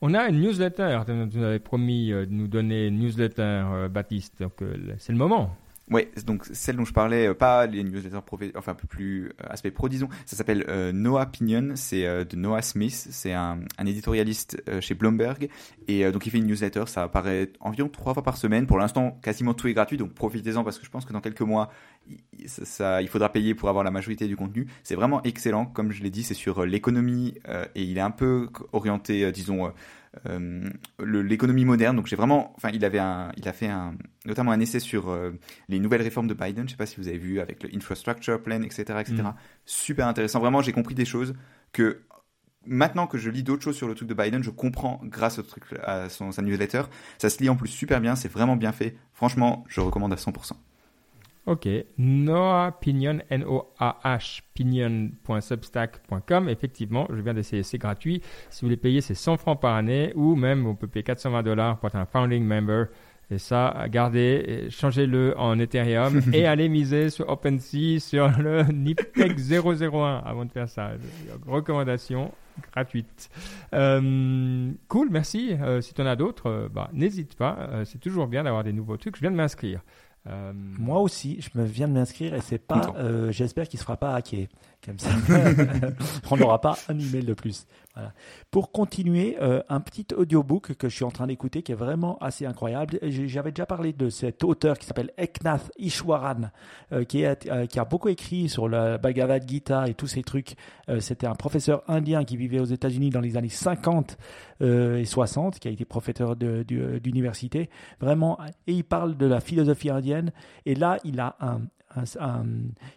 [0.01, 1.01] On a une newsletter.
[1.07, 4.41] Tu nous avais promis euh, de nous donner une newsletter, euh, Baptiste.
[4.41, 5.57] Donc, euh, c'est le moment.
[5.91, 9.71] Ouais, donc celle dont je parlais, pas les newsletters profé- enfin un peu plus aspect
[9.71, 14.93] pro, disons, ça s'appelle Noah Opinion, c'est de Noah Smith, c'est un, un éditorialiste chez
[14.93, 15.49] Bloomberg,
[15.87, 19.19] et donc il fait une newsletter, ça apparaît environ trois fois par semaine, pour l'instant
[19.23, 21.71] quasiment tout est gratuit, donc profitez-en parce que je pense que dans quelques mois,
[22.47, 24.67] ça, ça- il faudra payer pour avoir la majorité du contenu.
[24.83, 28.03] C'est vraiment excellent, comme je l'ai dit, c'est sur euh, l'économie, euh, et il est
[28.03, 29.73] un peu orienté, euh, disons,
[30.27, 33.95] euh, l'économie moderne, donc j'ai vraiment, enfin il avait un, il a fait un,
[34.25, 35.15] notamment un essai sur
[35.69, 36.67] les nouvelles réformes de Biden.
[36.67, 39.17] Je sais pas si vous avez vu avec le infrastructure plan, etc., etc.
[39.23, 39.35] Mm.
[39.67, 40.41] Super intéressant.
[40.41, 41.35] Vraiment, j'ai compris des choses
[41.73, 42.01] que
[42.67, 45.43] maintenant que je lis d'autres choses sur le truc de Biden, je comprends grâce au
[45.43, 46.83] truc à son sa newsletter.
[47.19, 48.17] Ça se lit en plus super bien.
[48.17, 48.97] C'est vraiment bien fait.
[49.13, 50.53] Franchement, je recommande à 100%.
[51.49, 51.67] Ok.
[51.97, 56.47] Noah Pinion, N-O-A-H, pinion.substack.com.
[56.51, 58.21] Effectivement, je viens d'essayer, c'est gratuit.
[58.51, 61.43] Si vous voulez payer, c'est 100 francs par année ou même on peut payer 420
[61.43, 62.89] dollars pour être un founding member.
[63.31, 70.23] Et ça, gardez, changez-le en Ethereum et allez miser sur OpenSea sur le Niptech 001
[70.27, 70.91] avant de faire ça.
[71.47, 72.31] Recommandation
[72.73, 73.31] gratuite.
[73.73, 75.57] Euh, cool, merci.
[75.59, 77.85] Euh, si tu en as d'autres, euh, bah, n'hésite pas.
[77.87, 79.17] C'est toujours bien d'avoir des nouveaux trucs.
[79.17, 79.81] Je viens de m'inscrire.
[80.27, 82.93] Euh, Moi aussi, je me viens de m'inscrire et c'est pas.
[82.97, 84.47] Euh, J'espère qu'il se fera pas hacker.
[84.85, 85.11] Comme ça,
[86.31, 87.67] on n'aura pas un email de plus.
[88.53, 92.17] Pour continuer, euh, un petit audiobook que je suis en train d'écouter qui est vraiment
[92.19, 93.01] assez incroyable.
[93.03, 96.53] J'avais déjà parlé de cet auteur qui s'appelle Eknath Ishwaran,
[96.93, 97.35] euh, qui, euh,
[97.67, 100.55] qui a beaucoup écrit sur le Bhagavad Gita et tous ces trucs.
[101.01, 104.17] C'était un professeur indien qui vivait aux États-Unis dans les années 50
[104.61, 107.71] euh, et 60, qui a été professeur d'université.
[108.01, 110.33] Vraiment, et il parle de la philosophie indienne.
[110.67, 111.61] Et là, il a un,
[111.99, 112.47] un- un-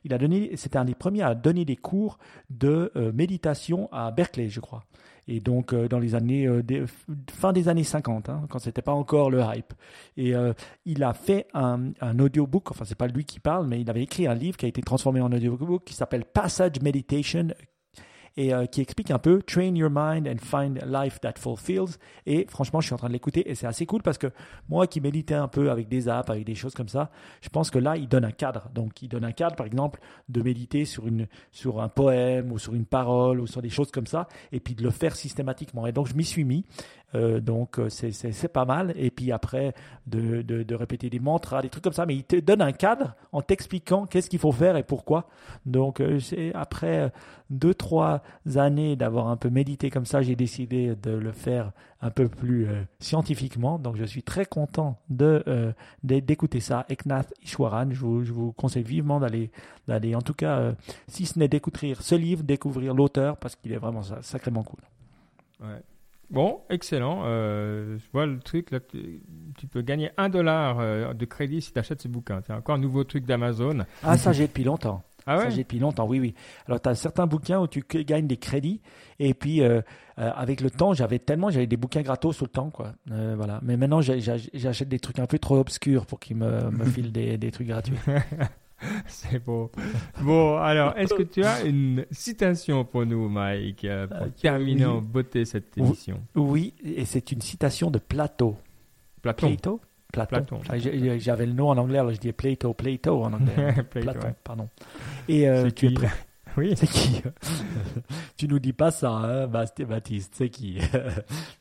[0.03, 2.17] il a donné, c'était un des premiers à donner des cours
[2.49, 4.83] de euh, méditation à Berkeley, je crois.
[5.27, 6.61] Et donc euh, dans les années euh,
[7.31, 9.73] fin des années 50, hein, quand c'était pas encore le hype.
[10.17, 10.53] Et euh,
[10.85, 12.71] il a fait un, un audiobook.
[12.71, 14.81] Enfin, c'est pas lui qui parle, mais il avait écrit un livre qui a été
[14.81, 17.47] transformé en audiobook qui s'appelle Passage Meditation
[18.37, 21.97] et euh, qui explique un peu Train your mind and find life that fulfills.
[22.25, 24.27] Et franchement, je suis en train de l'écouter et c'est assez cool parce que
[24.69, 27.11] moi qui méditais un peu avec des apps, avec des choses comme ça,
[27.41, 28.69] je pense que là, il donne un cadre.
[28.73, 32.59] Donc, il donne un cadre, par exemple, de méditer sur, une, sur un poème ou
[32.59, 35.87] sur une parole ou sur des choses comme ça et puis de le faire systématiquement.
[35.87, 36.65] Et donc, je m'y suis mis.
[37.13, 38.93] Euh, donc, euh, c'est- pas mal.
[38.95, 39.73] Et puis après,
[40.07, 42.05] de, de, répéter des mantras, des trucs comme ça.
[42.05, 45.27] Mais il te donne un cadre en t'expliquant qu'est-ce qu'il faut faire et pourquoi.
[45.65, 46.19] Donc, euh,
[46.53, 47.11] après
[47.49, 48.20] deux, trois
[48.55, 52.67] années d'avoir un peu médité comme ça, j'ai décidé de le faire un peu plus
[52.67, 53.77] euh, scientifiquement.
[53.79, 55.71] Donc, je suis très content de euh,
[56.03, 56.85] d'é- d'écouter ça.
[56.89, 59.51] Eknath Ishwaran, je vous, je vous conseille vivement d'aller,
[59.87, 60.73] d'aller, en tout cas, euh,
[61.07, 64.79] si ce n'est d'écouter ce livre, découvrir l'auteur parce qu'il est vraiment sa- sacrément cool.
[65.61, 65.81] Ouais.
[66.31, 67.23] Bon, excellent.
[67.25, 71.77] Euh, je vois le truc, là, tu, peux gagner un dollar de crédit si tu
[71.79, 72.39] achètes ce bouquin.
[72.47, 73.79] C'est encore un nouveau truc d'Amazon.
[74.01, 75.03] Ah, ça, j'ai depuis longtemps.
[75.25, 76.33] Ah Ça, j'ai depuis longtemps, oui, oui.
[76.67, 78.81] Alors, tu as certains bouquins où tu gagnes des crédits.
[79.19, 79.81] Et puis, euh,
[80.19, 82.93] euh, avec le temps, j'avais tellement, j'avais des bouquins gratos tout le temps, quoi.
[83.11, 83.59] Euh, voilà.
[83.63, 87.37] Mais maintenant, j'achète des trucs un peu trop obscurs pour qu'ils me, me filent des,
[87.37, 87.97] des trucs gratuits.
[89.05, 89.71] C'est beau.
[90.21, 94.91] Bon, alors, est-ce que tu as une citation pour nous, Mike, pour terminer oui.
[94.91, 96.19] en beauté cette émission?
[96.33, 98.57] Oui, et c'est une citation de Plato.
[99.21, 99.49] Platon.
[99.49, 99.81] Plato?
[100.11, 100.59] Platon.
[100.69, 103.73] Ah, J'avais le nom en anglais, alors je dis Plato, Plato en anglais.
[103.89, 104.35] Plato, Platon, ouais.
[104.43, 104.69] pardon.
[105.27, 106.09] Et euh, tu es prêt?
[106.57, 106.73] Oui.
[106.75, 107.21] C'est qui?
[108.37, 110.33] Tu nous dis pas ça, hein, Baptiste.
[110.35, 110.79] C'est qui?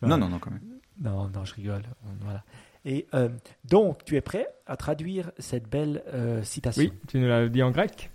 [0.03, 0.81] Non, non, non, quand même.
[1.01, 1.83] Non, non, je rigole.
[2.23, 2.43] Voilà.
[2.85, 3.29] Et euh,
[3.69, 6.83] donc, tu es prêt à traduire cette belle euh, citation?
[6.83, 8.11] Oui, tu nous l'as dit en grec?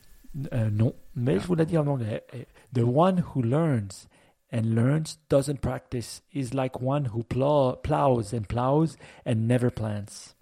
[0.54, 2.26] Euh, non, mais je vous l'ai dit en anglais.
[2.74, 4.08] The one who learns
[4.56, 7.24] and learns doesn't practice is like one who
[8.34, 8.48] and
[9.26, 10.36] and never plants.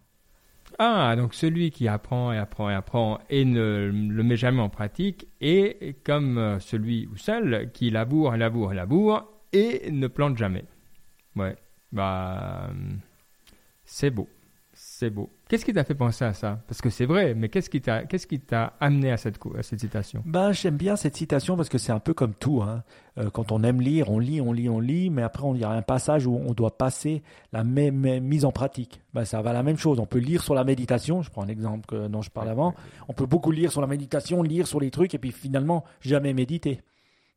[0.79, 4.69] Ah, donc celui qui apprend et apprend et apprend et ne le met jamais en
[4.69, 10.07] pratique est comme euh, celui ou celle qui laboure et laboure et laboure et ne
[10.07, 10.65] plante jamais.
[11.35, 11.55] Ouais,
[11.91, 12.73] bah, euh,
[13.85, 14.27] c'est beau,
[15.09, 15.29] beau.
[15.49, 16.59] Qu'est-ce qui t'a fait penser à ça?
[16.67, 19.61] Parce que c'est vrai, mais qu'est-ce qui t'a, qu'est-ce qui t'a amené à cette, à
[19.61, 20.23] cette citation?
[20.25, 22.61] Ben, j'aime bien cette citation parce que c'est un peu comme tout.
[22.61, 22.83] hein.
[23.17, 25.63] Euh, quand on aime lire, on lit, on lit, on lit, mais après, il y
[25.63, 27.21] a un passage où on doit passer
[27.51, 29.01] la même mise en pratique.
[29.13, 29.99] Ben, ça va la même chose.
[29.99, 32.73] On peut lire sur la méditation, je prends un exemple dont je parlais avant.
[33.07, 36.33] On peut beaucoup lire sur la méditation, lire sur les trucs, et puis finalement, jamais
[36.33, 36.81] méditer.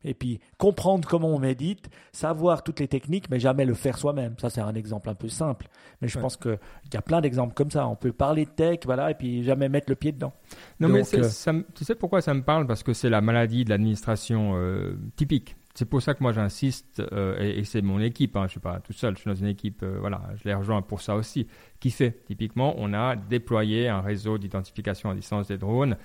[0.03, 4.35] Et puis, comprendre comment on médite, savoir toutes les techniques, mais jamais le faire soi-même.
[4.39, 5.67] Ça, c'est un exemple un peu simple.
[6.01, 6.21] Mais je Ouais.
[6.21, 6.57] pense qu'il
[6.93, 7.87] y a plein d'exemples comme ça.
[7.87, 10.33] On peut parler de tech, voilà, et puis jamais mettre le pied dedans.
[10.79, 12.67] Non, mais Donc, euh, ça tu sais pourquoi ça me parle?
[12.67, 15.55] Parce que c'est la maladie de l'administration euh, typique.
[15.73, 18.49] C'est pour ça que moi j'insiste, euh, et, et c'est mon équipe, hein, je ne
[18.49, 21.15] suis pas tout seul, je suis dans une équipe, voilà, je les rejoins pour ça
[21.15, 21.45] aussi,
[21.79, 25.95] qui fait, typiquement, on a déployé un réseau d'identification à distance des drones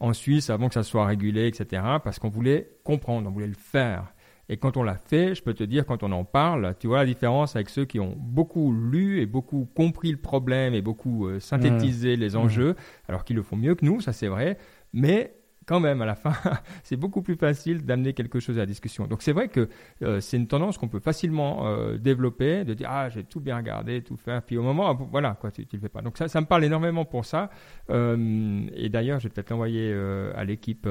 [0.00, 3.54] en Suisse avant que ça soit régulé, etc., parce qu'on voulait comprendre, on voulait le
[3.54, 4.12] faire.
[4.50, 6.98] Et quand on l'a fait, je peux te dire, quand on en parle, tu vois
[6.98, 11.26] la différence avec ceux qui ont beaucoup lu et beaucoup compris le problème et beaucoup
[11.26, 12.74] euh, synthétisé les enjeux,
[13.08, 14.56] alors qu'ils le font mieux que nous, ça c'est vrai,
[14.94, 15.34] mais
[15.68, 16.32] quand même, à la fin,
[16.82, 19.06] c'est beaucoup plus facile d'amener quelque chose à la discussion.
[19.06, 19.68] Donc c'est vrai que
[20.02, 23.56] euh, c'est une tendance qu'on peut facilement euh, développer, de dire ah j'ai tout bien
[23.58, 26.00] regardé, tout fait, puis au moment voilà quoi tu, tu le fais pas.
[26.00, 27.50] Donc ça, ça me parle énormément pour ça.
[27.90, 29.92] Euh, et d'ailleurs, je vais peut-être l'envoyer
[30.34, 30.88] à l'équipe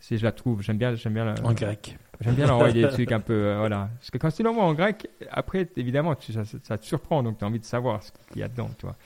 [0.00, 0.62] si je la trouve.
[0.62, 1.98] J'aime bien, j'aime bien, la- En grec.
[2.20, 3.90] j'aime bien leur envoyer des trucs un peu voilà.
[3.98, 7.38] Parce que quand tu l'envoies en grec, après évidemment tu- ça, ça te surprend, donc
[7.38, 8.96] tu as envie de savoir ce qu'il y a dedans, tu vois.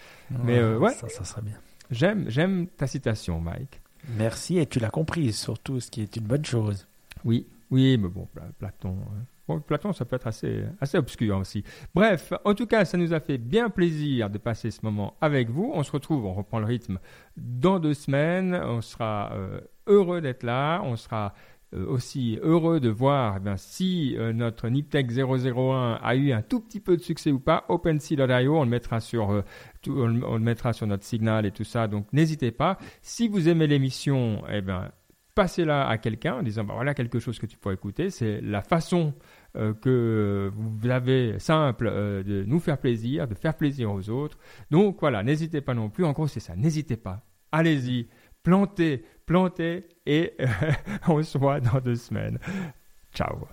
[0.45, 0.93] Mais, euh, ouais.
[0.93, 1.57] Ça, ça serait bien.
[1.91, 3.81] J'aime, j'aime ta citation, Mike.
[4.17, 6.87] Merci, et tu l'as comprise, surtout, ce qui est une bonne chose.
[7.25, 8.97] Oui, oui, mais bon, Pla- Platon.
[9.49, 11.63] Bon, Platon, ça peut être assez, assez obscur aussi.
[11.95, 15.51] Bref, en tout cas, ça nous a fait bien plaisir de passer ce moment avec
[15.51, 15.71] vous.
[15.75, 16.99] On se retrouve, on reprend le rythme
[17.37, 18.55] dans deux semaines.
[18.55, 20.81] On sera euh, heureux d'être là.
[20.85, 21.33] On sera
[21.75, 26.59] euh, aussi heureux de voir eh si euh, notre Niptech 001 a eu un tout
[26.61, 27.65] petit peu de succès ou pas.
[27.69, 29.45] OpenSea.io, on le mettra sur
[29.91, 31.89] tout- on, le- on le mettra sur notre signal et tout ça.
[31.89, 32.79] Donc n'hésitez pas.
[33.03, 34.91] Si vous aimez l'émission, eh ben
[35.35, 38.11] passez-la à quelqu'un en disant bah, voilà quelque chose que tu pourrais écouter.
[38.11, 39.15] C'est la façon
[39.57, 44.39] euh, que vous avez simple euh, de nous faire plaisir, de faire plaisir aux autres.
[44.71, 46.05] Donc voilà, n'hésitez pas non plus.
[46.05, 46.57] En gros, c'est ça.
[46.57, 47.23] N'hésitez pas.
[47.53, 48.09] Allez-y,
[48.43, 50.47] plantez, plantez et euh,
[51.09, 52.39] on se voit dans deux semaines.
[53.15, 53.47] Ciao.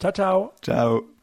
[0.00, 1.15] Ciao, ciao Ciao.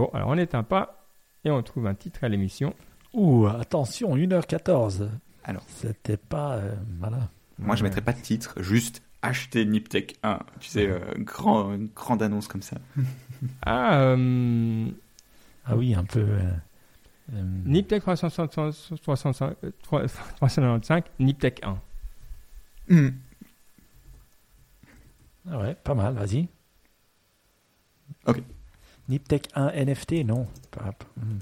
[0.00, 1.04] Bon, alors on n'éteint pas
[1.44, 2.74] et on trouve un titre à l'émission.
[3.12, 5.10] Ouh, attention, 1h14.
[5.44, 5.62] Alors.
[5.68, 6.54] C'était pas...
[6.54, 7.28] euh, voilà.
[7.58, 10.38] Moi, je mettrais pas de titre, juste acheter Niptech 1.
[10.58, 12.78] Tu sais, euh, grand, une grande annonce comme ça.
[13.66, 14.86] Ah, euh,
[15.66, 16.20] Ah oui, un peu...
[16.20, 16.50] euh,
[17.34, 21.78] euh, Niptech 365, 365, euh, 395, Niptech 1.
[22.88, 23.08] Hmm.
[25.50, 26.48] Ah ouais, pas mal, vas-y.
[28.26, 28.42] Ok.
[29.10, 30.46] Niptech 1 NFT, non.
[31.16, 31.38] Hmm.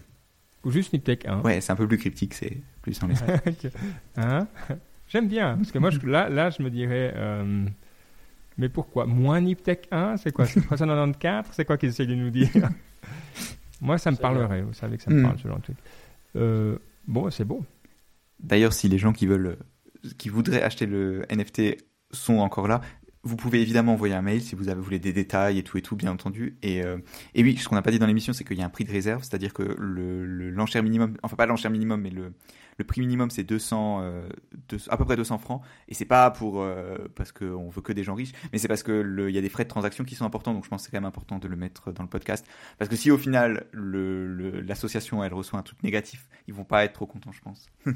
[0.64, 1.42] Ou juste Niptech 1.
[1.42, 3.30] Ouais, c'est un peu plus cryptique, c'est plus en l'esprit.
[4.16, 4.48] Hein?
[5.06, 7.64] J'aime bien, parce que moi, je- là, là, je me dirais, euh,
[8.58, 9.06] mais pourquoi?
[9.06, 10.46] Moins Niptech 1 C'est quoi?
[10.46, 12.48] C'est 394 C'est quoi qu'ils essaient de nous dire?
[13.80, 15.22] Moi, ça me parlerait, vous savez que ça me Mm.
[15.22, 15.76] parle, ce genre de truc.
[16.36, 17.64] Euh, bon, c'est beau.
[18.40, 19.56] D'ailleurs, si les gens qui veulent,
[20.18, 21.76] qui voudraient acheter le NFT
[22.10, 22.80] sont encore là,
[23.24, 25.82] vous pouvez évidemment envoyer un mail si vous avez, voulez des détails et tout et
[25.82, 26.56] tout, bien entendu.
[26.62, 26.98] Et, euh,
[27.34, 28.84] et oui, ce qu'on n'a pas dit dans l'émission, c'est qu'il y a un prix
[28.84, 32.32] de réserve, c'est-à-dire que le, le- l'enchère minimum, enfin pas l'enchère minimum, mais le,
[32.78, 34.28] le prix minimum c'est 200, euh,
[34.88, 35.62] à peu près 200 francs.
[35.88, 38.84] Et c'est pas pour euh, parce qu'on veut que des gens riches, mais c'est parce
[38.84, 40.54] que le- il y a des frais de transaction qui sont importants.
[40.54, 42.46] Donc je pense que c'est quand même important de le mettre dans le podcast,
[42.78, 46.92] parce que si au final l'association elle reçoit un truc négatif, ils vont pas être
[46.92, 47.66] trop contents, je pense.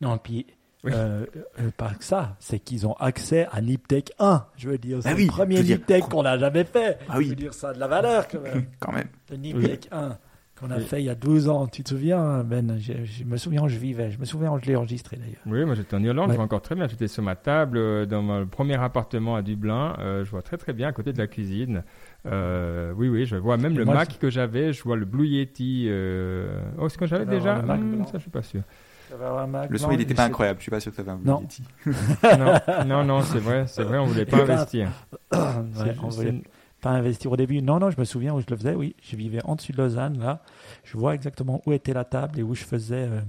[0.00, 0.46] Non, puis...
[0.86, 0.92] Oui.
[0.94, 1.26] euh,
[1.60, 4.44] euh, pas que ça, c'est qu'ils ont accès à Niptech 1.
[4.56, 6.98] Je veux dire, c'est oui, le premier Niptech qu'on a jamais fait.
[7.08, 7.24] Ah oui.
[7.24, 8.64] Je veux dire, ça a de la valeur quand même.
[8.80, 9.08] Quand même.
[9.30, 10.16] Le Niptech 1.
[10.58, 10.84] qu'on a Oui.
[10.84, 11.66] fait il y a 12 ans.
[11.66, 12.78] Tu te souviens, Ben?
[12.78, 14.10] Je, je me souviens où je vivais.
[14.10, 15.42] Je me souviens où je l'ai enregistré d'ailleurs.
[15.44, 16.32] Oui, moi j'étais en Irlande, Ouais.
[16.32, 16.88] je vois encore très bien.
[16.88, 19.96] J'étais sur ma table euh, dans mon premier appartement à Dublin.
[19.98, 21.82] euh, je vois très très bien à côté de la cuisine.
[22.26, 24.72] Euh, oui, oui, je vois même Et le moi, Mac que j'avais.
[24.72, 25.86] Je vois le Blue Yeti.
[25.88, 27.56] euh, Oh, c'est ce que j'avais déjà?
[27.56, 28.06] avoir le Mac blanc.
[28.06, 28.62] Ça, je suis pas sûr.
[29.70, 30.58] Le son, il n'était pas incroyable.
[30.58, 31.42] Je suis pas sûr que ça va Non.
[32.22, 34.90] non, non, non, c'est vrai, c'est vrai, on voulait pas Et investir.
[35.32, 36.42] Ouais, on c'est- voulait
[36.80, 37.60] pas investir au début.
[37.62, 38.74] Non, non, je me souviens où je le faisais.
[38.74, 40.18] Oui, je vivais en dessus de Lausanne.
[40.18, 40.40] Là,
[40.84, 43.20] je vois exactement où était la table et où je faisais euh,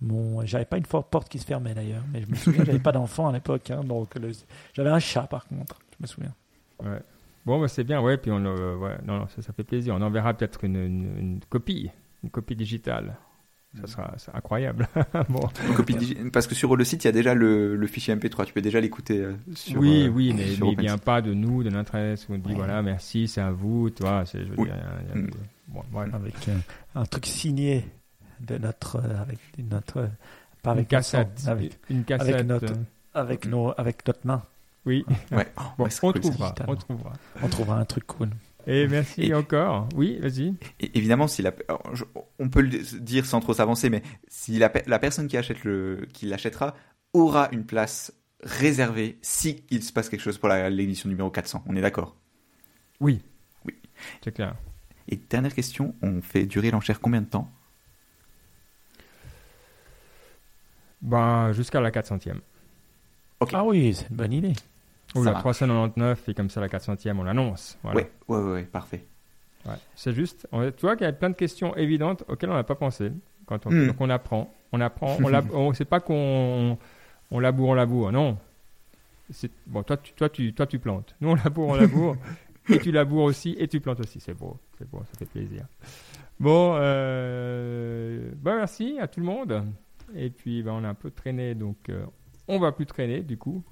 [0.00, 0.44] mon.
[0.46, 2.92] J'avais pas une forte porte qui se fermait d'ailleurs, mais je me souviens, j'avais pas
[2.92, 4.32] d'enfant à l'époque, hein, donc le-
[4.74, 5.78] j'avais un chat par contre.
[5.92, 6.34] Je me souviens.
[6.82, 7.00] Ouais.
[7.44, 9.94] Bon, bah, c'est bien, ouais, puis on, euh, ouais, non, non, ça, ça fait plaisir.
[9.96, 11.90] On enverra peut-être une, une, une copie,
[12.22, 13.16] une copie digitale.
[13.80, 14.86] Ça sera c'est incroyable.
[15.30, 15.48] bon.
[15.66, 18.14] Une copie digi- Parce que sur le site, il y a déjà le, le fichier
[18.14, 18.44] MP3.
[18.44, 19.80] Tu peux déjà l'écouter euh, sur.
[19.80, 22.34] oui, euh, oui, mais, sur mais il vient pas de nous, de notre adresse, où
[22.34, 22.54] on dit Ouais.
[22.54, 24.24] voilà, merci, c'est à vous, toi.
[24.26, 24.66] C'est, je veux Oui.
[24.66, 25.30] dire, il y a- il y a- Mm.
[25.68, 26.14] bon, voilà.
[26.16, 26.56] Avec euh,
[26.94, 27.86] un truc signé
[28.40, 28.96] de notre.
[28.96, 29.96] euh, avec notre.
[30.00, 30.06] euh,
[30.62, 31.48] pas Une avec notre sang, cassette.
[31.48, 32.46] avec, une cassette.
[32.46, 32.76] notre- euh,
[33.14, 34.42] avec, nos, avec notre main.
[34.84, 35.46] oui, Ouais.
[35.58, 37.12] Oh, bon, on trouvera, on trouvera.
[37.42, 38.28] On trouvera un truc cool.
[38.66, 39.88] Et merci Et- encore.
[39.94, 40.54] Oui, vas-y.
[40.94, 42.04] Évidemment, si la, alors, je-
[42.38, 42.68] on peut le
[43.00, 46.74] dire sans trop s'avancer, mais si la, pe- la personne qui achète le, qui l'achètera
[47.12, 48.12] aura une place
[48.42, 51.64] réservée si il se passe quelque chose pour l'édition numéro 400.
[51.66, 52.16] On est d'accord?
[53.00, 53.20] Oui.
[53.66, 53.74] Oui.
[54.24, 54.54] C'est clair.
[55.08, 57.50] Et dernière question, on fait durer l'enchère combien de temps?
[61.00, 62.40] Ben, jusqu'à la 400e.
[63.40, 63.50] Ok.
[63.54, 64.52] Ah oui, c'est une bonne idée.
[65.14, 65.42] Ou la marche.
[65.42, 67.78] 399, et comme ça, la 400e, on l'annonce.
[67.82, 68.00] Voilà.
[68.28, 69.04] Ouais, ouais, parfait.
[69.66, 70.46] Ouais, c'est juste.
[70.52, 73.12] On, tu vois qu'il y a plein de questions évidentes auxquelles on n'a pas pensé.
[73.46, 73.86] Quand on, Hmm.
[73.88, 74.52] Donc on apprend.
[74.72, 75.16] On apprend.
[75.22, 76.78] On lab- on sait pas qu'on
[77.30, 78.10] on laboure, on laboure.
[78.12, 78.38] Non.
[79.66, 81.14] Bon, toi tu, toi, tu, toi, tu plantes.
[81.20, 82.16] Nous, on laboure, on laboure.
[82.68, 84.20] et tu laboures aussi et tu plantes aussi.
[84.20, 84.58] C'est beau.
[84.78, 85.02] C'est beau.
[85.12, 85.64] Ça fait plaisir.
[86.40, 89.64] Bon, euh, bah, merci à tout le monde.
[90.14, 91.54] Et puis, bah, on a un peu traîné.
[91.54, 92.04] Donc, euh,
[92.48, 93.62] on va plus traîner du coup.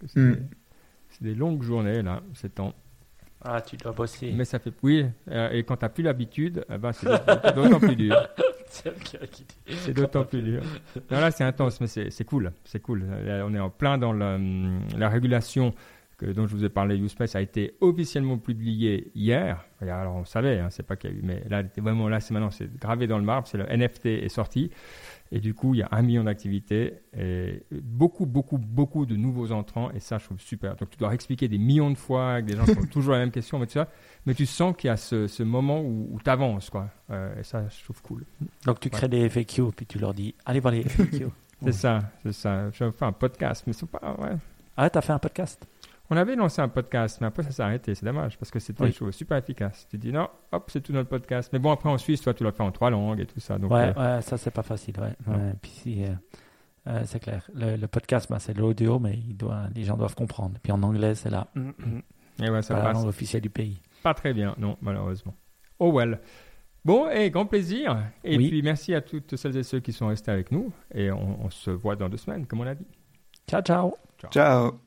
[0.00, 0.20] Parce que
[1.18, 2.74] c'est, des, longues journées, là, ces temps.
[3.42, 4.32] Ah, tu dois bosser.
[4.32, 7.06] Mais ça fait oui, euh, et quand t'as plus l'habitude, eh ben, c'est
[7.54, 8.16] d'autant plus dur.
[8.68, 10.62] C'est d'autant plus dur.
[11.10, 12.52] Non, là, c'est intense, mais c'est cool.
[12.64, 13.06] C'est cool.
[13.24, 15.72] Là, on est en plein dans la, hum, la régulation
[16.18, 16.96] que, dont je vous ai parlé.
[16.96, 19.64] USpace a été officiellement publié hier.
[19.84, 22.20] Et alors, on savait, hein, c'est pas qu'il y a eu, mais là, vraiment, là,
[22.20, 23.46] c'est maintenant, c'est gravé dans le marbre.
[23.46, 24.70] C'est le NFT est sorti.
[25.32, 29.52] Et du coup, il y a un million d'activités et beaucoup, beaucoup, beaucoup de nouveaux
[29.52, 29.90] entrants.
[29.90, 30.76] Et ça, je trouve super.
[30.76, 33.20] Donc, tu dois expliquer des millions de fois avec des gens qui posent toujours la
[33.20, 33.88] même question, mais tu vois,
[34.24, 36.88] mais tu sens qu'il y a ce, ce moment où, tu avances, quoi.
[37.10, 38.24] Euh, et ça, je trouve cool.
[38.64, 41.26] Donc tu crées des FAQ, puis tu leur dis allez voir les FAQ.
[41.62, 42.70] C'est ça, c'est ça.
[42.70, 44.14] Je fais un podcast, mais c'est pas.
[44.18, 44.36] Ouais.
[44.76, 45.66] ah, t'as fait un podcast?
[46.10, 47.94] On avait lancé un podcast, mais après ça s'est arrêté.
[47.94, 48.90] C'est dommage parce que c'était Oui.
[48.92, 49.86] je trouve, super efficace.
[49.90, 51.50] Tu dis non, hop, c'est tout notre podcast.
[51.52, 53.58] Mais bon, après en Suisse, toi, tu l'as fait en trois langues et tout ça.
[53.58, 54.94] Donc, Ouais, euh, ouais, ça c'est pas facile.
[55.00, 55.36] Ouais.
[55.60, 56.08] Puis si, euh,
[56.88, 57.48] euh, c'est clair.
[57.54, 60.58] Le, le podcast, bah, c'est de l'audio, mais il doit, les gens doivent comprendre.
[60.62, 61.48] Puis en anglais, c'est la,
[62.42, 63.80] et ouais, ça pas la passe langue officielle du pays.
[64.02, 65.34] pas très bien, non, malheureusement.
[65.80, 66.20] Oh well.
[66.84, 67.98] Bon, et grand plaisir.
[68.22, 68.48] Et Oui.
[68.48, 70.72] puis merci à toutes celles et ceux qui sont restés avec nous.
[70.94, 72.86] Et on, on se voit dans deux semaines, comme on a dit.
[73.48, 73.94] Ciao, ciao
[74.30, 74.85] Ciao